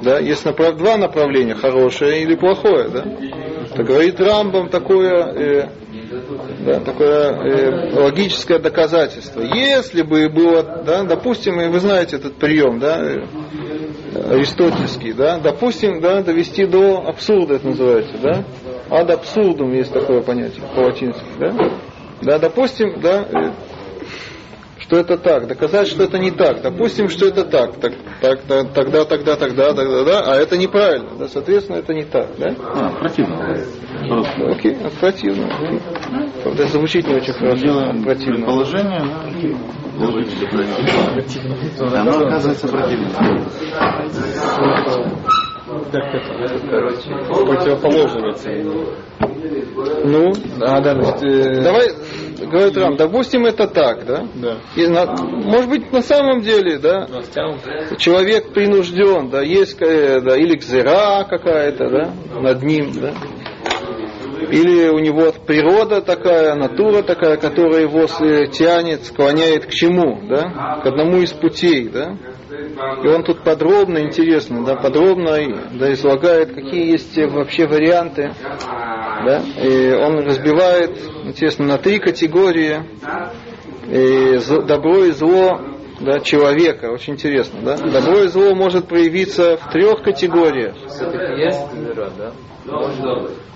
да, 0.00 0.18
есть 0.18 0.44
направ... 0.44 0.76
два 0.76 0.96
направления, 0.96 1.54
хорошее 1.54 2.22
или 2.22 2.34
плохое, 2.34 2.88
да, 2.88 3.04
так 3.76 3.86
говорит 3.86 4.18
Рамбам 4.18 4.70
такое, 4.70 5.24
э, 5.34 5.68
да, 6.64 6.80
такое 6.80 7.32
э, 7.32 8.00
логическое 8.00 8.58
доказательство. 8.58 9.42
Если 9.42 10.02
бы 10.02 10.28
было, 10.30 10.82
да, 10.84 11.04
допустим, 11.04 11.60
и 11.60 11.68
вы 11.68 11.78
знаете 11.80 12.16
этот 12.16 12.36
прием, 12.36 12.78
да, 12.78 12.98
э, 13.02 13.24
аристотельский, 14.30 15.12
да, 15.12 15.38
допустим, 15.38 16.00
да, 16.00 16.22
довести 16.22 16.64
до 16.64 17.06
абсурда 17.06 17.56
это 17.56 17.66
называется, 17.68 18.16
да, 18.22 18.44
ад 18.90 19.10
абсурдум 19.10 19.72
есть 19.72 19.92
такое 19.92 20.22
понятие 20.22 20.62
по-латински, 20.74 21.24
да, 21.38 21.54
да, 22.22 22.38
допустим, 22.38 23.00
да, 23.00 23.22
э, 23.22 23.52
что 24.88 24.96
это 24.96 25.18
так, 25.18 25.46
доказать, 25.46 25.86
что 25.88 26.04
это 26.04 26.18
не 26.18 26.30
так, 26.30 26.62
допустим, 26.62 27.10
что 27.10 27.26
это 27.26 27.44
так, 27.44 27.76
так, 27.78 27.92
так 28.22 28.40
да, 28.48 28.64
тогда, 28.64 29.04
тогда, 29.04 29.36
тогда, 29.36 29.74
тогда, 29.74 30.04
да, 30.04 30.20
а 30.32 30.36
это 30.36 30.56
неправильно, 30.56 31.10
да, 31.18 31.28
соответственно, 31.28 31.76
это 31.76 31.92
не 31.92 32.04
так, 32.04 32.28
да, 32.38 32.54
А, 32.74 32.88
противно. 32.98 33.54
Окей, 34.50 34.76
отвратительно, 34.82 35.46
окей. 35.54 35.80
Правда, 36.42 36.66
звучит 36.68 37.06
не 37.06 37.16
очень 37.16 37.34
хорошо, 37.34 37.56
делаем 37.62 37.98
отвратительно. 37.98 38.36
предположение, 38.36 39.00
да, 39.00 40.06
противно. 41.12 42.00
Оно 42.00 42.26
оказывается 42.26 42.68
противным. 45.84 46.70
Короче, 46.70 47.46
противоположными 47.46 48.32
Ну, 50.04 50.32
А, 50.60 50.80
да, 50.80 50.94
значит, 50.94 51.22
э, 51.22 51.62
давай, 51.62 51.88
говорит 52.50 52.76
Рам, 52.76 52.96
допустим, 52.96 53.44
это 53.46 53.66
так, 53.68 54.04
да, 54.06 54.24
да. 54.34 54.56
и 54.76 54.86
на- 54.86 55.06
может 55.22 55.68
быть, 55.70 55.92
на 55.92 56.02
самом 56.02 56.40
деле, 56.40 56.78
да, 56.78 57.06
человек 57.98 58.52
принужден, 58.52 59.30
да, 59.30 59.42
есть, 59.42 59.80
э, 59.80 60.20
да, 60.20 60.36
или 60.36 60.56
кзера 60.56 61.24
какая-то, 61.28 61.88
да, 61.90 62.12
над 62.40 62.62
ним, 62.62 62.92
да, 63.00 63.12
или 64.50 64.88
у 64.88 64.98
него 64.98 65.32
природа 65.46 66.00
такая, 66.00 66.54
натура 66.54 67.02
такая, 67.02 67.36
которая 67.36 67.82
его 67.82 68.06
с- 68.06 68.46
тянет, 68.52 69.04
склоняет 69.04 69.66
к 69.66 69.70
чему, 69.70 70.20
да, 70.28 70.80
к 70.82 70.86
одному 70.86 71.18
из 71.18 71.32
путей, 71.32 71.88
да. 71.88 72.16
И 73.02 73.08
он 73.08 73.24
тут 73.24 73.42
подробно, 73.42 73.98
интересно, 73.98 74.64
да, 74.64 74.76
подробно 74.76 75.36
да, 75.72 75.92
излагает, 75.92 76.54
какие 76.54 76.92
есть 76.92 77.16
вообще 77.16 77.66
варианты, 77.66 78.32
да, 79.24 79.42
и 79.60 79.92
он 79.92 80.20
разбивает, 80.20 80.96
интересно, 81.24 81.66
на 81.66 81.78
три 81.78 81.98
категории 81.98 82.82
и 83.88 84.38
добро 84.66 85.04
и 85.04 85.10
зло 85.10 85.60
да, 86.00 86.20
человека, 86.20 86.92
очень 86.92 87.14
интересно, 87.14 87.60
да. 87.62 87.76
Добро 87.76 88.22
и 88.22 88.28
зло 88.28 88.54
может 88.54 88.86
проявиться 88.86 89.56
в 89.56 89.70
трех 89.70 90.02
категориях. 90.02 90.76
все-таки 90.88 91.42
есть 91.42 91.72
мира, 91.74 92.10
да? 92.16 92.32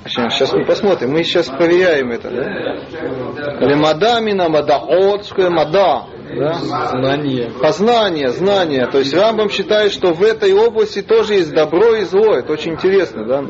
Сейчас 0.07 0.53
мы 0.53 0.65
посмотрим, 0.65 1.13
мы 1.13 1.23
сейчас 1.23 1.49
проверяем 1.49 2.11
это, 2.11 2.31
да. 2.31 3.67
Лемада 3.67 4.21
мина 4.21 4.49
мадаот, 4.49 5.25
что 5.27 5.35
такое 5.35 5.51
мада, 5.51 6.07
да? 6.37 6.55
Знание. 6.55 7.51
Познание, 7.61 8.29
знание. 8.31 8.87
То 8.87 8.99
есть 8.99 9.15
Рамбам 9.15 9.51
считает, 9.51 9.93
что 9.93 10.13
в 10.13 10.23
этой 10.23 10.53
области 10.53 11.03
тоже 11.03 11.35
есть 11.35 11.53
добро 11.53 11.97
и 11.97 12.05
зло. 12.05 12.35
Это 12.35 12.53
очень 12.53 12.73
интересно, 12.73 13.25
да? 13.27 13.45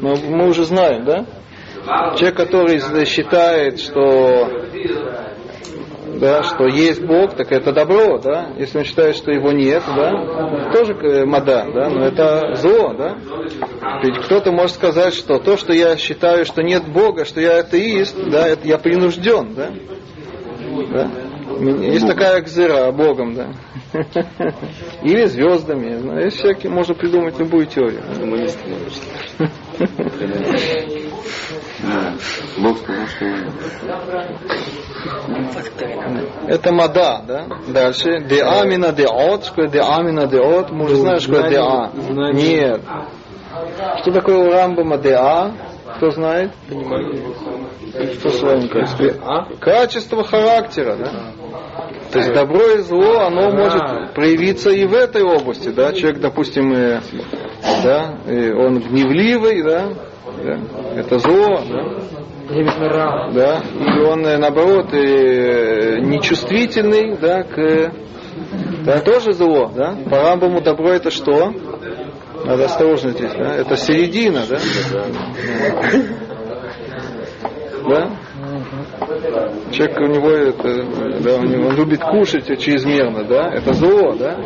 Но 0.00 0.16
мы 0.16 0.48
уже 0.48 0.64
знаем, 0.64 1.04
да? 1.04 1.26
Человек, 2.16 2.36
который 2.36 3.06
считает, 3.06 3.80
что 3.80 4.48
да, 6.18 6.42
что 6.42 6.66
есть 6.66 7.02
Бог, 7.02 7.34
так 7.34 7.52
это 7.52 7.72
добро, 7.72 8.18
да. 8.18 8.48
Если 8.58 8.78
он 8.78 8.84
считает, 8.84 9.16
что 9.16 9.30
его 9.30 9.52
нет, 9.52 9.82
да, 9.86 10.70
тоже 10.72 10.94
э, 10.94 11.24
мада, 11.24 11.66
да, 11.72 11.88
но 11.88 12.06
это 12.06 12.54
зло, 12.56 12.92
да. 12.94 13.16
Ведь 14.02 14.18
кто-то 14.24 14.50
может 14.50 14.74
сказать, 14.74 15.14
что 15.14 15.38
то, 15.38 15.56
что 15.56 15.72
я 15.72 15.96
считаю, 15.96 16.44
что 16.44 16.62
нет 16.62 16.84
Бога, 16.88 17.24
что 17.24 17.40
я 17.40 17.60
атеист, 17.60 18.16
да, 18.30 18.48
это 18.48 18.66
я 18.66 18.78
принужден, 18.78 19.54
да. 19.54 19.70
Да? 20.92 21.10
Есть 21.58 22.06
такая 22.06 22.42
кзыра 22.42 22.90
Богом, 22.92 23.34
да. 23.34 23.48
Или 25.02 25.26
звездами. 25.26 26.22
Есть 26.24 26.38
всякие, 26.38 26.70
можно 26.70 26.94
придумать 26.94 27.38
любую 27.38 27.66
теорию. 27.66 28.02
Да. 31.80 32.14
Бог 32.58 32.78
сказал, 32.78 33.06
что. 33.06 33.26
Это 36.48 36.72
мада, 36.72 37.22
да? 37.26 37.46
Дальше. 37.68 38.20
Деамина 38.28 38.92
деот, 38.92 39.44
что 39.44 39.50
такое 39.50 39.68
деамина 39.68 40.26
деот? 40.26 40.70
Мы 40.70 40.84
уже 40.86 40.96
знаем, 40.96 41.20
что 41.20 41.48
деа. 41.48 41.90
Знание. 42.10 42.32
Нет. 42.32 42.80
Что 44.02 44.12
такое 44.12 44.38
у 44.38 44.50
Рамбама 44.50 44.98
деа? 44.98 45.52
Кто 45.96 46.10
знает? 46.10 46.52
Что 48.18 48.30
с 48.30 48.42
вами 48.42 48.66
кажется? 48.68 49.46
Качество 49.60 50.24
характера, 50.24 50.96
да? 50.96 51.10
То 52.12 52.18
есть 52.18 52.32
добро 52.32 52.64
и 52.72 52.78
зло, 52.78 53.20
оно 53.26 53.50
может 53.50 54.14
проявиться 54.14 54.70
и 54.70 54.86
в 54.86 54.94
этой 54.94 55.22
области, 55.22 55.68
да? 55.68 55.92
Человек, 55.92 56.20
допустим, 56.20 56.72
э, 56.72 57.00
да, 57.84 58.18
э, 58.26 58.52
он 58.52 58.78
гневливый, 58.80 59.62
да? 59.62 59.88
да? 60.42 60.58
Это 60.96 61.18
зло, 61.18 61.60
да? 61.68 62.08
да, 63.30 63.62
или 63.78 64.00
он 64.04 64.24
э, 64.24 64.38
наоборот 64.38 64.92
э, 64.94 65.98
нечувствительный, 66.00 67.16
да, 67.18 67.42
к 67.42 67.92
да, 68.84 69.00
тоже 69.00 69.32
зло, 69.32 69.70
да. 69.74 69.96
По 70.08 70.22
Рамбаму 70.22 70.62
добро 70.62 70.90
это 70.90 71.10
что? 71.10 71.52
Надо 72.44 72.64
осторожно 72.64 73.10
здесь, 73.10 73.32
да. 73.32 73.54
Это 73.54 73.76
середина, 73.76 74.44
да. 74.48 74.58
Да? 77.88 78.10
Человек 79.72 79.98
у 80.00 80.06
него 80.06 80.30
это, 80.30 81.22
да, 81.22 81.36
у 81.36 81.42
него 81.42 81.68
он 81.68 81.76
любит 81.76 82.00
кушать 82.00 82.46
чрезмерно, 82.60 83.24
да, 83.24 83.50
это 83.52 83.72
зло, 83.72 84.14
да. 84.14 84.38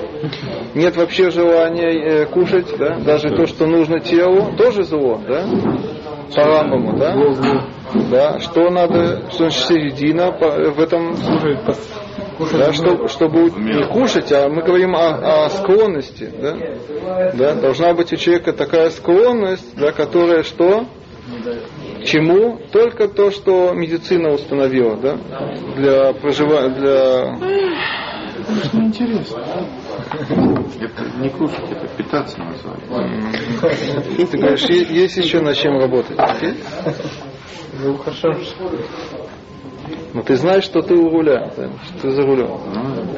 Нет 0.74 0.96
вообще 0.96 1.30
желания 1.30 2.22
э, 2.22 2.26
кушать, 2.26 2.66
да, 2.78 2.98
даже 2.98 3.30
то, 3.30 3.46
что 3.46 3.66
нужно 3.66 4.00
телу, 4.00 4.56
тоже 4.56 4.84
зло, 4.84 5.20
да. 5.26 5.46
По 6.34 6.44
Рамбаму, 6.44 6.98
да. 6.98 7.14
Да, 8.10 8.38
что 8.40 8.70
надо, 8.70 9.30
что 9.30 9.38
значит 9.50 9.64
середина 9.66 10.30
в 10.30 10.80
этом, 10.80 11.14
да, 12.52 12.72
что, 12.72 13.08
чтобы 13.08 13.50
не 13.50 13.86
кушать, 13.92 14.32
а 14.32 14.48
мы 14.48 14.62
говорим 14.62 14.94
о, 14.94 15.44
о 15.44 15.50
склонности, 15.50 16.30
да, 16.40 16.56
да, 17.34 17.54
должна 17.54 17.94
быть 17.94 18.12
у 18.12 18.16
человека 18.16 18.52
такая 18.52 18.90
склонность, 18.90 19.76
да, 19.76 19.92
которая 19.92 20.42
что, 20.42 20.86
чему? 22.04 22.58
Только 22.72 23.08
то, 23.08 23.30
что 23.30 23.72
медицина 23.72 24.30
установила, 24.30 24.96
да, 24.96 25.16
для 25.76 26.12
проживания, 26.14 26.74
для, 26.74 27.38
Это 30.80 31.04
не 31.18 31.28
кушать, 31.30 31.70
это 31.70 31.86
питаться 31.96 32.38
называется. 32.38 34.26
ты 34.26 34.38
говоришь, 34.38 34.64
есть 34.64 35.16
еще 35.16 35.40
над 35.40 35.56
чем 35.56 35.78
работать, 35.78 36.18
окей? 36.18 36.54
Но 40.14 40.22
ты 40.22 40.36
знаешь, 40.36 40.64
что 40.64 40.82
ты 40.82 40.94
у 40.94 41.08
руля, 41.08 41.50
что 41.52 42.02
ты 42.02 42.10
за 42.10 42.22
рулем. 42.22 42.60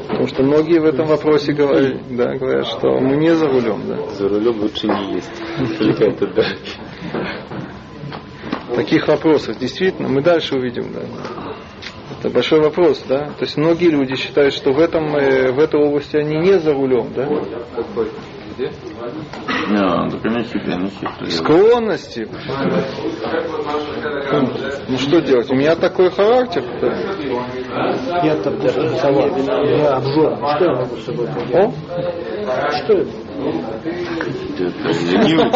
Потому 0.09 0.27
что 0.29 0.43
многие 0.45 0.79
в 0.79 0.85
этом 0.85 1.07
вопросе 1.07 1.53
говорят, 1.53 1.97
да, 2.11 2.37
говорят, 2.37 2.67
что 2.67 3.01
мы 3.01 3.17
не 3.17 3.35
за 3.35 3.49
рулем. 3.49 3.83
Да. 3.89 4.07
За 4.11 4.29
рулем 4.29 4.61
лучше 4.61 4.87
не 4.87 5.15
есть. 5.15 5.31
Только 5.79 6.05
это 6.05 6.27
да. 6.29 6.45
Таких 8.77 9.09
вопросов 9.09 9.59
действительно 9.59 10.09
мы 10.09 10.23
дальше 10.23 10.57
увидим. 10.57 10.93
Да. 10.93 11.03
Это 12.21 12.31
большой 12.31 12.61
вопрос, 12.61 13.05
да. 13.09 13.27
То 13.39 13.45
есть 13.45 13.57
многие 13.57 13.91
люди 13.91 14.15
считают, 14.15 14.55
что 14.55 14.73
в 14.73 14.79
этом 14.79 15.17
э, 15.17 15.53
в 15.53 15.59
этой 15.59 15.81
области 15.81 16.17
они 16.17 16.39
не 16.39 16.59
за 16.59 16.73
рулем, 16.73 17.09
да. 17.15 17.29
Где? 18.57 18.71
Не, 19.69 20.11
так 20.11 20.25
они 20.27 20.45
хитрые, 20.45 20.77
они 20.77 20.89
хитрые. 20.91 21.31
Склонности. 21.31 22.29
Ну 24.89 24.97
что 24.99 25.21
делать? 25.21 25.51
У 25.51 25.55
меня 25.55 25.75
такой 25.75 26.11
характер. 26.11 26.63
Я 28.23 28.37
там 28.37 28.61
даже 28.61 28.83
рисовал. 28.83 29.37
Я 29.37 29.97
обжор. 29.97 30.37
Что 30.37 30.65
я 30.65 30.75
могу 30.75 30.97
с 30.97 31.05
собой 31.05 31.27
поделать? 31.27 31.75
О, 32.47 32.71
Что 32.85 32.93
это? 32.95 33.11
Это 34.67 34.89
ленивый. 34.89 35.51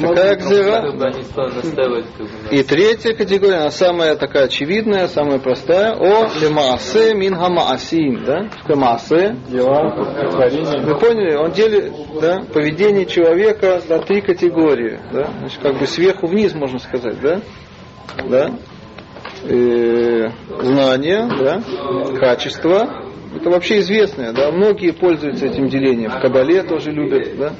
Такая 0.00 0.36
гзера. 0.36 0.92
И 2.50 2.62
третья 2.62 3.14
категория, 3.14 3.56
она 3.56 3.70
самая 3.70 4.16
такая 4.16 4.44
очевидная, 4.44 5.08
самая 5.08 5.38
простая. 5.38 5.94
О 5.94 6.28
лемаасе 6.40 7.14
мин 7.14 7.34
хамаасим, 7.36 8.24
да? 8.24 8.48
Что 8.50 8.58
такое 8.60 8.76
маасе? 8.76 9.36
Вы 10.84 10.98
поняли? 10.98 11.34
Он 11.36 11.50
делит 11.52 11.92
да, 12.20 12.42
поведение 12.52 13.06
человека 13.06 13.80
на 13.88 13.98
три 14.00 14.20
категории. 14.20 15.00
Да? 15.12 15.30
Значит, 15.40 15.60
как 15.62 15.78
бы 15.78 15.86
сверху 15.86 16.26
вниз, 16.26 16.54
можно 16.54 16.78
сказать, 16.78 17.20
да? 17.20 17.40
Да? 18.28 18.50
Э, 19.44 20.30
знание, 20.62 21.28
да? 21.38 21.62
качество. 22.18 23.09
Это 23.36 23.48
вообще 23.48 23.78
известное, 23.78 24.32
да? 24.32 24.50
Многие 24.50 24.92
пользуются 24.92 25.46
этим 25.46 25.68
делением. 25.68 26.10
В 26.10 26.20
Кабале 26.20 26.62
тоже 26.62 26.90
любят, 26.90 27.36
да? 27.38 27.52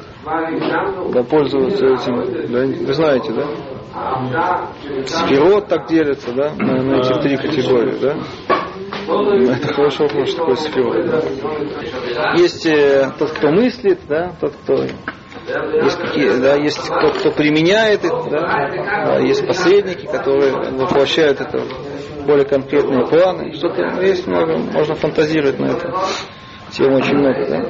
Да, 1.13 1.23
пользоваться 1.23 1.87
этим. 1.87 2.51
Да? 2.51 2.87
Вы 2.87 2.93
знаете, 2.93 3.33
да? 3.33 4.69
Спирот 5.07 5.69
так 5.69 5.89
делится, 5.89 6.33
да? 6.33 6.53
На, 6.57 6.83
на 6.83 6.97
эти 7.01 7.21
три 7.23 7.37
категории, 7.37 7.99
да? 8.01 8.17
Это 9.55 9.73
хороший 9.75 10.03
вопрос, 10.03 10.29
что 10.29 10.39
такое 10.39 10.57
сферот. 10.57 11.07
да. 11.07 12.33
Есть 12.37 12.67
э, 12.67 13.11
тот, 13.19 13.31
кто 13.31 13.51
мыслит, 13.51 14.01
да, 14.09 14.33
тот, 14.41 14.55
кто 14.63 14.85
есть 15.83 15.99
какие, 15.99 16.41
да, 16.41 16.55
есть 16.55 16.87
тот, 16.87 17.19
кто 17.19 17.33
применяет 17.33 18.05
это, 18.05 18.23
да, 18.31 18.69
да, 19.07 19.19
есть 19.19 19.45
посредники, 19.47 20.07
которые 20.07 20.53
воплощают 20.53 21.41
это 21.41 21.63
более 22.31 22.47
конкретные 22.47 23.07
планы. 23.07 23.53
Что-то 23.55 23.91
ну, 23.91 24.01
есть 24.03 24.27
много, 24.27 24.57
можно 24.57 24.95
фантазировать 24.95 25.59
на 25.59 25.67
эту 25.67 25.93
тему 26.71 26.97
очень 26.97 27.17
много, 27.17 27.47
да. 27.47 27.61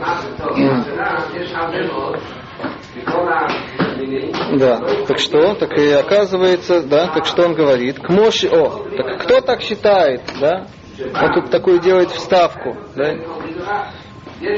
Да, 4.59 4.81
так 5.07 5.19
что, 5.19 5.55
так 5.55 5.73
и 5.79 5.93
оказывается, 5.93 6.83
да, 6.83 7.09
так 7.09 7.25
что 7.25 7.45
он 7.45 7.55
говорит, 7.55 8.01
к 8.01 8.09
Моше, 8.11 8.49
о, 8.49 8.85
так 8.97 9.23
кто 9.23 9.41
так 9.41 9.63
считает, 9.63 10.23
да? 10.41 10.67
Он 10.99 11.33
тут 11.33 11.51
такую 11.51 11.81
делает 11.81 12.11
вставку, 12.11 12.77
да? 12.95 13.15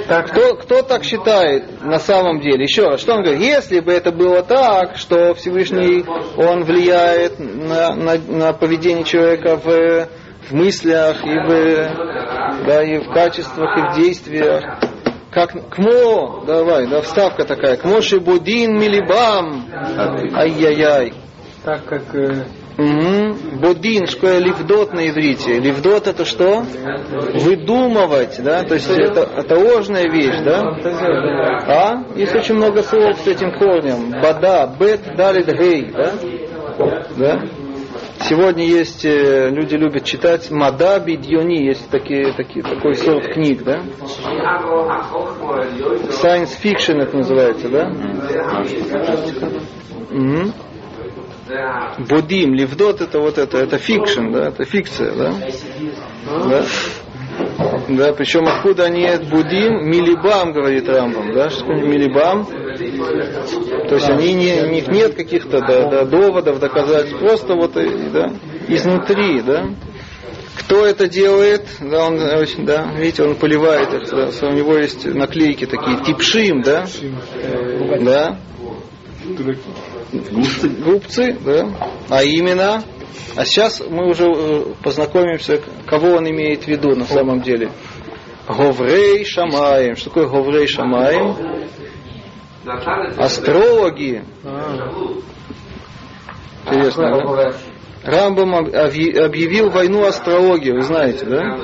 Так, 0.07 0.31
кто, 0.31 0.55
кто 0.55 0.83
так 0.83 1.03
считает 1.03 1.83
на 1.83 1.99
самом 1.99 2.41
деле? 2.41 2.63
Еще 2.63 2.87
раз, 2.87 3.01
что 3.01 3.15
он 3.15 3.23
говорит? 3.23 3.43
Если 3.43 3.81
бы 3.81 3.93
это 3.93 4.13
было 4.13 4.43
так, 4.43 4.97
что 4.97 5.35
Всевышний, 5.35 6.05
он 6.37 6.63
влияет 6.63 7.41
на, 7.41 7.95
на, 7.97 8.17
на 8.17 8.53
поведение 8.53 9.05
человека 9.05 9.57
в, 9.57 10.09
в 10.49 10.53
мыслях 10.53 11.25
и 11.25 11.37
в, 11.37 12.65
да, 12.65 12.83
и 12.85 12.99
в 13.01 13.13
качествах, 13.13 13.77
и 13.77 13.81
в 13.93 13.97
действиях, 13.97 14.63
как 15.33 15.51
кмо, 15.71 16.45
давай, 16.47 16.87
да, 16.87 17.01
вставка 17.01 17.45
такая, 17.45 17.77
кмоши 17.77 18.21
будин 18.21 18.79
милибам, 18.79 19.67
ай-яй-яй. 20.35 21.15
Так 21.65 21.85
как 21.87 22.15
э, 22.15 22.45
Угу. 22.79 23.37
Такое 24.23 24.39
ливдот 24.39 24.93
на 24.93 25.09
иврите? 25.09 25.59
Ливдот 25.59 26.07
это 26.07 26.25
что? 26.25 26.65
Выдумывать, 27.35 28.43
да? 28.43 28.63
То 28.63 28.75
есть 28.75 28.89
это, 28.89 29.29
это 29.37 29.59
ложная 29.59 30.09
вещь, 30.09 30.41
да? 30.45 30.77
А? 31.67 32.05
Есть 32.17 32.35
очень 32.35 32.55
много 32.55 32.83
слов 32.83 33.17
с 33.19 33.27
этим 33.27 33.53
корнем. 33.59 34.11
בדה, 34.23 34.75
בית, 34.79 35.17
דלת, 35.17 35.47
הא, 35.47 35.91
да? 35.93 36.13
Да? 37.17 37.43
Сегодня 38.21 38.65
есть, 38.65 39.05
э, 39.05 39.51
люди 39.51 39.75
любят 39.75 40.05
читать 40.05 40.49
מדע 40.51 41.01
בדיוני, 41.01 41.65
есть 41.65 41.91
такие, 41.91 42.33
такие, 42.33 42.63
такой 42.63 42.95
сорт 42.95 43.27
книг, 43.33 43.65
да? 43.65 43.81
Science 46.23 46.53
fiction 46.63 47.03
это 47.03 47.17
называется, 47.17 47.69
да? 47.69 47.89
Мгм. 50.11 50.53
בודים, 51.99 52.55
לבדות 52.55 53.01
это 53.01 53.21
вот 53.21 53.39
это, 53.39 53.59
это 53.59 53.79
fiction, 53.79 54.31
да, 54.33 54.49
это 54.49 54.65
фикция, 54.65 55.13
да? 55.13 55.35
Да, 56.49 56.65
да 57.89 58.13
причем 58.13 58.47
откуда 58.47 58.85
они 58.85 59.07
от 59.07 59.29
будим, 59.29 59.89
милибам, 59.89 60.53
говорит 60.53 60.89
Рамбам, 60.89 61.33
да, 61.33 61.51
что 61.51 61.67
милибам? 61.67 62.47
То 63.89 63.95
есть 63.95 64.09
они 64.09 64.35
не, 64.35 64.63
у 64.63 64.71
них 64.71 64.89
нет 64.89 65.15
каких-то 65.15 65.61
да, 65.61 65.89
да, 65.89 66.05
доводов, 66.05 66.59
доказательств, 66.59 67.19
просто 67.19 67.55
вот, 67.55 67.77
и, 67.77 68.11
да, 68.13 68.33
изнутри, 68.69 69.43
да. 69.43 69.67
Кто 70.55 70.87
это 70.87 71.09
делает? 71.09 71.67
Да, 71.81 72.07
он 72.07 72.21
очень, 72.21 72.67
да, 72.67 72.87
видите, 72.97 73.23
он 73.23 73.37
поливает 73.37 73.93
их, 73.95 74.11
да, 74.11 74.29
у 74.47 74.53
него 74.53 74.77
есть 74.77 75.05
наклейки 75.07 75.67
такие, 75.67 76.03
типшим, 76.05 76.63
да, 76.63 76.87
да, 78.01 78.39
Глупцы, 80.13 81.37
да. 81.45 81.69
А 82.11 82.23
именно, 82.23 82.83
а 83.37 83.45
сейчас 83.45 83.81
мы 83.89 84.09
уже 84.11 84.27
э, 84.27 84.65
познакомимся, 84.83 85.61
кого 85.87 86.17
он 86.17 86.29
имеет 86.29 86.65
в 86.65 86.69
виду 86.69 86.95
на 86.95 87.05
самом 87.07 87.41
деле. 87.41 87.71
Говрей 88.47 89.25
Шамаем. 89.25 89.97
Что 89.97 90.11
такое 90.11 90.27
Говрей 90.29 90.67
Шамаем? 90.67 91.35
Астрологи. 93.19 94.23
Интересно, 96.67 97.03
да? 97.11 97.53
Рамбам 98.05 98.55
объ- 98.55 99.17
объявил 99.19 99.71
войну 99.71 100.05
астрологии, 100.05 100.73
вы 100.73 100.83
знаете, 100.83 101.25
да? 101.25 101.57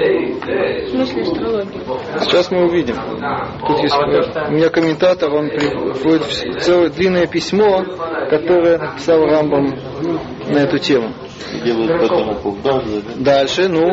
В 0.00 0.88
смысле 0.90 1.22
астрологии? 1.22 1.80
Сейчас 2.20 2.50
мы 2.50 2.64
увидим. 2.64 2.96
Тут 3.66 3.80
есть 3.82 3.94
у 3.94 4.52
меня 4.52 4.70
комментатор, 4.70 5.30
он 5.32 5.48
приводит 5.48 6.62
целое 6.62 6.88
длинное 6.88 7.26
письмо, 7.26 7.84
которое 8.30 8.78
написал 8.78 9.26
Рамбам 9.26 9.74
на 10.48 10.58
эту 10.58 10.78
тему. 10.78 11.12
Дальше, 13.16 13.68
ну, 13.68 13.88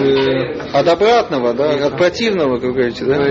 э, 0.00 0.60
от 0.72 0.86
обратного, 0.88 1.54
да, 1.54 1.86
от 1.86 1.96
противного, 1.96 2.58
как 2.58 2.72
говорите, 2.72 3.04
да? 3.04 3.26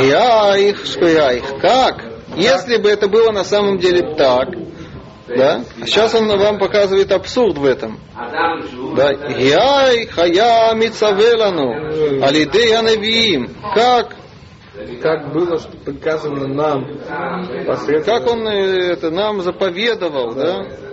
Я 0.00 0.56
их, 0.56 0.84
что 0.84 1.06
я 1.06 1.32
их. 1.32 1.58
Как? 1.60 2.04
Если 2.36 2.76
бы 2.76 2.88
это 2.88 3.08
было 3.08 3.32
на 3.32 3.44
самом 3.44 3.78
деле 3.78 4.14
так, 4.14 4.48
да? 5.28 5.62
А 5.80 5.86
сейчас 5.86 6.14
он 6.14 6.26
вам 6.28 6.58
показывает 6.58 7.12
абсурд 7.12 7.58
в 7.58 7.64
этом. 7.64 7.98
Да? 8.96 9.10
Я 9.38 9.92
их, 9.92 10.10
хая 10.10 10.74
мицавелану, 10.74 12.24
алидей 12.24 12.74
анавиим. 12.76 13.54
Как? 13.74 14.16
Как 15.02 15.32
было, 15.32 15.58
приказано 15.84 16.46
нам 16.46 16.86
Как 18.04 18.26
он 18.28 18.46
э, 18.46 18.92
это 18.92 19.10
нам 19.10 19.42
заповедовал, 19.42 20.34
да? 20.34 20.64
к- 20.64 20.87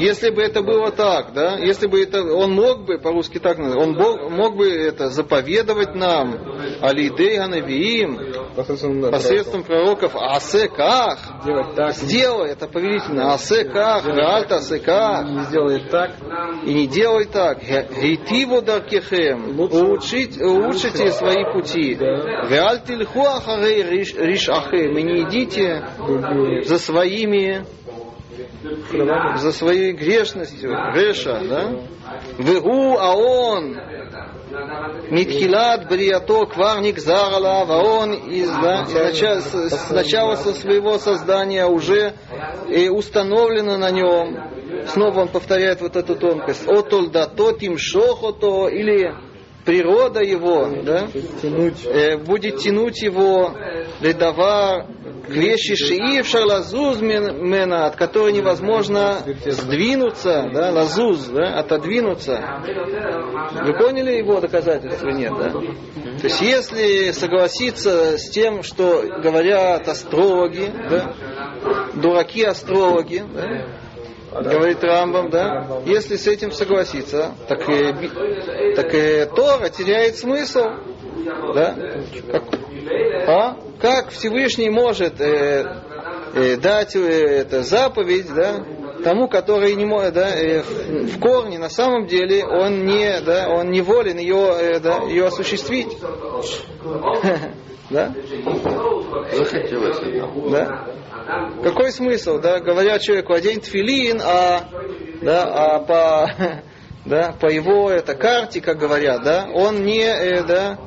Если 0.00 0.30
бы 0.30 0.42
это 0.42 0.62
было 0.62 0.90
так, 0.90 1.32
да, 1.34 1.56
если 1.58 1.86
бы 1.86 2.02
это, 2.02 2.22
он 2.22 2.52
мог 2.52 2.84
бы, 2.84 2.98
по-русски 2.98 3.38
так 3.38 3.58
он 3.58 3.94
бо- 3.96 4.28
мог 4.28 4.56
бы 4.56 4.68
это 4.68 5.08
заповедовать 5.08 5.94
нам, 5.94 6.38
алидей 6.80 7.36
ганавиим, 7.38 8.18
посредством 9.10 9.62
пророков, 9.64 10.14
асеках, 10.16 11.18
сделай, 11.92 12.50
это 12.50 12.66
повелительно, 12.68 13.34
асеках, 13.34 14.04
альта 14.06 14.56
асеках, 14.56 15.26
не 15.28 15.44
сделает 15.44 15.90
так, 15.90 16.10
и 16.64 16.74
не 16.74 16.86
делай 16.86 17.24
так, 17.26 17.58
гейтиву 17.62 18.62
даркехем, 18.62 19.58
улучшите 20.40 21.10
свои 21.12 21.44
пути, 21.52 21.94
веальти 21.94 22.92
льху 22.92 23.22
ахарей 23.24 23.82
риш- 23.82 24.16
ришахем, 24.18 24.96
и 24.98 25.02
не 25.02 25.22
идите 25.22 25.84
за 26.64 26.78
своими 26.78 27.64
за 29.36 29.52
своей 29.52 29.92
грешностью, 29.92 30.70
Реша, 30.94 31.40
да? 31.48 31.70
Вегу, 32.38 32.96
а 32.98 33.14
он, 33.14 33.78
Митхилат 35.10 35.88
Бриято 35.88 36.46
Кварник 36.46 36.98
Зарала, 36.98 37.62
а 37.62 37.82
он 37.82 38.12
из, 38.12 38.50
да, 38.50 38.86
с, 38.86 39.90
начала 39.90 40.36
со 40.36 40.52
своего 40.52 40.98
создания 40.98 41.66
уже 41.66 42.14
и 42.68 42.88
установлено 42.88 43.78
на 43.78 43.90
нем, 43.90 44.38
снова 44.88 45.20
он 45.20 45.28
повторяет 45.28 45.80
вот 45.80 45.96
эту 45.96 46.16
тонкость, 46.16 46.66
отолдато 46.66 47.52
тим 47.54 47.78
шохото, 47.78 48.68
или 48.68 49.14
природа 49.64 50.20
его, 50.20 50.68
да, 50.82 51.06
Тянуть. 51.40 51.84
э, 51.86 52.16
будет 52.18 52.58
тянуть 52.58 53.02
его 53.02 53.54
ледовар 54.00 54.86
к 55.26 55.30
вещи 55.30 55.76
шиив 55.76 56.26
шарлазуз 56.26 57.00
мена, 57.00 57.86
от 57.86 57.96
которой 57.96 58.32
невозможно 58.32 59.18
сдвинуться, 59.46 60.50
да, 60.52 60.72
лазуз, 60.72 61.26
да, 61.28 61.58
отодвинуться. 61.58 62.62
Вы 63.64 63.78
поняли 63.78 64.12
его 64.12 64.40
доказательства? 64.40 65.08
Нет, 65.08 65.32
да? 65.36 65.50
То 65.50 66.26
есть, 66.26 66.40
если 66.40 67.10
согласиться 67.12 68.18
с 68.18 68.30
тем, 68.30 68.62
что 68.62 69.02
говорят 69.22 69.88
астрологи, 69.88 70.70
да, 70.90 71.14
дураки 71.94 72.44
астрологи, 72.44 73.24
да, 73.32 73.66
говорит 74.32 74.82
Рамбам, 74.82 75.30
да, 75.30 75.82
если 75.84 76.16
с 76.16 76.26
этим 76.26 76.52
согласиться, 76.52 77.34
так, 77.48 77.66
би- 77.68 78.74
так 78.74 78.94
и 78.94 79.26
Тора 79.34 79.68
теряет 79.68 80.16
смысл, 80.16 80.64
да, 81.54 81.76
как, 82.30 82.44
а? 83.28 83.56
как 83.80 84.10
Всевышний 84.10 84.70
может 84.70 85.20
э, 85.20 85.82
э, 86.34 86.56
дать 86.56 86.96
э, 86.96 87.00
это 87.00 87.62
заповедь, 87.62 88.32
да, 88.34 88.64
тому, 89.04 89.28
который 89.28 89.74
не 89.74 89.84
может, 89.84 90.14
да, 90.14 90.30
э, 90.30 90.62
в, 90.62 91.16
в 91.16 91.20
корне, 91.20 91.58
на 91.58 91.68
самом 91.68 92.06
деле, 92.06 92.44
он 92.44 92.84
не, 92.84 93.20
да, 93.20 93.48
он 93.48 93.70
не 93.70 93.82
волен 93.82 94.18
ее, 94.18 94.52
э, 94.58 94.80
да, 94.80 95.02
ее 95.04 95.26
осуществить. 95.26 95.98
Да? 97.90 98.10
Захотелось. 99.34 99.98
Да? 100.50 100.86
Какой 101.62 101.90
смысл, 101.90 102.38
да? 102.38 102.60
Говорят 102.60 103.02
человеку, 103.02 103.32
одень 103.32 103.60
тфилин, 103.60 104.20
а, 104.22 104.68
да, 105.22 105.44
а 105.44 105.78
по, 105.80 106.30
да, 107.06 107.34
по 107.40 107.46
его 107.46 107.90
это, 107.90 108.14
карте, 108.14 108.60
как 108.60 108.78
говорят, 108.78 109.22
да, 109.22 109.48
он 109.52 109.84
не, 109.84 110.04
э, 110.04 110.44
да, 110.44 110.78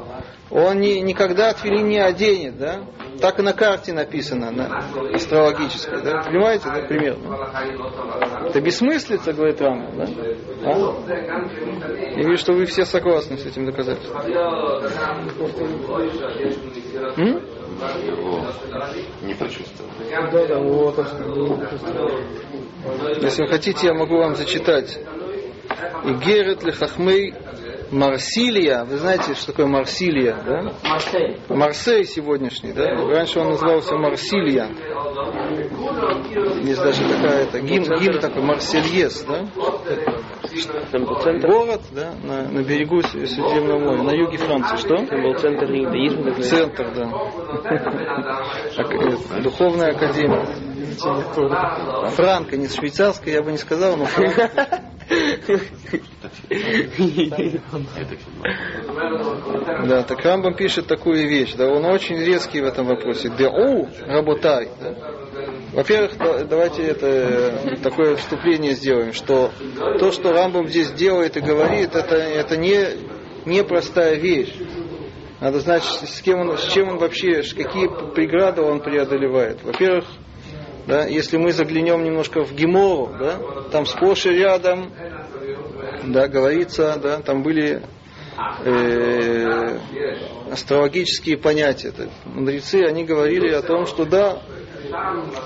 он 0.51 0.79
не, 0.79 1.01
никогда 1.01 1.53
тфилин 1.53 1.87
не 1.87 1.99
оденет, 1.99 2.57
да? 2.57 2.81
Так 3.19 3.39
и 3.39 3.41
на 3.41 3.53
карте 3.53 3.93
написано, 3.93 4.51
на 4.51 4.79
астрологической, 5.13 6.01
да? 6.03 6.21
Понимаете, 6.23 6.65
да, 6.65 6.81
примерно? 6.81 7.35
Это 8.49 8.61
бессмыслица, 8.61 9.33
говорит 9.33 9.61
Рамбам, 9.61 9.97
да? 9.97 10.05
А? 10.63 10.95
Я 12.17 12.23
вижу, 12.23 12.37
что 12.37 12.53
вы 12.53 12.65
все 12.65 12.85
согласны 12.85 13.37
с 13.37 13.45
этим 13.45 13.65
доказательством. 13.65 14.21
М? 17.17 17.41
Его 18.05 18.45
не 19.21 19.33
почувствовал. 19.33 19.89
Если 23.21 23.41
вы 23.43 23.47
хотите, 23.49 23.87
я 23.87 23.93
могу 23.93 24.17
вам 24.17 24.35
зачитать. 24.35 24.99
И 26.05 26.13
Герет 26.13 26.63
Лехахмей 26.63 27.33
Марсилия. 27.91 28.83
Вы 28.85 28.97
знаете, 28.97 29.33
что 29.35 29.47
такое 29.47 29.67
Марсилия, 29.67 30.35
да? 30.45 30.73
Марсель. 30.83 31.39
Марсей 31.49 32.05
сегодняшний, 32.05 32.73
да? 32.73 32.95
Раньше 33.07 33.39
он 33.39 33.49
назывался 33.49 33.95
Марсилия. 33.95 34.69
Есть 36.63 36.81
даже 36.81 37.01
такая-то 37.07 37.59
гимн, 37.61 37.85
гимн 37.99 38.19
такой 38.19 38.41
Марсельес, 38.41 39.23
да? 39.23 39.45
Город, 41.47 41.81
да, 41.91 42.13
на, 42.23 42.43
на 42.49 42.63
берегу 42.63 43.01
Средиземного 43.01 43.79
моря, 43.79 44.03
на 44.03 44.11
юге 44.11 44.37
Франции. 44.37 44.77
Что? 44.77 44.95
там 45.05 45.21
был 45.21 45.35
центр 45.37 45.65
иудаизма. 45.65 46.33
Центр, 46.41 46.91
да. 46.95 47.09
Ак- 48.77 49.45
Духовная 50.85 51.59
академия. 51.59 52.09
Франко, 52.09 52.57
не 52.57 52.67
швейцарская, 52.67 53.33
я 53.35 53.43
бы 53.43 53.51
не 53.51 53.57
сказал, 53.57 53.97
но. 53.97 54.07
Да, 59.87 60.03
так 60.03 60.23
Рамбам 60.23 60.55
пишет 60.55 60.87
такую 60.87 61.27
вещь, 61.27 61.53
да, 61.55 61.67
он 61.67 61.85
очень 61.85 62.17
резкий 62.17 62.61
в 62.61 62.65
этом 62.65 62.87
вопросе. 62.87 63.29
Деу, 63.37 63.87
работай. 64.07 64.69
да. 64.81 64.95
Во-первых, 65.73 66.17
да- 66.17 66.43
давайте 66.45 66.83
это 66.83 67.77
такое 67.83 68.15
вступление 68.15 68.73
сделаем, 68.73 69.13
что 69.13 69.51
то, 69.99 70.11
что 70.11 70.31
Рамбам 70.31 70.67
здесь 70.67 70.91
делает 70.91 71.35
и 71.37 71.41
говорит, 71.41 71.95
это, 71.95 72.15
это 72.15 72.55
не, 72.55 72.85
не 73.45 73.63
простая 73.63 74.15
вещь. 74.15 74.53
Надо 75.41 75.59
знать, 75.59 75.83
с, 75.83 76.21
кем 76.21 76.39
он, 76.39 76.57
с 76.57 76.65
чем 76.71 76.89
он 76.89 76.97
вообще, 76.97 77.43
какие 77.43 77.87
преграды 78.13 78.61
он 78.61 78.79
преодолевает. 78.79 79.61
Во-первых, 79.63 80.05
да, 80.87 81.05
если 81.05 81.37
мы 81.37 81.51
заглянем 81.51 82.03
немножко 82.03 82.43
в 82.43 82.53
Гемору, 82.53 83.11
да, 83.17 83.39
там 83.71 83.85
сплошь 83.85 84.25
и 84.25 84.29
рядом 84.29 84.91
да, 86.03 86.27
говорится, 86.27 86.99
да, 87.01 87.19
там 87.21 87.41
были 87.43 87.81
э, 88.63 89.79
астрологические 90.51 91.37
понятия. 91.37 91.93
Мудрецы, 92.25 92.83
они 92.83 93.03
говорили 93.03 93.49
о 93.49 93.61
том, 93.61 93.85
что 93.85 94.05
да, 94.05 94.41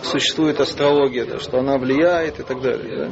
существует 0.04 0.60
астрология, 0.60 1.26
да, 1.26 1.40
что 1.40 1.60
она 1.60 1.78
влияет 1.78 2.40
и 2.40 2.44
так 2.44 2.62
далее. 2.62 3.06
Да. 3.06 3.12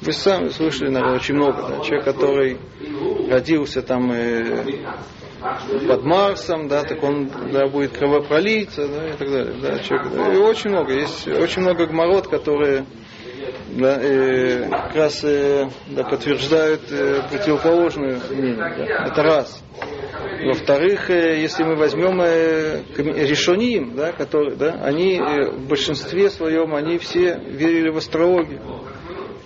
Вы 0.00 0.12
сами 0.12 0.48
слышали, 0.48 0.90
наверное, 0.90 1.16
очень 1.16 1.34
много. 1.34 1.62
Да, 1.68 1.84
человек, 1.84 2.04
который 2.04 2.58
родился 3.28 3.82
там 3.82 4.10
э, 4.12 4.64
под 5.86 6.04
Марсом, 6.04 6.68
да, 6.68 6.82
так 6.84 7.02
он 7.02 7.30
да, 7.52 7.66
будет 7.66 7.96
кровопролиться, 7.96 8.86
да, 8.88 9.08
и 9.08 9.12
так 9.12 9.30
далее. 9.30 9.54
Да, 9.60 9.78
человек, 9.80 10.12
да, 10.14 10.32
и 10.32 10.36
очень 10.36 10.70
много. 10.70 10.92
Есть 10.92 11.26
очень 11.28 11.62
много 11.62 11.86
гморот, 11.86 12.28
которые 12.28 12.86
да, 13.70 13.98
э, 14.00 14.68
как 14.68 14.94
раз 14.94 15.24
э, 15.24 15.68
да, 15.88 16.04
подтверждают 16.04 16.82
э, 16.90 17.22
противоположную 17.30 18.20
мнение. 18.30 18.56
Да. 18.56 19.06
Это 19.06 19.22
раз. 19.22 19.62
Во-вторых, 20.44 21.08
э, 21.10 21.40
если 21.40 21.62
мы 21.62 21.76
возьмем 21.76 22.20
э, 22.20 22.82
решоним, 22.96 23.94
да, 23.96 24.12
которые, 24.12 24.56
да, 24.56 24.80
они 24.82 25.16
э, 25.18 25.50
в 25.50 25.68
большинстве 25.68 26.30
своем 26.30 26.74
они 26.74 26.98
все 26.98 27.38
верили 27.46 27.90
в 27.90 27.96
астрологию. 27.96 28.60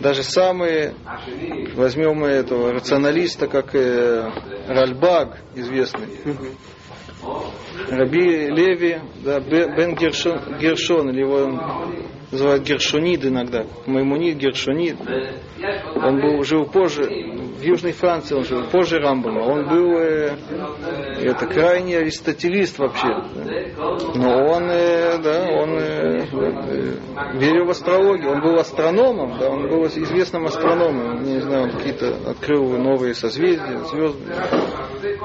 Даже 0.00 0.22
самые, 0.22 0.94
возьмем 1.74 2.22
этого 2.24 2.72
рационалиста, 2.72 3.46
как 3.46 3.74
э, 3.74 4.30
Ральбаг, 4.66 5.38
известный, 5.54 6.08
Раби 7.88 8.48
Леви, 8.50 9.00
да, 9.24 9.40
Бе- 9.40 9.74
Бен 9.76 9.94
Гершон, 9.94 10.58
Гершон, 10.58 11.10
или 11.10 11.20
его 11.20 11.46
называют 12.30 12.62
Гершонид 12.64 13.24
иногда, 13.24 13.66
Маймонид, 13.86 14.36
Гершонид. 14.36 14.96
Он 15.96 16.20
был, 16.20 16.42
жил 16.44 16.66
позже, 16.66 17.04
в 17.04 17.62
Южной 17.62 17.92
Франции 17.92 18.34
он 18.34 18.44
жил, 18.44 18.64
позже 18.64 18.98
Рамбама. 18.98 19.40
Он 19.40 19.68
был 19.68 19.98
э, 19.98 20.36
это 21.22 21.46
крайний 21.46 21.98
аристотелист 21.98 22.78
вообще. 22.78 23.08
Но 24.14 24.46
он, 24.46 24.64
э, 24.70 25.18
да, 25.18 25.46
он 25.50 25.78
э, 25.78 26.26
э, 26.30 26.92
верил 27.34 27.64
в 27.64 27.70
астрологию. 27.70 28.30
Он 28.30 28.42
был 28.42 28.56
астрономом, 28.56 29.38
да, 29.38 29.48
он 29.48 29.68
был 29.68 29.86
известным 29.86 30.46
астрономом. 30.46 31.22
Не 31.22 31.40
знаю, 31.40 31.64
он 31.64 31.70
какие-то 31.70 32.30
открыл 32.30 32.76
новые 32.76 33.14
созвездия, 33.14 33.78
звезды. 33.90 34.34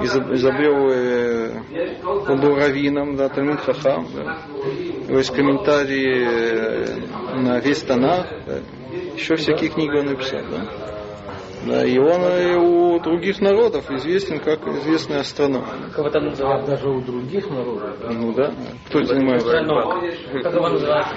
Изоб- 0.01 0.33
изобрел, 0.33 0.89
э, 0.91 1.61
он 2.27 2.39
был 2.39 2.55
раввином, 2.55 3.15
да, 3.15 3.29
Талмит 3.29 3.59
Хахам. 3.59 4.07
Да. 4.15 4.37
У 4.53 5.09
него 5.09 5.17
есть 5.17 5.35
комментарии 5.35 6.25
э, 6.27 6.90
на 6.95 7.59
весь 7.59 7.81
Танах. 7.81 8.27
Еще 9.15 9.35
всякие 9.35 9.69
книги 9.69 9.97
он 9.97 10.05
написал. 10.07 10.41
Да. 10.49 10.90
Да, 11.65 11.85
и 11.85 11.97
он 11.97 12.21
и 12.23 12.55
у 12.55 12.99
других 12.99 13.39
народов 13.39 13.89
известен 13.91 14.39
как 14.39 14.65
известный 14.67 15.19
астроном. 15.19 15.63
Как 15.95 16.11
там 16.11 16.25
называют? 16.25 16.65
Даже 16.65 16.89
у 16.89 17.01
других 17.01 17.49
народов. 17.49 17.97
Ну 18.09 18.33
да. 18.33 18.51
Кто 18.87 19.03
занимается? 19.03 19.51
Как 20.41 20.53
его 20.53 20.69
называют? 20.69 21.07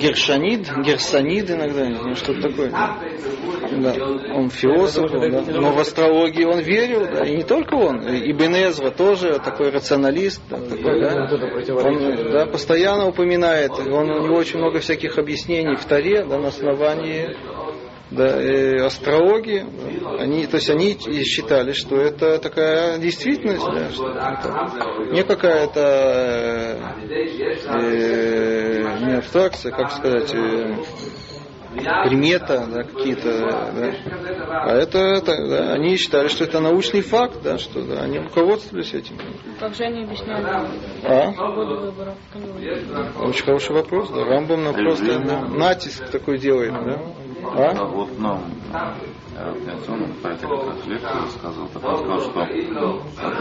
Гершанид, 0.00 0.68
Герсанид 0.84 1.50
иногда, 1.50 1.84
знаю, 1.84 2.16
что-то 2.16 2.48
такое. 2.48 2.70
Да. 2.70 3.94
Он 4.34 4.50
философ, 4.50 5.12
он, 5.12 5.30
да. 5.30 5.42
но 5.46 5.72
в 5.72 5.78
астрологии 5.78 6.44
он 6.44 6.58
верил, 6.58 7.06
да, 7.06 7.24
и 7.24 7.36
не 7.36 7.42
только 7.42 7.74
он, 7.74 8.00
и 8.06 8.32
Бенезра 8.32 8.90
тоже 8.90 9.38
такой 9.38 9.70
рационалист, 9.70 10.42
да, 10.50 10.58
такой, 10.58 11.00
да. 11.00 11.28
Он 11.82 12.32
да, 12.32 12.46
постоянно 12.46 13.08
упоминает, 13.08 13.72
он, 13.72 14.10
у 14.10 14.24
него 14.24 14.36
очень 14.36 14.58
много 14.58 14.80
всяких 14.80 15.18
объяснений 15.18 15.76
в 15.76 15.84
Таре, 15.84 16.24
да, 16.24 16.38
на 16.38 16.48
основании 16.48 17.34
да, 18.16 18.86
астрологии, 18.86 19.64
да, 20.00 20.22
они, 20.22 20.46
то 20.46 20.56
есть 20.56 20.70
они 20.70 20.92
и 20.92 21.24
считали, 21.24 21.72
что 21.72 21.96
это 21.96 22.38
такая 22.38 22.98
действительность, 22.98 23.64
да, 23.64 23.90
что 23.90 24.08
это 24.08 25.12
не 25.12 25.22
какая-то 25.24 26.78
э, 27.70 29.04
не 29.04 29.16
абстракция, 29.18 29.72
как 29.72 29.90
сказать, 29.92 30.34
э, 30.34 30.76
примета, 32.04 32.66
да, 32.70 32.82
какие-то, 32.82 33.40
да. 33.40 33.94
А 34.64 34.74
это, 34.74 34.98
это 34.98 35.48
да, 35.48 35.72
они 35.72 35.96
считали, 35.96 36.28
что 36.28 36.44
это 36.44 36.60
научный 36.60 37.00
факт, 37.00 37.42
да, 37.42 37.58
что 37.58 37.82
да, 37.82 38.02
они 38.02 38.18
руководствовались 38.18 38.92
этим. 38.92 39.16
Как 39.58 39.74
же 39.74 39.84
они 39.84 40.04
объясняют 40.04 40.46
А? 41.04 41.32
Очень 43.22 43.44
хороший 43.44 43.74
вопрос, 43.74 44.10
да. 44.10 44.24
Рамбам 44.24 44.64
нам 44.64 44.74
просто 44.74 45.18
да, 45.20 45.40
натиск 45.48 46.10
такой 46.10 46.38
делает, 46.38 46.72
да. 46.72 47.00
А 47.44 47.72
А? 47.72 47.84
вот 47.84 48.18
нам 48.18 48.40
как 50.22 50.42
раз 50.42 50.86
лекции 50.86 51.20
рассказывал, 51.22 51.68
так 51.68 51.84
он 51.84 51.98
сказал, 51.98 52.20
что 52.20 52.40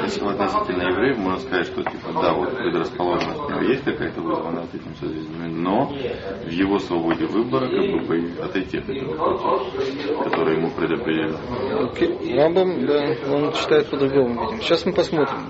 если 0.04 0.26
относительно 0.26 0.84
евреев, 0.84 1.18
можно 1.18 1.40
сказать, 1.40 1.68
что 1.68 1.84
типа 1.84 2.22
да, 2.22 2.34
вот 2.34 2.56
предрасположенность 2.58 3.40
у 3.40 3.50
него 3.50 3.62
есть 3.62 3.84
какая-то 3.84 4.22
вызванная 4.22 4.64
от 4.64 4.74
этим 4.74 4.96
созвездиями, 4.96 5.54
но 5.54 5.86
в 5.86 6.50
его 6.50 6.80
свободе 6.80 7.26
выбора 7.26 7.68
как 7.68 8.08
бы 8.08 8.44
отойти 8.44 8.78
от 8.80 8.90
этих 8.90 9.08
путей, 9.08 10.18
которые 10.24 10.58
ему 10.58 10.72
предопределены. 10.72 11.38
Окей. 11.84 12.36
Рамбам, 12.36 12.86
да, 12.86 13.16
он 13.30 13.54
читает 13.54 13.90
по-другому, 13.90 14.42
видимо. 14.42 14.62
Сейчас 14.62 14.86
мы 14.86 14.94
посмотрим. 14.94 15.50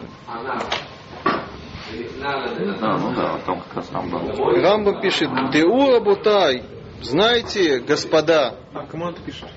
А, 2.24 2.98
ну 2.98 3.14
да, 3.16 3.38
там 3.46 3.62
как 3.62 3.76
раз 3.78 3.88
там 3.88 4.10
был. 4.10 4.20
Рамбам 4.62 5.02
пишет, 5.02 5.30
Деу 5.52 5.92
Рабутай, 5.92 6.64
знаете, 7.02 7.80
господа, 7.80 8.56
А 8.74 8.84
это 8.84 9.22
пишет? 9.22 9.48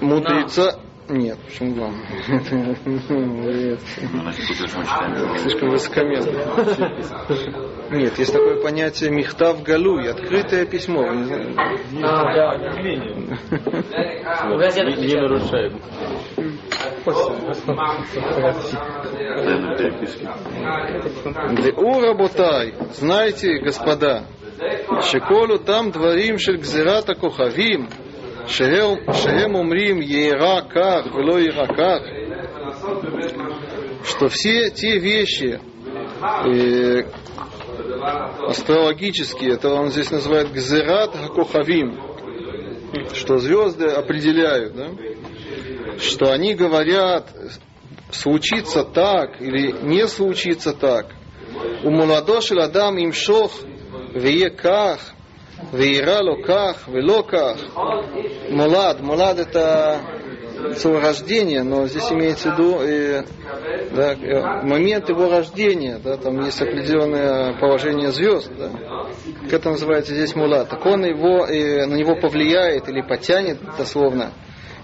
мудреца... 0.00 0.78
Нет, 1.06 1.38
почему 1.44 1.74
вам? 1.74 1.96
Нет, 2.28 3.78
Ну, 4.10 4.32
слишком 5.36 5.68
высокомерно. 5.68 6.30
Нет, 7.90 8.18
есть 8.18 8.32
такое 8.32 8.62
понятие 8.62 9.10
михтав 9.10 9.62
галуй, 9.62 10.08
открытое 10.10 10.64
письмо. 10.64 11.12
Не 11.12 12.00
нарушаем. 15.14 15.78
Деу 21.56 22.00
Рабутай, 22.00 22.74
знаете, 22.94 23.58
господа, 23.58 24.24
шель 26.38 26.58
гзирата 26.58 27.14
кохавим, 27.14 27.88
шеем 28.48 29.54
умрим 29.56 30.00
ера 30.00 30.62
ках, 30.62 31.06
вело 31.06 31.38
ера 31.38 31.66
ках, 31.66 32.02
что 34.04 34.28
все 34.28 34.70
те 34.70 34.98
вещи 34.98 35.60
э, 36.46 37.04
астрологические, 38.48 39.54
это 39.54 39.72
он 39.72 39.90
здесь 39.90 40.10
называет 40.10 40.52
гзират 40.52 41.16
хакохавим, 41.16 41.98
что 43.14 43.38
звезды 43.38 43.86
определяют, 43.86 44.74
да? 44.76 44.90
что 45.98 46.32
они 46.32 46.54
говорят, 46.54 47.28
случится 48.12 48.84
так 48.84 49.40
или 49.40 49.72
не 49.82 50.06
случится 50.06 50.72
так. 50.72 51.06
У 51.82 51.90
молодоши 51.90 52.54
ладам 52.54 52.98
им 52.98 53.12
шох 53.12 53.52
ках, 54.50 55.00
веира 55.72 56.20
ло 56.22 56.42
ках, 56.42 56.88
вело 56.88 57.22
ках. 57.22 57.56
Молад, 58.50 59.00
молад 59.00 59.38
это 59.38 60.00
слово 60.78 61.00
рождение, 61.00 61.62
но 61.62 61.86
здесь 61.86 62.10
имеется 62.10 62.50
в 62.50 62.52
виду 62.58 62.80
э, 62.80 63.24
да, 63.94 64.62
момент 64.62 65.08
его 65.08 65.28
рождения, 65.28 65.98
да, 66.02 66.16
там 66.16 66.40
есть 66.44 66.60
определенное 66.62 67.58
положение 67.58 68.12
звезд, 68.12 68.50
да. 68.56 68.70
Как 69.44 69.52
это 69.52 69.70
называется 69.70 70.14
здесь 70.14 70.34
мулат. 70.34 70.68
Так 70.70 70.84
он 70.86 71.04
его, 71.04 71.46
э, 71.46 71.86
на 71.86 71.94
него 71.94 72.16
повлияет 72.16 72.88
или 72.88 73.02
потянет 73.02 73.58
дословно. 73.76 74.32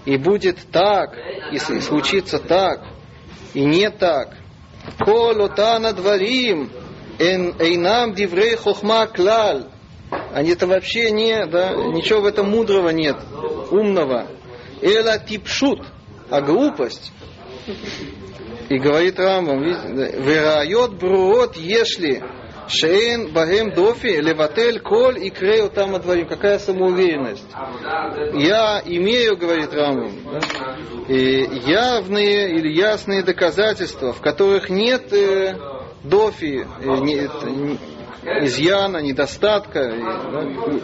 И 0.05 0.17
будет 0.17 0.57
так, 0.71 1.15
и 1.51 1.57
с- 1.57 1.81
случится 1.81 2.39
так, 2.39 2.81
и 3.53 3.63
не 3.63 3.89
так. 3.89 4.35
Колотана 4.99 5.93
дворим, 5.93 6.69
эйнам 7.19 8.13
диврей 8.13 8.55
хохма 8.55 9.07
клаль. 9.07 9.65
Они 10.33 10.51
это 10.51 10.67
вообще 10.67 11.11
не, 11.11 11.45
да, 11.45 11.73
ничего 11.73 12.21
в 12.21 12.25
этом 12.25 12.49
мудрого 12.49 12.89
нет, 12.89 13.17
умного. 13.71 14.27
Эла 14.81 15.19
типшут, 15.19 15.81
а 16.29 16.41
глупость. 16.41 17.11
И 18.69 18.77
говорит 18.77 19.19
Рамбам, 19.19 19.61
верайот 19.61 20.93
бруот 20.93 21.57
ешли, 21.57 22.23
шейн 22.67 23.31
багем 23.33 23.73
дофи, 23.73 24.07
леватель 24.07 24.79
коль 24.79 25.23
и 25.25 25.29
крею 25.29 25.69
там 25.69 25.95
отворим. 25.95 26.27
Какая 26.27 26.57
самоуверенность. 26.57 27.47
Я 28.33 28.81
имею, 28.85 29.37
говорит 29.37 29.73
Рамбам, 29.73 30.11
явные 31.07 32.51
или 32.51 32.69
ясные 32.71 33.23
доказательства, 33.23 34.13
в 34.13 34.21
которых 34.21 34.69
нет 34.69 35.11
э, 35.11 35.53
дофи, 36.03 36.65
э, 36.81 36.85
не, 36.99 37.15
не, 37.15 37.77
изъяна, 38.45 38.97
недостатка, 38.97 39.89
да, 39.89 40.41
ну, 40.41 40.81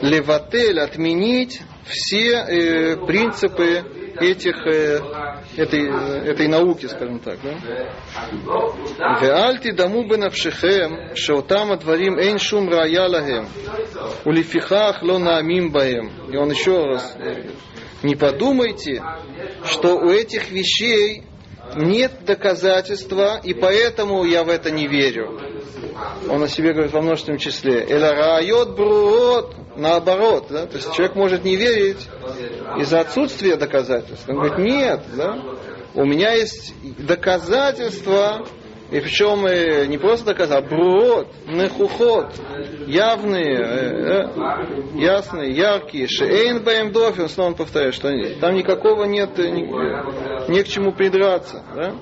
левотель, 0.00 0.80
отменить 0.80 1.60
все 1.84 2.34
э, 2.34 2.96
принципы 3.06 3.84
этих, 4.20 4.66
э, 4.66 5.00
этой, 5.56 6.28
этой 6.28 6.48
науки, 6.48 6.86
скажем 6.86 7.18
так. 7.18 7.38
Да? 7.42 9.18
Веальти 9.20 9.72
даму 9.72 10.06
бенавшихем, 10.08 11.16
шеотам 11.16 11.72
адварим 11.72 12.18
эйн 12.18 12.38
шум 12.38 12.68
раялахем, 12.68 13.48
улифихах 14.24 15.02
ло 15.02 15.18
наамим 15.18 15.70
баем. 15.70 16.10
И 16.32 16.36
он 16.36 16.50
еще 16.50 16.84
раз, 16.84 17.16
э, 17.18 17.50
не 18.02 18.14
подумайте, 18.14 19.02
что 19.64 19.96
у 19.96 20.10
этих 20.10 20.50
вещей 20.50 21.24
нет 21.76 22.24
доказательства, 22.24 23.40
и 23.42 23.54
поэтому 23.54 24.24
я 24.24 24.44
в 24.44 24.48
это 24.48 24.70
не 24.70 24.86
верю. 24.86 25.40
Он 26.28 26.42
о 26.42 26.48
себе 26.48 26.72
говорит 26.72 26.92
во 26.92 27.00
множественном 27.00 27.38
числе. 27.38 27.84
Эля 27.84 28.12
раайот 28.12 28.76
бруот, 28.76 29.54
наоборот. 29.76 30.46
Да? 30.50 30.66
То 30.66 30.76
есть 30.76 30.92
человек 30.92 31.14
может 31.16 31.44
не 31.44 31.56
верить 31.56 32.08
из-за 32.78 33.00
отсутствия 33.00 33.56
доказательств. 33.56 34.28
Он 34.28 34.36
говорит, 34.36 34.58
нет, 34.58 35.00
да? 35.16 35.38
у 35.94 36.04
меня 36.04 36.32
есть 36.32 36.74
доказательства, 36.98 38.46
и 38.92 39.00
причем 39.00 39.46
э, 39.46 39.86
не 39.86 39.96
просто 39.96 40.26
доказательства, 40.26 40.58
а 40.58 40.76
бруот, 40.76 41.28
нехухот, 41.48 42.26
явные, 42.86 43.56
э, 43.58 44.28
э, 44.36 45.00
ясные, 45.00 45.52
яркие, 45.52 46.06
шейн 46.08 46.62
бэм 46.62 46.92
дофи, 46.92 47.22
он 47.22 47.28
снова 47.30 47.54
повторяет, 47.54 47.94
что 47.94 48.10
там 48.38 48.54
никакого 48.54 49.04
нет, 49.04 49.30
э, 49.38 49.48
ни- 49.48 50.50
не 50.50 50.62
к 50.62 50.68
чему 50.68 50.92
придраться. 50.92 51.62
Да? 51.74 51.94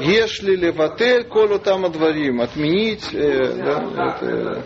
Если 0.00 0.54
леватель 0.56 1.24
колу 1.24 1.58
там 1.58 1.86
отворим, 1.86 2.42
отменить 2.42 3.08
э, 3.14 3.54
да, 3.64 4.14
это, 4.20 4.62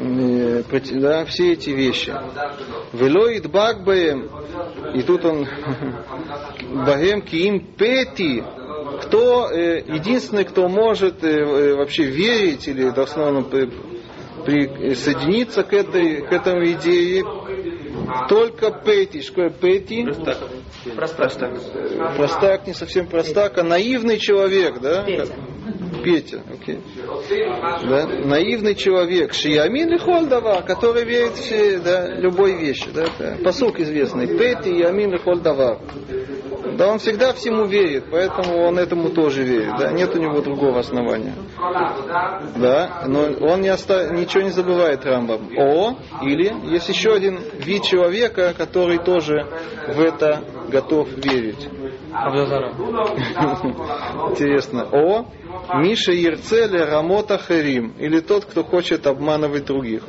э, 0.00 0.62
проти- 0.68 0.98
да, 0.98 1.24
все 1.26 1.52
эти 1.52 1.70
вещи. 1.70 2.12
Велоид 2.92 3.48
багбаем, 3.48 4.28
и 4.92 5.02
тут 5.02 5.24
он 5.24 5.46
багем 6.84 7.22
киим 7.22 7.60
пети, 7.76 8.42
кто 9.02 9.50
э, 9.50 9.82
единственный, 9.86 10.44
кто 10.44 10.68
может 10.68 11.22
э, 11.24 11.28
э, 11.28 11.74
вообще 11.74 12.04
верить 12.04 12.68
или 12.68 12.90
дословно 12.90 13.42
при- 13.42 13.70
присоединиться 14.44 15.62
к 15.62 15.72
этой 15.72 16.22
к 16.22 16.32
этому 16.32 16.64
идее, 16.64 17.24
только 18.28 18.70
пети. 18.70 19.22
Что 19.22 19.48
пети? 19.50 20.06
Простак. 20.96 21.50
Простак, 22.16 22.66
не 22.66 22.74
совсем 22.74 23.06
простак, 23.06 23.58
а 23.58 23.62
наивный 23.62 24.18
человек, 24.18 24.80
да? 24.80 25.04
Петя, 26.02 26.42
окей. 26.52 26.80
Да? 27.88 28.06
Наивный 28.24 28.74
человек, 28.74 29.32
Шиямин 29.32 29.88
Лихоль 29.88 30.26
Давар, 30.26 30.64
который 30.64 31.04
верит 31.04 31.32
в 31.32 31.40
все, 31.40 31.78
да, 31.78 32.08
любой 32.16 32.58
вещи. 32.58 32.88
Да? 32.92 33.04
Это 33.04 33.38
посук 33.44 33.78
известный. 33.78 34.26
Пети 34.26 34.70
Ямин 34.76 35.12
Лихоль 35.12 35.40
Давар. 35.40 35.78
Да 36.76 36.88
он 36.88 36.98
всегда 36.98 37.32
всему 37.32 37.66
верит, 37.66 38.04
поэтому 38.10 38.62
он 38.62 38.78
этому 38.78 39.10
тоже 39.10 39.42
верит. 39.42 39.76
Да? 39.78 39.92
Нет 39.92 40.14
у 40.14 40.18
него 40.18 40.40
другого 40.40 40.78
основания. 40.80 41.34
Да? 42.56 43.04
Но 43.06 43.24
он 43.40 43.60
не 43.60 43.70
оста... 43.70 44.10
ничего 44.12 44.42
не 44.42 44.50
забывает 44.50 45.04
Рамбам. 45.04 45.50
О, 45.56 45.96
или 46.22 46.54
есть 46.72 46.88
еще 46.88 47.14
один 47.14 47.40
вид 47.58 47.82
человека, 47.82 48.54
который 48.56 48.98
тоже 48.98 49.46
в 49.88 50.00
это 50.00 50.42
готов 50.68 51.08
верить. 51.16 51.68
Интересно. 54.30 54.86
О, 54.92 55.26
Миша 55.74 56.12
Ерцели 56.12 56.78
Рамота 56.78 57.38
Херим. 57.38 57.94
Или 57.98 58.20
тот, 58.20 58.44
кто 58.44 58.62
хочет 58.62 59.06
обманывать 59.06 59.64
других. 59.66 60.02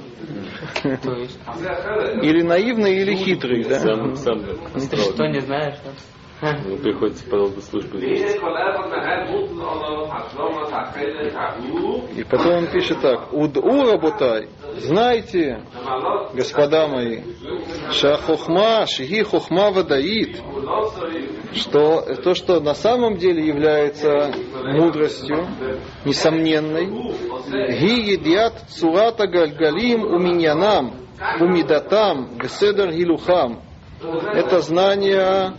Или 0.84 2.42
наивный, 2.42 2.98
или 2.98 3.16
хитрый. 3.16 3.64
Да? 3.64 3.80
Сам, 3.80 4.16
сам 4.16 4.42
Что 4.44 5.28
не 5.28 5.40
знаешь? 5.42 5.78
да? 5.84 5.92
Мне 6.44 6.78
приходится 6.78 7.24
по 7.30 7.38
долгу. 7.38 7.62
И 12.16 12.24
потом 12.26 12.56
он 12.56 12.68
пишет 12.68 13.00
так. 13.00 13.32
Уду 13.32 13.62
работай. 13.62 14.50
Знайте, 14.76 15.64
господа 16.34 16.88
мои, 16.90 17.22
шахохма, 17.92 18.86
шиги 18.88 19.24
хохма 19.24 19.72
вадаит, 19.72 20.42
что 21.54 22.02
то, 22.22 22.34
что 22.34 22.60
на 22.60 22.74
самом 22.74 23.16
деле 23.16 23.48
является 23.48 24.34
мудростью, 24.66 25.48
несомненной, 26.04 26.88
ги 27.72 28.12
едят 28.12 28.66
цурата 28.68 29.28
гальгалим 29.28 30.04
уминьянам, 30.04 30.96
умидатам, 31.40 32.38
беседар 32.38 32.92
гилухам. 32.92 33.62
Это 34.34 34.60
знание 34.60 35.54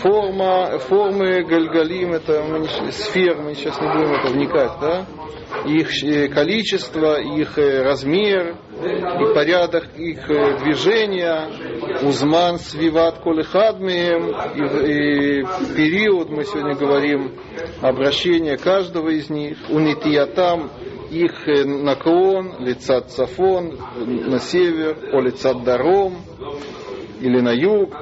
форма, 0.00 0.78
формы 0.78 1.42
гальгалим, 1.44 2.12
это 2.12 2.42
мы 2.44 2.60
не- 2.60 2.92
сфер, 2.92 3.36
мы 3.40 3.54
сейчас 3.54 3.80
не 3.80 3.88
будем 3.88 4.12
это 4.12 4.28
вникать, 4.28 4.72
да? 4.80 5.06
Их 5.66 6.04
э, 6.04 6.28
количество, 6.28 7.20
их 7.20 7.58
э, 7.58 7.82
размер 7.82 8.56
и 8.80 9.34
порядок 9.34 9.88
их 9.96 10.30
э, 10.30 10.58
движения, 10.58 11.48
узман 12.02 12.58
свиват 12.58 13.18
колехадмием, 13.22 14.28
и, 14.54 15.40
и 15.40 15.74
период, 15.74 16.30
мы 16.30 16.44
сегодня 16.44 16.74
говорим, 16.74 17.32
обращение 17.80 18.56
каждого 18.56 19.08
из 19.08 19.30
них, 19.30 19.58
унитиятам, 19.70 20.70
их 21.10 21.46
наклон, 21.46 22.56
лица 22.60 23.00
цафон, 23.00 23.78
на 23.96 24.38
север, 24.38 24.96
о 25.12 25.20
лица 25.20 25.54
даром, 25.54 26.18
или 27.20 27.40
на 27.40 27.50
юг, 27.52 27.96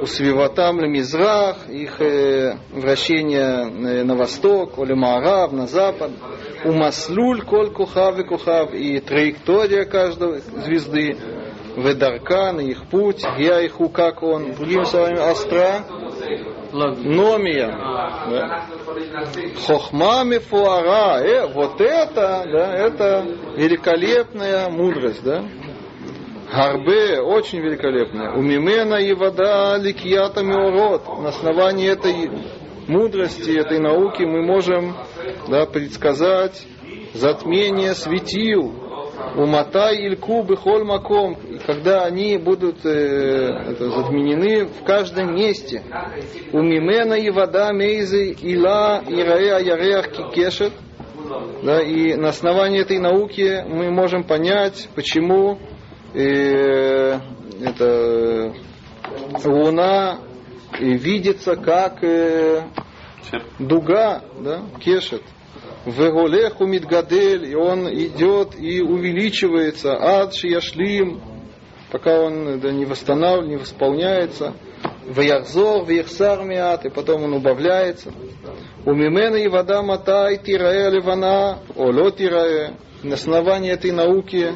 у 0.00 0.06
Свиватам 0.06 0.78
Мизрах, 0.90 1.68
их 1.68 2.00
э, 2.00 2.56
вращение 2.70 3.68
э, 3.68 4.04
на 4.04 4.14
восток, 4.14 4.78
или 4.78 4.92
Маарав, 4.92 5.52
на 5.52 5.66
запад, 5.66 6.12
у 6.64 6.72
Маслуль 6.72 7.42
Коль 7.42 7.70
Кухав 7.70 8.18
и 8.18 8.24
Кухав, 8.24 8.74
и 8.74 9.00
траектория 9.00 9.84
каждой 9.84 10.40
звезды, 10.40 11.16
Ведаркан, 11.76 12.58
их 12.60 12.86
путь, 12.86 13.24
я 13.38 13.60
их 13.60 13.76
как 13.92 14.22
он, 14.22 14.52
другими 14.54 14.84
словами, 14.84 15.18
Астра, 15.18 15.84
Номия, 16.72 17.68
да? 18.30 18.66
Хохма 19.66 20.24
Мефуара, 20.24 21.20
э, 21.22 21.46
вот 21.46 21.80
это, 21.80 22.44
да, 22.46 22.74
это 22.74 23.24
великолепная 23.56 24.68
мудрость, 24.68 25.22
да? 25.22 25.44
Гарбе 26.50 27.20
очень 27.20 27.60
великолепная. 27.60 28.32
У 28.32 28.42
Мимена 28.42 28.96
и 28.96 29.12
вода 29.12 29.76
ликията 29.76 30.42
меорот. 30.42 31.06
На 31.20 31.28
основании 31.28 31.90
этой 31.90 32.30
мудрости, 32.86 33.50
этой 33.50 33.78
науки 33.78 34.22
мы 34.22 34.42
можем 34.42 34.96
да, 35.48 35.66
предсказать 35.66 36.66
затмение 37.12 37.94
светил. 37.94 38.72
У 39.36 39.46
Матай 39.46 39.96
Ильку 40.06 40.42
Бехоль 40.42 40.84
Маком. 40.84 41.36
Когда 41.66 42.04
они 42.04 42.38
будут 42.38 42.84
э, 42.86 42.88
это, 42.88 43.90
затменены 43.90 44.66
в 44.66 44.84
каждом 44.84 45.34
месте. 45.34 45.82
У 46.52 46.62
Мимена 46.62 47.14
и 47.14 47.30
вода 47.30 47.72
Мейзы 47.72 48.32
Ила 48.40 49.02
Ираэ 49.06 49.62
Яреах 49.62 50.10
Кикешет. 50.12 50.72
Да, 51.62 51.82
и 51.82 52.14
на 52.14 52.28
основании 52.28 52.80
этой 52.80 52.98
науки 52.98 53.62
мы 53.68 53.90
можем 53.90 54.24
понять, 54.24 54.88
почему 54.94 55.58
э, 56.14 57.18
это, 57.62 58.54
луна 59.44 60.20
э, 60.78 60.84
видится 60.84 61.56
как 61.56 62.02
э, 62.02 62.62
дуга, 63.58 64.22
да, 64.40 64.62
кешет. 64.80 65.22
Веголеху 65.84 66.66
мидгадель, 66.66 67.46
и 67.50 67.54
он 67.54 67.88
идет 67.88 68.54
и 68.58 68.82
увеличивается, 68.82 69.94
ад 69.94 70.34
шияшлим, 70.34 71.20
пока 71.90 72.20
он 72.20 72.60
да, 72.60 72.70
не 72.70 72.84
восстанавливается, 72.84 73.50
не 73.50 73.56
восполняется. 73.56 74.54
Ваярзор, 75.06 75.84
ваярсар 75.84 76.44
миат, 76.44 76.84
и 76.84 76.90
потом 76.90 77.24
он 77.24 77.32
убавляется. 77.32 78.12
У 78.84 78.92
мимена 78.92 79.36
и 79.36 79.48
вода 79.48 79.82
матай 79.82 80.36
тирае 80.36 80.90
ливана, 80.90 81.60
оло 81.74 82.10
тирае. 82.10 82.74
На 83.02 83.14
основании 83.14 83.70
этой 83.70 83.92
науки 83.92 84.52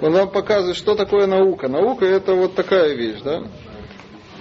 он 0.00 0.12
вам 0.12 0.30
показывает, 0.30 0.76
что 0.76 0.94
такое 0.94 1.26
наука. 1.26 1.68
Наука 1.68 2.04
это 2.06 2.34
вот 2.34 2.54
такая 2.54 2.94
вещь, 2.94 3.20
да? 3.24 3.42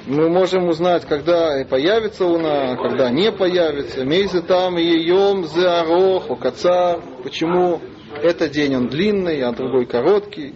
Мы 0.05 0.29
можем 0.29 0.69
узнать, 0.69 1.05
когда 1.05 1.65
появится 1.69 2.25
луна, 2.25 2.77
когда 2.77 3.09
не 3.09 3.29
появится. 3.31 4.05
Мейзы 4.05 4.41
там 4.41 4.77
и 4.77 4.83
ем 4.83 5.45
зе 5.45 5.67
арох, 5.67 6.39
кацар. 6.39 7.01
Почему 7.23 7.81
этот 8.23 8.51
день 8.51 8.75
он 8.75 8.87
длинный, 8.87 9.41
а 9.41 9.51
другой 9.51 9.85
короткий. 9.85 10.55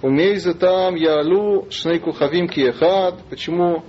У 0.00 0.10
Мейзы 0.10 0.54
там 0.54 0.94
ялу 0.94 1.66
шнейку 1.70 2.12
хавим 2.12 2.48
киехад. 2.48 3.16
Почему 3.30 3.82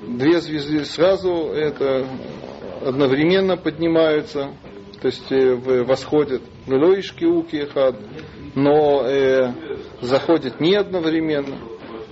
две 0.00 0.40
звезды 0.40 0.84
сразу 0.84 1.50
это 1.52 2.06
одновременно 2.82 3.56
поднимаются, 3.56 4.52
то 5.02 5.06
есть 5.06 5.30
э, 5.30 5.54
восходят. 5.84 6.40
Велоишки 6.66 7.24
укиехад. 7.24 7.96
Но 8.54 9.02
э, 9.06 9.52
заходят 10.00 10.60
не 10.60 10.74
одновременно. 10.74 11.58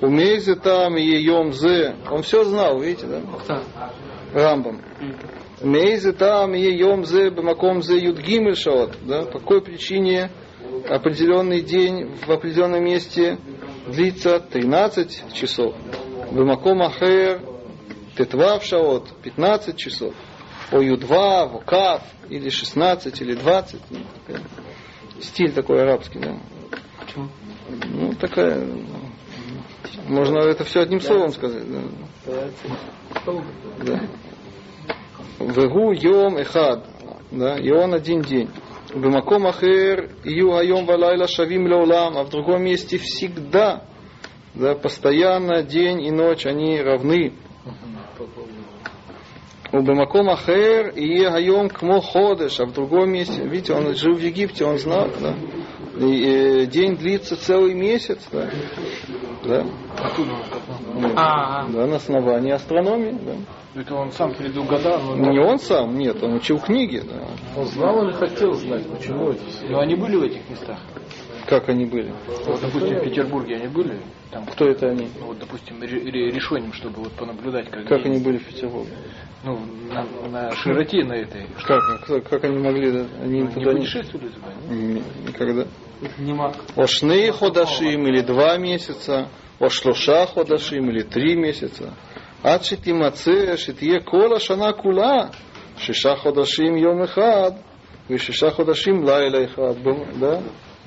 У 0.01 0.09
Мейзы 0.09 0.57
там 0.57 0.97
и 0.97 1.03
ем 1.03 1.53
зе. 1.53 1.97
Он 2.11 2.23
все 2.23 2.45
знал, 2.45 2.81
видите, 2.81 3.07
да? 3.07 3.21
Кто? 3.21 3.63
Рамбам. 4.33 4.83
Мейзы 5.63 6.13
там 6.13 6.55
и 6.55 6.61
ем 6.61 7.05
зе 7.05 7.31
бамаком 7.31 7.83
зе 7.83 7.99
юдгимель 7.99 8.57
шаот. 8.57 8.99
Да? 9.03 9.23
По 9.23 9.39
какой 9.39 9.63
причине 9.63 10.31
определенный 10.89 11.63
день 11.63 12.17
в 12.17 12.31
определенном 12.31 12.85
месте 12.85 13.39
длится 13.87 14.41
13 14.41 15.33
часов. 15.33 15.75
Бамаком 16.33 16.83
ахер 16.83 17.41
тетвав 18.17 18.65
шаот 18.65 19.09
15 19.23 19.77
часов. 19.77 20.15
О 20.73 20.81
юдва, 20.81 21.43
о 21.43 21.61
кав, 21.61 22.03
или 22.29 22.49
16, 22.49 23.21
или 23.21 23.35
20. 23.35 23.81
Ну. 23.91 23.99
Стиль 25.21 25.53
такой 25.53 25.83
арабский, 25.83 26.19
да. 26.19 26.37
Почему? 26.99 27.29
Ну, 27.91 28.13
такая... 28.15 28.67
Можно 30.07 30.39
это 30.41 30.65
все 30.65 30.81
одним 30.81 31.01
словом 31.01 31.33
сказать. 31.33 31.65
Да. 32.27 34.01
Вегу 35.39 35.93
йом 35.93 36.37
эхад. 36.37 36.85
Да, 37.31 37.57
и 37.57 37.71
он 37.71 37.95
один 37.95 38.23
день. 38.23 38.51
Бемаком 38.95 39.47
ахер 39.47 40.11
ию 40.25 40.55
айом 40.55 40.85
валайла 40.87 41.27
шавим 41.27 41.67
леулам. 41.67 42.19
А 42.19 42.25
в 42.25 42.31
другом 42.31 42.65
месте 42.65 42.99
всегда, 42.99 43.85
да, 44.55 44.75
постоянно 44.75 45.63
день 45.63 46.03
и 46.03 46.11
ночь, 46.11 46.47
они 46.47 46.81
равны. 46.81 47.33
У 49.73 49.81
Бемаком 49.81 50.31
Ахер 50.31 50.91
и 50.91 51.25
Айом 51.25 51.69
Кмо 51.69 52.01
Ходеш, 52.01 52.61
а 52.61 52.67
в 52.67 52.73
другом 52.73 53.11
месте, 53.11 53.43
видите, 53.43 53.73
он 53.73 53.93
жил 53.97 54.15
в 54.15 54.21
Египте, 54.21 54.65
он 54.65 54.79
знал, 54.79 55.11
да. 55.21 55.35
Э, 55.97 56.67
день 56.67 56.97
длится 56.97 57.37
целый 57.37 57.75
месяц, 57.75 58.19
да. 58.33 58.51
да. 59.45 59.65
А, 61.17 61.69
да, 61.69 61.87
на 61.87 61.97
основании 61.97 62.53
астрономии, 62.53 63.17
да. 63.25 63.81
Это 63.81 63.95
он 63.95 64.13
сам 64.13 64.35
предугадал, 64.35 65.01
но 65.17 65.31
Не 65.33 65.39
он 65.41 65.59
сам, 65.59 65.97
нет, 65.97 66.23
он 66.23 66.35
учил 66.35 66.59
книги, 66.59 66.99
да. 67.05 67.21
он 67.61 67.67
знал 67.67 68.05
или 68.05 68.13
хотел 68.13 68.55
знать, 68.55 68.87
почему 68.89 69.31
это 69.31 69.45
все. 69.47 69.67
Но 69.69 69.81
они 69.81 69.95
были 69.95 70.17
в 70.17 70.23
этих 70.23 70.49
местах. 70.49 70.79
Как 71.47 71.69
они 71.69 71.85
были? 71.85 72.13
Вот, 72.47 72.61
допустим, 72.61 72.97
в 72.99 73.03
Петербурге 73.03 73.57
они 73.57 73.69
были, 73.69 73.99
там, 74.31 74.47
Кто 74.47 74.67
это 74.67 74.89
они? 74.89 75.09
ну, 75.21 75.27
вот, 75.27 75.39
допустим, 75.39 75.81
ре- 75.83 76.11
ре- 76.11 76.31
решением, 76.31 76.73
чтобы 76.73 77.03
вот 77.03 77.13
понаблюдать, 77.13 77.69
как, 77.71 77.87
Как 77.87 78.05
они 78.07 78.19
были 78.19 78.39
в 78.39 78.47
Петербурге? 78.47 78.93
ну, 79.45 79.59
на, 79.93 80.29
на 80.31 80.57
широте 80.57 81.05
на 81.05 81.13
этой. 81.13 81.47
Как, 81.67 81.81
как, 82.07 82.29
как 82.29 82.45
они 82.45 82.59
могли? 82.59 83.07
Они 83.23 83.43
Ну, 83.43 83.51
туда 83.53 83.73
не... 83.75 83.81
путешествовали 83.81 84.31
Никогда. 85.27 85.67
нема. 86.18 86.54
Ошней 86.76 87.32
ходашим 87.32 88.08
или 88.08 88.22
два 88.22 88.58
месяца, 88.58 89.30
ошлоша 89.60 90.26
ходашим 90.28 90.90
или 90.90 91.04
три 91.04 91.36
месяца. 91.36 91.94
עד 92.44 92.64
שתימצא 92.64 93.56
שתהיה 93.56 94.00
כל 94.06 94.36
השנה 94.36 94.72
כולה 94.74 95.18
שישה 95.78 96.16
חודשים 96.16 96.78
יום 96.78 97.04
אחד 97.04 97.52
ושישה 98.10 98.52
חודשים 98.52 99.04
לילה 99.04 99.46
אחד. 99.46 99.84
Да? 100.20 100.40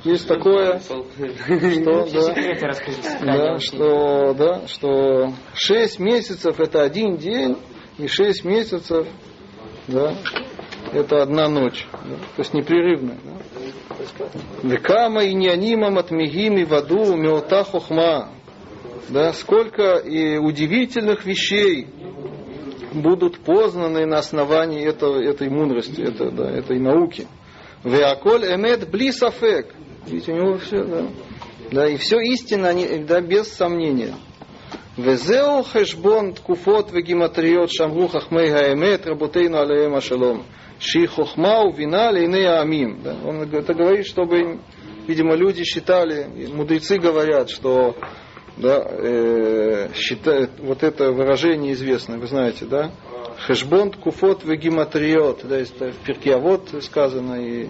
Есть 0.04 0.26
такое, 0.26 0.80
что, 0.80 1.06
да, 1.18 2.06
Секреты 2.06 2.66
расскажите. 2.66 3.18
да, 3.20 3.58
что, 3.58 4.34
да, 4.34 4.66
что 4.66 5.32
шесть 5.54 6.00
месяцев 6.00 6.58
это 6.58 6.82
один 6.82 7.16
день, 7.18 7.56
и 7.98 8.08
шесть 8.08 8.44
месяцев 8.44 9.06
да, 9.86 10.12
это 10.93 11.21
одна 11.21 11.47
ночь. 11.49 11.87
да, 11.91 12.15
то 12.35 12.39
есть 12.39 12.53
непрерывно. 12.53 13.15
Да. 13.23 14.25
Векама 14.63 15.23
и 15.23 15.33
неанимам 15.33 15.97
от 15.97 16.11
мигими 16.11 16.63
в 16.63 16.73
аду 16.73 17.15
меота 17.15 17.63
хохма. 17.63 18.29
Да, 19.09 19.31
сколько 19.33 19.95
и 19.97 20.37
удивительных 20.37 21.25
вещей 21.25 21.87
будут 22.93 23.39
познаны 23.39 24.05
на 24.05 24.17
основании 24.17 24.85
этого, 24.85 25.21
этой 25.21 25.49
мудрости, 25.49 26.01
это, 26.01 26.29
да, 26.31 26.49
этой 26.49 26.79
науки. 26.79 27.27
Веаколь 27.83 28.45
эмет 28.45 28.89
блисафек. 28.89 29.73
Видите, 30.05 30.33
у 30.33 30.35
него 30.35 30.57
все, 30.57 30.83
да. 30.83 31.05
Да, 31.71 31.87
и 31.87 31.97
все 31.97 32.19
истинно, 32.19 32.73
не- 32.73 32.99
да, 32.99 33.21
без 33.21 33.47
сомнения. 33.53 34.13
Везеу 34.97 35.63
хешбон 35.63 36.33
ткуфот 36.33 36.91
вегематриот 36.91 37.71
шамру 37.71 38.07
хахмей 38.07 38.49
хаэмет 38.49 39.05
работейну 39.05 39.59
алеем 39.59 39.95
ашалом. 39.95 40.43
Ши 40.79 41.07
хохма 41.07 41.71
вина 41.71 42.11
лейней 42.11 42.47
амим. 42.47 42.99
Он 43.25 43.41
это 43.41 43.73
говорит, 43.73 44.05
чтобы, 44.05 44.59
видимо, 45.07 45.35
люди 45.35 45.63
считали, 45.63 46.27
мудрецы 46.53 46.97
говорят, 46.99 47.49
что 47.49 47.95
да, 48.57 48.83
э, 48.89 49.89
считают, 49.93 50.51
вот 50.59 50.83
это 50.83 51.11
выражение 51.11 51.73
известное, 51.73 52.17
вы 52.17 52.27
знаете, 52.27 52.65
да? 52.65 52.91
Хешбон 53.45 53.91
ткуфот 53.91 54.43
вегематриот. 54.43 55.41
Да, 55.43 55.57
есть 55.57 55.79
в 55.79 56.05
Перкиавод 56.05 56.69
сказано, 56.81 57.35
и 57.35 57.69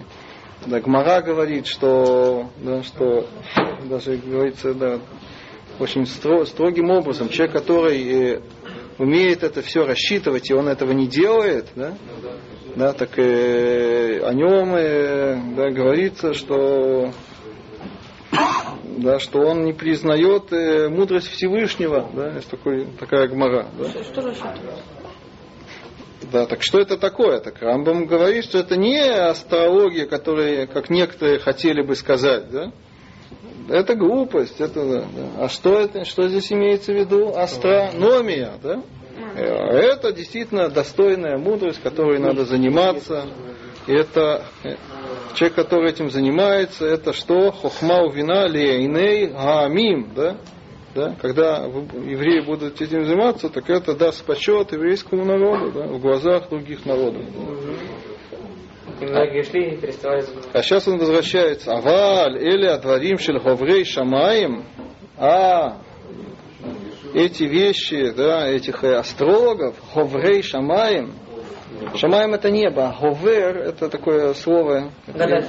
да, 0.66 0.80
Гмара 0.80 1.20
говорит, 1.20 1.66
что, 1.66 2.50
да, 2.56 2.82
что 2.82 3.26
даже 3.84 4.16
говорится, 4.16 4.74
да, 4.74 4.98
очень 5.78 6.02
стро- 6.02 6.46
строгим 6.46 6.90
образом. 6.90 7.28
Человек, 7.28 7.54
который 7.54 8.32
э, 8.34 8.40
умеет 8.98 9.42
это 9.42 9.62
все 9.62 9.84
рассчитывать, 9.86 10.50
и 10.50 10.54
он 10.54 10.68
этого 10.68 10.92
не 10.92 11.06
делает, 11.06 11.66
да, 11.76 11.94
да, 12.76 12.92
так 12.92 13.18
э, 13.18 14.20
о 14.20 14.32
нем 14.32 14.74
э, 14.74 15.36
да, 15.56 15.70
говорится, 15.70 16.34
что 16.34 17.12
да, 18.98 19.18
что 19.18 19.40
он 19.40 19.64
не 19.64 19.72
признает 19.72 20.52
э, 20.52 20.88
мудрость 20.88 21.28
Всевышнего, 21.28 22.08
да, 22.14 22.34
есть 22.34 22.50
такой, 22.50 22.86
такая 22.98 23.28
гмара. 23.28 23.66
Да. 23.78 23.88
Что, 23.88 24.32
что? 24.34 24.54
Да, 26.32 26.46
так 26.46 26.62
что 26.62 26.78
это 26.78 26.98
такое? 26.98 27.40
Так 27.40 27.62
Рамбам 27.62 28.06
говорит, 28.06 28.44
что 28.44 28.58
это 28.58 28.76
не 28.76 29.00
астрология, 29.00 30.06
которая, 30.06 30.66
как 30.66 30.90
некоторые 30.90 31.38
хотели 31.38 31.80
бы 31.82 31.94
сказать, 31.94 32.50
да? 32.50 32.72
Это 33.68 33.94
глупость, 33.94 34.60
это 34.60 34.84
да. 34.84 35.06
А 35.38 35.48
что 35.48 35.78
это, 35.78 36.04
что 36.04 36.28
здесь 36.28 36.50
имеется 36.52 36.92
в 36.92 36.96
виду? 36.96 37.34
Астрономия, 37.34 38.52
да? 38.62 38.82
Э, 39.34 39.42
Это 39.42 40.12
действительно 40.12 40.68
достойная 40.68 41.38
мудрость, 41.38 41.82
которой 41.82 42.18
надо 42.18 42.44
заниматься. 42.44 43.26
И 43.86 43.92
это 43.92 44.44
э, 44.64 44.76
человек, 45.34 45.56
который 45.56 45.90
этим 45.90 46.10
занимается, 46.10 46.86
это 46.86 47.12
что? 47.12 47.50
Хохма 47.50 48.10
вина 48.12 48.46
лейней 48.46 49.26
гаамим, 49.26 50.12
да? 50.14 50.36
Да? 50.94 51.14
Когда 51.20 51.64
евреи 51.64 52.40
будут 52.40 52.80
этим 52.80 53.04
заниматься, 53.04 53.48
так 53.48 53.68
это 53.70 53.94
даст 53.94 54.24
почет 54.24 54.72
еврейскому 54.72 55.24
народу 55.24 55.70
да? 55.72 55.86
в 55.86 56.00
глазах 56.00 56.48
других 56.48 56.84
народов. 56.86 57.22
И 59.00 59.04
многие 59.04 59.42
шли 59.44 59.74
и 59.74 59.76
переставали 59.76 60.22
забывать. 60.22 60.48
А 60.52 60.62
сейчас 60.62 60.88
он 60.88 60.98
возвращается. 60.98 61.72
Аваль, 61.72 62.42
или 62.42 62.66
адварим 62.66 63.18
шель 63.18 63.38
ховрей 63.38 63.84
шамаем. 63.84 64.64
А 65.16 65.78
эти 67.14 67.44
вещи, 67.44 68.12
да, 68.16 68.48
этих 68.48 68.84
э, 68.84 68.96
астрологов, 68.96 69.76
ховрей 69.92 70.42
шамаем. 70.42 71.14
Шамаем 71.94 72.34
это 72.34 72.50
небо, 72.50 72.88
а 72.88 72.92
ховер 72.92 73.56
это 73.58 73.88
такое 73.88 74.34
слово. 74.34 74.90
Да-да. 75.06 75.46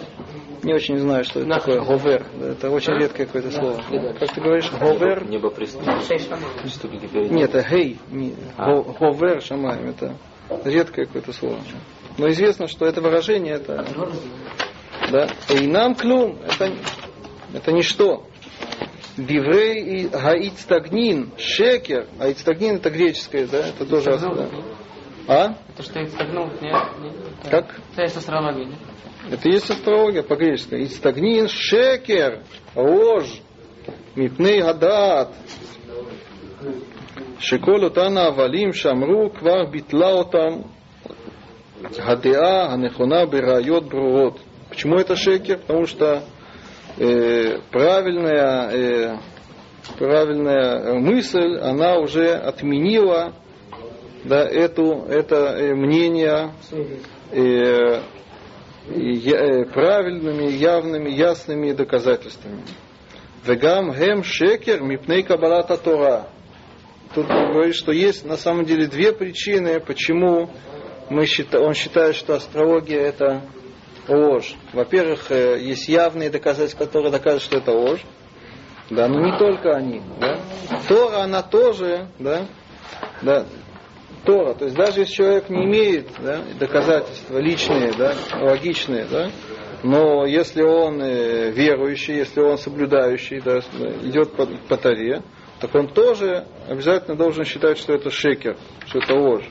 Не 0.62 0.74
очень 0.74 0.98
знаю, 0.98 1.24
что 1.24 1.40
это 1.40 1.50
такое. 1.50 1.82
Ховер. 1.82 2.26
Да, 2.38 2.48
Это 2.48 2.70
очень 2.70 2.94
редкое 2.94 3.26
какое-то 3.26 3.52
слово. 3.52 3.82
Как 4.20 4.34
ты 4.34 4.42
говоришь? 4.42 4.70
Ховер? 4.70 5.26
Небо 5.26 5.50
перед 5.52 7.32
Нет, 7.32 7.56
это 7.56 7.70
гей. 7.70 7.98
Ховер 8.58 9.42
шамаем. 9.42 9.90
Это 9.90 10.16
редкое 10.66 11.06
какое-то 11.06 11.32
слово. 11.32 11.60
Но 12.18 12.28
известно, 12.30 12.68
что 12.68 12.86
это 12.86 13.02
выражение, 13.02 13.56
это 13.56 13.86
да? 15.12 15.30
И 15.50 15.68
нам 15.68 15.96
клюм, 15.96 16.38
это, 16.46 16.72
это 17.54 17.72
ничто. 17.72 18.26
Биврей 19.19 20.01
и 20.01 20.09
гаицтагнин, 20.09 21.33
шекер. 21.39 22.07
Аицтагнин 22.19 22.77
это 22.77 22.91
греческое, 22.91 23.47
да? 23.47 23.69
Это 23.69 23.87
тоже... 23.87 24.19
да. 24.19 24.49
А? 25.27 25.57
Это 25.73 25.83
что, 25.83 26.01
их 26.01 26.11
стогнул? 26.11 26.47
Нет, 26.61 26.83
нет. 27.01 27.15
Как? 27.51 27.81
Это 27.93 28.03
есть 28.03 28.17
астрология, 28.17 28.67
нет? 28.67 28.79
Это 29.31 29.49
и 29.49 29.53
есть 29.53 29.71
астрология 29.71 30.23
по-гречески. 30.23 30.75
Ицтагнин 30.75 31.49
шекер, 31.49 32.43
ложь, 32.75 33.41
мипней 34.15 34.61
гадат. 34.61 35.31
שכל 37.39 37.85
אותן 37.85 38.17
ההבלים 38.17 38.73
שאמרו 38.73 39.31
כבר 39.39 39.65
ביטלה 39.71 40.13
אותם 40.13 40.61
הדעה 41.99 42.73
הנכונה 42.73 43.27
בראיות 43.27 43.89
ברורות. 43.89 44.39
Почему 44.71 44.97
это 44.97 45.15
шекер? 45.15 45.59
Потому 45.59 45.87
что 45.87 46.25
э, 46.98 47.60
правильная, 47.72 48.70
э, 48.72 49.18
правильная 49.98 50.94
мысль, 51.00 51.58
она 51.60 51.98
уже 52.00 52.34
отменила 52.34 53.34
да, 54.24 54.44
эту, 54.44 55.06
это 55.08 55.36
э, 55.58 55.74
мнение 55.74 56.52
э, 57.32 58.02
э, 58.88 59.66
правильными, 59.66 60.52
явными, 60.52 61.10
ясными 61.10 61.72
доказательствами. 61.72 62.64
Вегам 63.46 63.92
гем 63.92 64.24
шекер 64.24 64.82
мипней 64.82 65.24
кабалата 65.24 65.78
Тора. 65.78 66.28
Тут 67.16 67.30
он 67.30 67.54
говорит, 67.54 67.76
что 67.76 67.92
есть 67.92 68.26
на 68.26 68.38
самом 68.38 68.66
деле 68.66 68.88
две 68.88 69.14
причины, 69.14 69.80
почему 69.80 70.50
мы 71.10 71.26
считаем, 71.26 71.66
он 71.66 71.74
считает, 71.74 72.16
что 72.16 72.36
астрология 72.36 73.02
это 73.02 73.42
ложь. 74.10 74.56
Во-первых, 74.74 75.32
э, 75.32 75.60
есть 75.62 75.88
явные 75.88 76.30
доказательства, 76.30 76.86
которые 76.86 77.12
доказывают, 77.12 77.44
что 77.44 77.58
это 77.58 77.72
ложь. 77.72 78.04
Да, 78.90 79.08
но 79.08 79.20
не 79.20 79.38
только 79.38 79.76
они. 79.76 80.02
Да. 80.20 80.40
Тора, 80.88 81.22
она 81.22 81.44
тоже, 81.44 82.08
да, 82.18 82.48
да, 83.22 83.46
Тора. 84.26 84.56
То 84.56 84.66
есть 84.66 84.76
даже 84.76 85.02
если 85.02 85.14
человек 85.14 85.50
не 85.50 85.66
имеет 85.66 86.08
да, 86.20 86.42
доказательства 86.60 87.38
личные, 87.38 87.94
да, 87.94 88.16
логичные, 88.42 89.06
да, 89.06 89.30
но 89.84 90.26
если 90.26 90.64
он 90.64 91.02
э, 91.02 91.52
верующий, 91.52 92.16
если 92.16 92.42
он 92.42 92.58
соблюдающий, 92.58 93.42
да, 93.42 93.60
идет 94.04 94.34
по, 94.34 94.46
по 94.46 94.78
Торе, 94.78 95.22
так 95.60 95.74
он 95.76 95.88
тоже 95.88 96.48
обязательно 96.68 97.16
должен 97.16 97.46
считать, 97.46 97.78
что 97.78 97.94
это 97.94 98.10
шекер, 98.10 98.58
что 98.88 99.00
это 99.00 99.14
ложь. 99.14 99.46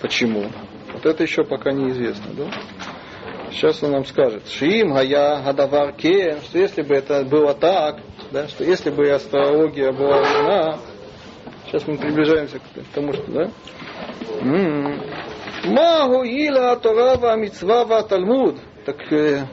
Почему? 0.00 0.50
Вот 0.92 1.04
это 1.04 1.22
еще 1.22 1.44
пока 1.44 1.72
неизвестно. 1.72 2.32
Да? 2.34 2.50
Сейчас 3.50 3.82
он 3.82 3.92
нам 3.92 4.04
скажет, 4.04 4.48
Шиим 4.48 4.92
гая 4.92 5.42
гадавар 5.42 5.92
кен, 5.92 6.40
что 6.42 6.58
если 6.58 6.82
бы 6.82 6.94
это 6.94 7.24
было 7.24 7.54
так, 7.54 8.00
да, 8.30 8.48
что 8.48 8.64
если 8.64 8.90
бы 8.90 9.08
астрология 9.10 9.92
была 9.92 10.20
верна, 10.20 10.78
сейчас 11.66 11.86
мы 11.86 11.96
приближаемся 11.96 12.58
к 12.58 12.94
тому, 12.94 13.12
что, 13.12 13.30
да, 13.30 13.50
М. 14.40 15.00
Магу 15.64 16.22
ила 16.22 16.76
Торава 16.76 17.36
Мицва 17.36 18.02
Талмуд. 18.02 18.56
Так 18.84 19.12
э, 19.12 19.46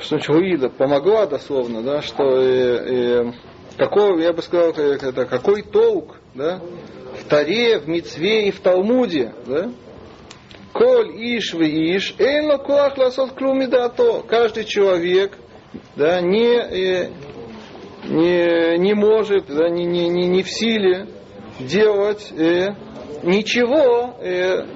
что 0.00 0.16
значит 0.16 0.34
Гуида? 0.34 0.70
Помогла 0.70 1.26
дословно, 1.26 1.82
да, 1.82 2.02
что 2.02 2.24
э, 2.40 3.22
э, 3.22 3.32
какой, 3.76 4.22
я 4.22 4.32
бы 4.32 4.42
сказал, 4.42 4.70
это, 4.70 5.26
какой 5.26 5.62
толк, 5.62 6.16
да, 6.34 6.60
в 7.20 7.28
Таре, 7.28 7.78
в 7.78 7.88
Мицве 7.88 8.48
и 8.48 8.50
в 8.50 8.60
Талмуде, 8.60 9.34
да? 9.46 9.70
Коль 10.74 11.10
иш 11.14 11.54
в 11.54 11.62
иш, 11.62 12.16
эйно 12.18 12.58
куах 12.58 12.98
ласот 12.98 13.30
клуми 13.34 13.66
то. 13.66 14.24
Каждый 14.28 14.64
человек, 14.64 15.38
да, 15.94 16.20
не, 16.20 17.10
не, 18.08 18.78
не 18.78 18.94
может, 18.94 19.46
да, 19.46 19.68
не, 19.68 19.84
не, 19.84 20.08
не, 20.08 20.26
не 20.26 20.42
в 20.42 20.50
силе 20.50 21.06
делать 21.60 22.32
э, 22.32 22.74
ничего 23.22 24.16
э, 24.20 24.66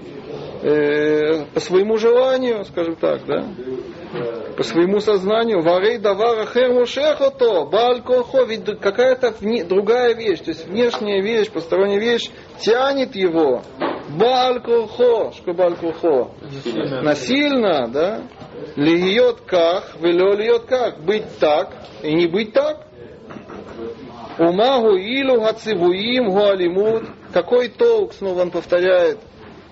э, 0.62 1.44
по 1.52 1.58
своему 1.58 1.96
желанию, 1.98 2.64
скажем 2.64 2.94
так, 2.94 3.26
да, 3.26 3.44
по 4.56 4.62
своему 4.62 5.00
сознанию, 5.00 5.62
варей 5.62 5.98
давара 5.98 6.46
хермушехото, 6.46 7.64
балькохо, 7.66 8.44
ведь 8.44 8.64
какая-то 8.80 9.34
вне- 9.40 9.64
другая 9.64 10.14
вещь, 10.14 10.40
то 10.40 10.50
есть 10.50 10.66
внешняя 10.66 11.20
вещь, 11.22 11.50
посторонняя 11.50 12.00
вещь 12.00 12.30
тянет 12.60 13.14
его, 13.14 13.62
балькохо, 14.08 15.32
что 15.32 15.52
балькохо, 15.52 16.30
насильно, 17.02 17.88
да, 17.88 18.22
льет 18.76 19.42
как, 19.46 19.92
велё 20.00 20.34
льет 20.34 20.62
как, 20.64 21.04
быть 21.04 21.38
так 21.38 21.74
и 22.02 22.14
не 22.14 22.26
быть 22.26 22.52
так, 22.52 22.88
Умагу 24.38 24.94
илу 24.96 25.40
хацивуим 25.40 26.30
гуалимут. 26.30 27.04
Какой 27.32 27.68
толк, 27.68 28.14
снова 28.14 28.42
он 28.42 28.50
повторяет, 28.52 29.18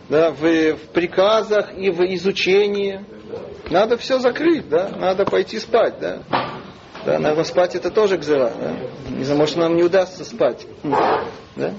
да, 0.09 0.33
в, 0.33 0.41
в 0.43 0.89
приказах 0.93 1.73
и 1.79 1.89
в 1.91 2.03
изучении. 2.15 3.01
Надо 3.71 3.97
все 3.97 4.19
закрыть, 4.19 4.69
да, 4.69 4.91
надо 4.97 5.25
пойти 5.25 5.59
спать, 5.59 5.99
да. 6.01 6.23
Да, 7.05 7.19
наверное, 7.19 7.45
спать 7.45 7.75
это 7.77 7.91
тоже 7.91 8.17
гзера, 8.17 8.53
да. 8.61 8.75
Не 9.11 9.25
знаю, 9.25 9.39
может 9.41 9.57
нам 9.57 9.77
не 9.77 9.83
удастся 9.83 10.25
спать. 10.25 10.67
Да? 11.55 11.73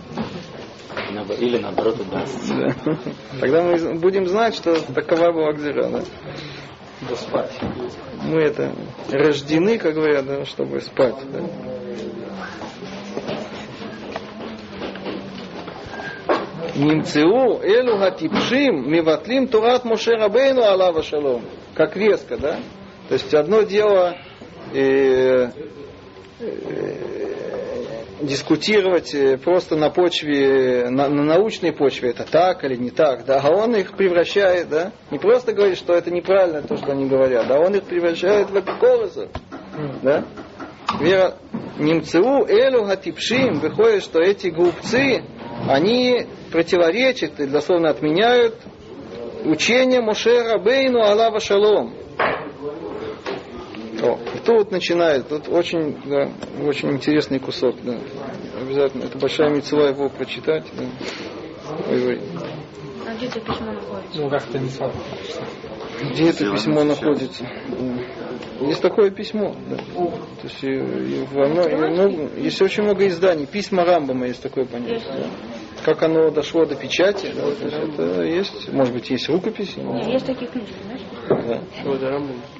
Или 1.39 1.57
наоборот 1.57 1.99
удастся. 1.99 2.53
Да. 2.53 2.97
Тогда 3.39 3.63
мы 3.63 3.95
будем 3.95 4.27
знать, 4.27 4.55
что 4.55 4.79
такова 4.93 5.31
была 5.31 5.53
Гзира, 5.53 5.89
да? 5.89 6.01
Да 7.09 7.15
спать. 7.15 7.51
Мы 8.23 8.41
это 8.41 8.73
рождены, 9.11 9.77
как 9.77 9.93
говорят, 9.93 10.25
да, 10.25 10.45
чтобы 10.45 10.81
спать. 10.81 11.15
Да? 11.31 11.39
Нимцеу 16.77 17.59
элу 17.63 17.97
хатипшим 17.97 18.91
миватлим 18.91 19.47
турат 19.47 19.83
Моше 19.83 20.11
Рабейну 20.11 20.61
Алава 20.63 21.01
Шалом. 21.01 21.41
Как 21.73 21.97
резко, 21.97 22.37
да? 22.37 22.59
То 23.07 23.13
есть 23.13 23.33
одно 23.33 23.63
дело 23.63 24.15
э, 24.73 25.49
э, 26.39 27.17
дискутировать 28.21 29.13
э, 29.15 29.37
просто 29.37 29.75
на 29.75 29.89
почве, 29.89 30.89
на, 30.89 31.07
на 31.07 31.23
научной 31.23 31.71
почве, 31.71 32.11
это 32.11 32.29
так 32.29 32.63
или 32.63 32.75
не 32.75 32.89
так, 32.89 33.25
да, 33.25 33.41
а 33.41 33.49
он 33.49 33.75
их 33.75 33.95
превращает, 33.95 34.69
да, 34.69 34.91
не 35.11 35.19
просто 35.19 35.53
говорит, 35.53 35.77
что 35.77 35.93
это 35.93 36.11
неправильно 36.11 36.61
то, 36.61 36.77
что 36.77 36.91
они 36.91 37.07
говорят, 37.07 37.47
да, 37.47 37.59
он 37.59 37.75
их 37.75 37.83
превращает 37.83 38.49
в 38.49 38.57
апикоросов, 38.57 39.29
да. 40.01 40.25
Вера 40.99 41.35
немцеу 41.77 42.45
элю 42.47 42.85
гатипшим, 42.85 43.59
выходит, 43.59 44.03
что 44.03 44.19
эти 44.19 44.47
глупцы, 44.47 45.23
они 45.67 46.27
противоречат 46.51 47.39
и 47.39 47.45
дословно 47.45 47.89
отменяют 47.89 48.55
учение 49.45 50.01
Моше 50.01 50.43
Рабейну 50.43 51.01
Аллаха 51.01 51.39
Шалом. 51.39 51.93
О, 54.01 54.19
и 54.35 54.39
тут 54.45 54.71
начинает, 54.71 55.27
тут 55.27 55.49
очень, 55.49 55.97
да, 56.05 56.29
очень 56.63 56.91
интересный 56.91 57.39
кусок, 57.39 57.75
да. 57.81 57.97
Обязательно, 58.61 59.05
это 59.05 59.17
большая 59.17 59.49
мецела 59.49 59.87
его 59.87 60.09
прочитать. 60.09 60.65
Да. 60.73 60.83
Ой, 61.89 62.07
ой. 62.07 62.21
А 63.07 63.15
где 63.15 63.27
письмо 63.27 63.71
находится? 63.71 64.21
Ну, 64.21 64.29
как-то 64.29 64.59
не 64.59 64.69
сам. 64.69 64.91
Где 66.11 66.29
это 66.29 66.51
письмо 66.51 66.83
находится? 66.83 67.45
Есть 68.61 68.81
такое 68.81 69.11
письмо. 69.11 69.55
Да. 69.69 69.77
То 69.77 70.43
есть, 70.43 70.63
и, 70.63 70.67
и 70.67 71.25
во 71.31 71.47
мно- 71.47 71.67
и 71.67 71.75
много- 71.75 72.29
есть 72.39 72.61
очень 72.61 72.83
много 72.83 73.07
изданий. 73.07 73.45
Письма 73.45 73.85
Рамбама 73.85 74.27
есть 74.27 74.41
такое 74.41 74.65
понятие. 74.65 74.99
да. 75.07 75.27
Как 75.85 76.03
оно 76.03 76.31
дошло 76.31 76.65
до 76.65 76.75
печати, 76.75 77.31
да, 77.35 77.43
то 77.43 77.65
есть 77.65 77.77
это 77.77 78.23
есть, 78.23 78.73
может 78.73 78.93
быть, 78.93 79.09
есть 79.09 79.29
рукописи. 79.29 79.79
но- 79.79 79.93
Нет, 79.93 80.07
есть 80.07 80.25
такие 80.25 80.49
книжки, 80.51 80.73
знаешь? 80.85 81.01
да. 81.29 81.61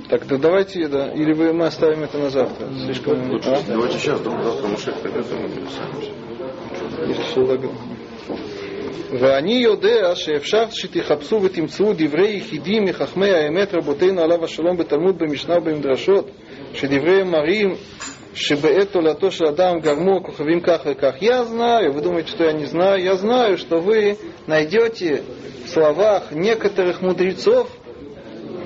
Так, 0.09 0.27
да 0.27 0.37
давайте, 0.37 0.87
да. 0.87 1.11
Или 1.11 1.33
вы, 1.33 1.51
мы 1.51 1.65
оставим 1.65 2.03
это 2.03 2.17
на 2.19 2.29
завтра. 2.29 2.67
Слишком... 2.85 3.29
Лучше, 3.31 3.49
а? 3.49 3.59
давайте 3.67 3.97
сейчас, 3.97 4.21
да, 4.21 4.31
завтра 4.41 4.67
Мушек 4.67 4.95
придет, 5.01 5.25
и 5.31 5.35
мы 5.35 5.49
пересадимся. 5.49 6.11
ואני 9.20 9.54
יודע 9.54 10.14
שאפשר 10.14 10.70
שתחפשו 10.70 11.42
ותמצאו 11.42 11.92
דברי 11.96 12.36
יחידים 12.36 12.84
מחכמי 12.84 13.30
האמת 13.30 13.74
רבותינו 13.74 14.22
עליו 14.22 14.44
השלום 14.44 14.76
בתלמוד 14.76 15.18
במשנה 15.18 15.58
ובמדרשות 15.58 16.30
שדבריהם 16.74 17.30
מראים 17.30 17.74
שבעת 18.34 18.92
תולדתו 18.92 19.30
של 19.30 19.44
אדם 19.44 19.80
גרמו 19.80 20.22
כוכבים 20.22 20.60
כך 20.60 20.80
וכך. 20.86 21.14
Я 21.20 21.44
знаю, 21.44 21.92
вы 21.92 22.00
думаете, 22.00 22.30
что 22.30 22.44
я 22.44 22.52
не 22.52 22.64
знаю, 22.64 23.02
я 23.02 23.16
знаю, 23.16 23.58
что 23.58 23.78
вы 23.78 24.16
найдете 24.46 25.22
в 25.64 25.68
словах 25.68 26.32
некоторых 26.32 27.02
мудрецов, 27.02 27.68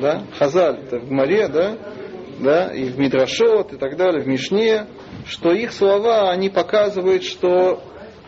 да, 0.01 0.23
Хазаль, 0.39 0.79
это 0.85 0.99
в 0.99 1.11
Маре, 1.11 1.49
да, 1.49 1.77
да, 2.39 2.73
и 2.73 2.85
в 2.85 2.99
Мидрашот 2.99 3.73
и 3.73 3.77
так 3.77 3.97
далее, 3.97 4.23
в 4.23 4.29
Мишне, 4.29 4.87
что 5.27 5.53
их 5.53 5.73
слова, 5.73 6.31
они 6.31 6.49
показывают, 6.49 7.25
что 7.25 7.83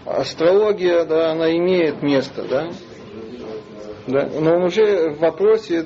астрология, 0.05 1.05
да, 1.05 1.31
она 1.31 1.51
имеет 1.55 2.01
место, 2.01 2.43
да. 2.43 2.69
Да, 4.05 4.27
но 4.27 4.55
он 4.55 4.63
уже 4.63 5.11
в 5.11 5.19
вопросе 5.19 5.85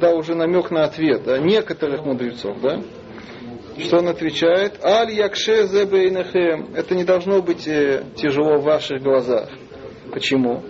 да, 0.00 0.14
уже 0.14 0.34
намек 0.34 0.70
на 0.70 0.84
ответ 0.84 1.24
да, 1.24 1.38
некоторых 1.38 2.04
мудрецов, 2.04 2.60
да. 2.60 2.82
Что 3.78 3.98
он 3.98 4.08
отвечает? 4.08 4.84
Аль 4.84 5.12
якше 5.12 5.66
зебейнехем. 5.66 6.74
Это 6.74 6.96
не 6.96 7.04
должно 7.04 7.40
быть 7.40 7.66
э, 7.68 8.02
тяжело 8.16 8.58
в 8.58 8.64
ваших 8.64 9.02
глазах. 9.02 9.48
Почему? 10.12 10.62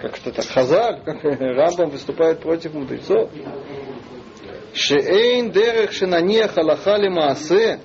Как 0.00 0.18
это 0.18 0.32
так? 0.32 0.44
Хазаль, 0.44 1.00
как 1.04 1.24
Рамбам 1.40 1.90
выступает 1.90 2.40
против 2.40 2.74
мудрецов. 2.74 3.30
Шеэйн 4.74 5.50
дерех 5.50 5.92
шенанех 5.92 6.56
алаха 6.58 6.96
лемаасе 6.96 7.80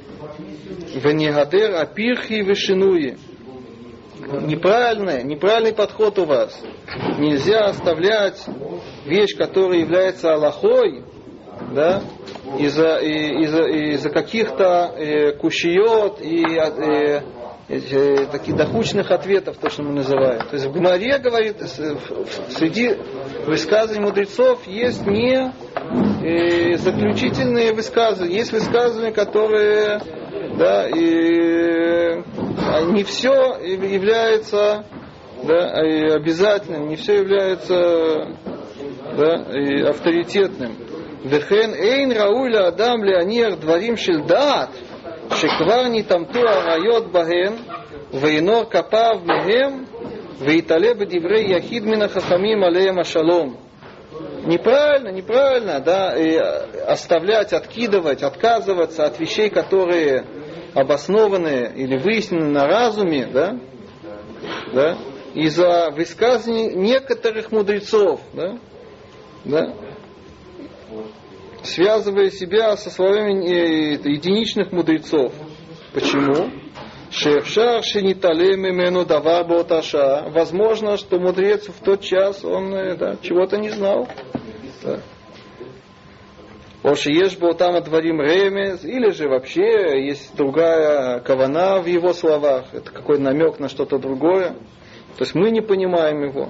венегадер 0.93 1.75
апирхи 1.75 2.43
вешинуи. 2.43 3.17
Неправильный, 4.31 5.23
неправильный 5.23 5.73
подход 5.73 6.17
у 6.19 6.25
вас. 6.25 6.57
Нельзя 7.19 7.65
оставлять 7.65 8.41
вещь, 9.05 9.35
которая 9.37 9.79
является 9.79 10.33
Аллахой, 10.33 11.03
да, 11.73 12.01
из-за 12.57 12.97
и- 12.97 13.43
из-за 13.43 13.63
из-за 13.63 14.09
каких-то 14.09 14.93
э, 14.97 15.33
кушиот 15.33 16.21
и 16.21 16.43
э, 16.57 17.21
э, 17.69 18.25
таких 18.31 18.55
дохучных 18.55 19.11
ответов, 19.11 19.57
то, 19.57 19.69
что 19.69 19.83
мы 19.83 19.91
называем. 19.93 20.39
То 20.47 20.53
есть 20.55 20.65
в 20.67 20.71
Гмаре 20.71 21.17
говорит, 21.19 21.57
среди 22.49 22.95
высказываний 23.45 24.05
мудрецов 24.05 24.65
есть 24.67 25.05
не 25.05 25.51
э, 26.23 26.77
заключительные 26.77 27.73
высказывания, 27.73 28.35
есть 28.37 28.51
высказывания, 28.53 29.11
которые 29.11 29.99
да, 30.57 30.87
и 30.89 32.21
а, 32.57 32.81
не 32.91 33.03
все 33.03 33.57
является 33.61 34.85
да, 35.43 35.71
а, 35.71 35.85
и 35.85 36.09
обязательным, 36.09 36.89
не 36.89 36.95
все 36.95 37.17
является 37.19 38.37
да, 39.17 39.43
и 39.53 39.81
авторитетным. 39.81 40.75
Дехен 41.23 41.73
эйн 41.73 42.11
рауля 42.11 42.67
адам 42.67 43.03
леонир 43.03 43.55
дворим 43.55 43.95
шильдат 43.95 44.71
шекварни 45.31 46.01
тамту 46.01 46.41
райот 46.41 47.11
баген, 47.11 47.59
вейнор 48.11 48.65
капав 48.65 49.23
мегем, 49.23 49.87
вейтале 50.39 50.93
бедиврей 50.93 51.47
яхид 51.47 51.85
мина 51.85 52.09
хахамим 52.09 52.63
алеем 52.63 52.99
ашалом. 52.99 53.57
Неправильно, 54.45 55.09
неправильно, 55.09 55.79
да, 55.79 56.17
и 56.17 56.35
оставлять, 56.35 57.53
откидывать, 57.53 58.23
отказываться 58.23 59.05
от 59.05 59.17
вещей, 59.19 59.49
которые 59.49 60.25
обоснованы 60.73 61.71
или 61.75 61.97
выяснены 61.97 62.47
на 62.47 62.65
разуме, 62.65 63.27
да, 63.27 63.57
да, 64.73 64.97
из-за 65.33 65.91
высказываний 65.91 66.73
некоторых 66.75 67.51
мудрецов, 67.51 68.19
да, 68.33 68.57
да, 69.45 69.73
связывая 71.63 72.29
себя 72.29 72.75
со 72.75 72.89
словами 72.89 73.47
э, 73.47 73.93
единичных 73.93 74.73
мудрецов. 74.73 75.33
Почему? 75.93 76.62
Шефшар 77.13 77.83
шинитале 77.83 78.57
мимену 78.57 79.05
давар 79.05 79.45
боташа. 79.45 80.25
Возможно, 80.29 80.97
что 80.97 81.19
мудрец 81.19 81.67
в 81.67 81.79
тот 81.83 82.01
час 82.01 82.43
он 82.43 82.73
э, 82.73 82.95
да, 82.95 83.17
чего-то 83.21 83.57
не 83.57 83.69
знал. 83.69 84.07
Да. 84.81 84.99
Оши 86.81 87.11
ешь 87.11 87.37
был 87.37 87.53
там 87.53 87.75
отворим 87.75 88.19
ремес, 88.19 88.83
или 88.83 89.11
же 89.11 89.29
вообще 89.29 90.07
есть 90.07 90.35
другая 90.35 91.19
кавана 91.19 91.79
в 91.81 91.85
его 91.85 92.13
словах, 92.13 92.65
это 92.73 92.91
какой 92.91 93.19
намек 93.19 93.59
на 93.59 93.69
что-то 93.69 93.99
другое. 93.99 94.55
То 95.15 95.21
есть 95.23 95.35
мы 95.35 95.51
не 95.51 95.61
понимаем 95.61 96.23
его. 96.23 96.49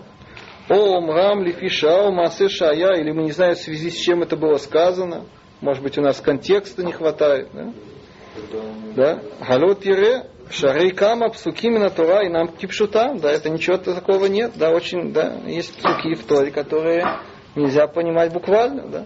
О, 0.69 1.01
мрам, 1.01 1.43
лифиша, 1.43 2.09
масе 2.09 2.47
шая, 2.47 3.01
или 3.01 3.11
мы 3.11 3.23
не 3.23 3.31
знаем 3.31 3.55
в 3.55 3.59
связи 3.59 3.91
с 3.91 3.97
чем 3.97 4.23
это 4.23 4.37
было 4.37 4.55
сказано. 4.55 5.25
Может 5.59 5.83
быть, 5.83 5.97
у 5.97 6.01
нас 6.01 6.21
контекста 6.21 6.83
не 6.83 6.93
хватает. 6.93 7.49
Да? 7.53 7.73
Да? 8.95 9.19
Галот 9.45 9.85
ере, 9.85 10.23
шарей 10.49 10.91
кама, 10.91 11.29
псуки 11.29 11.69
на 11.69 11.89
Тора, 11.89 12.25
и 12.25 12.29
нам 12.29 12.47
кипшута. 12.49 13.15
Да, 13.15 13.31
это 13.31 13.49
ничего 13.49 13.77
такого 13.77 14.25
нет. 14.25 14.53
Да, 14.55 14.71
очень, 14.71 15.13
да, 15.13 15.35
есть 15.45 15.75
псуки 15.77 16.15
в 16.15 16.25
Торе, 16.25 16.51
которые 16.51 17.05
нельзя 17.55 17.87
понимать 17.87 18.31
буквально. 18.33 18.87
Да? 18.87 19.05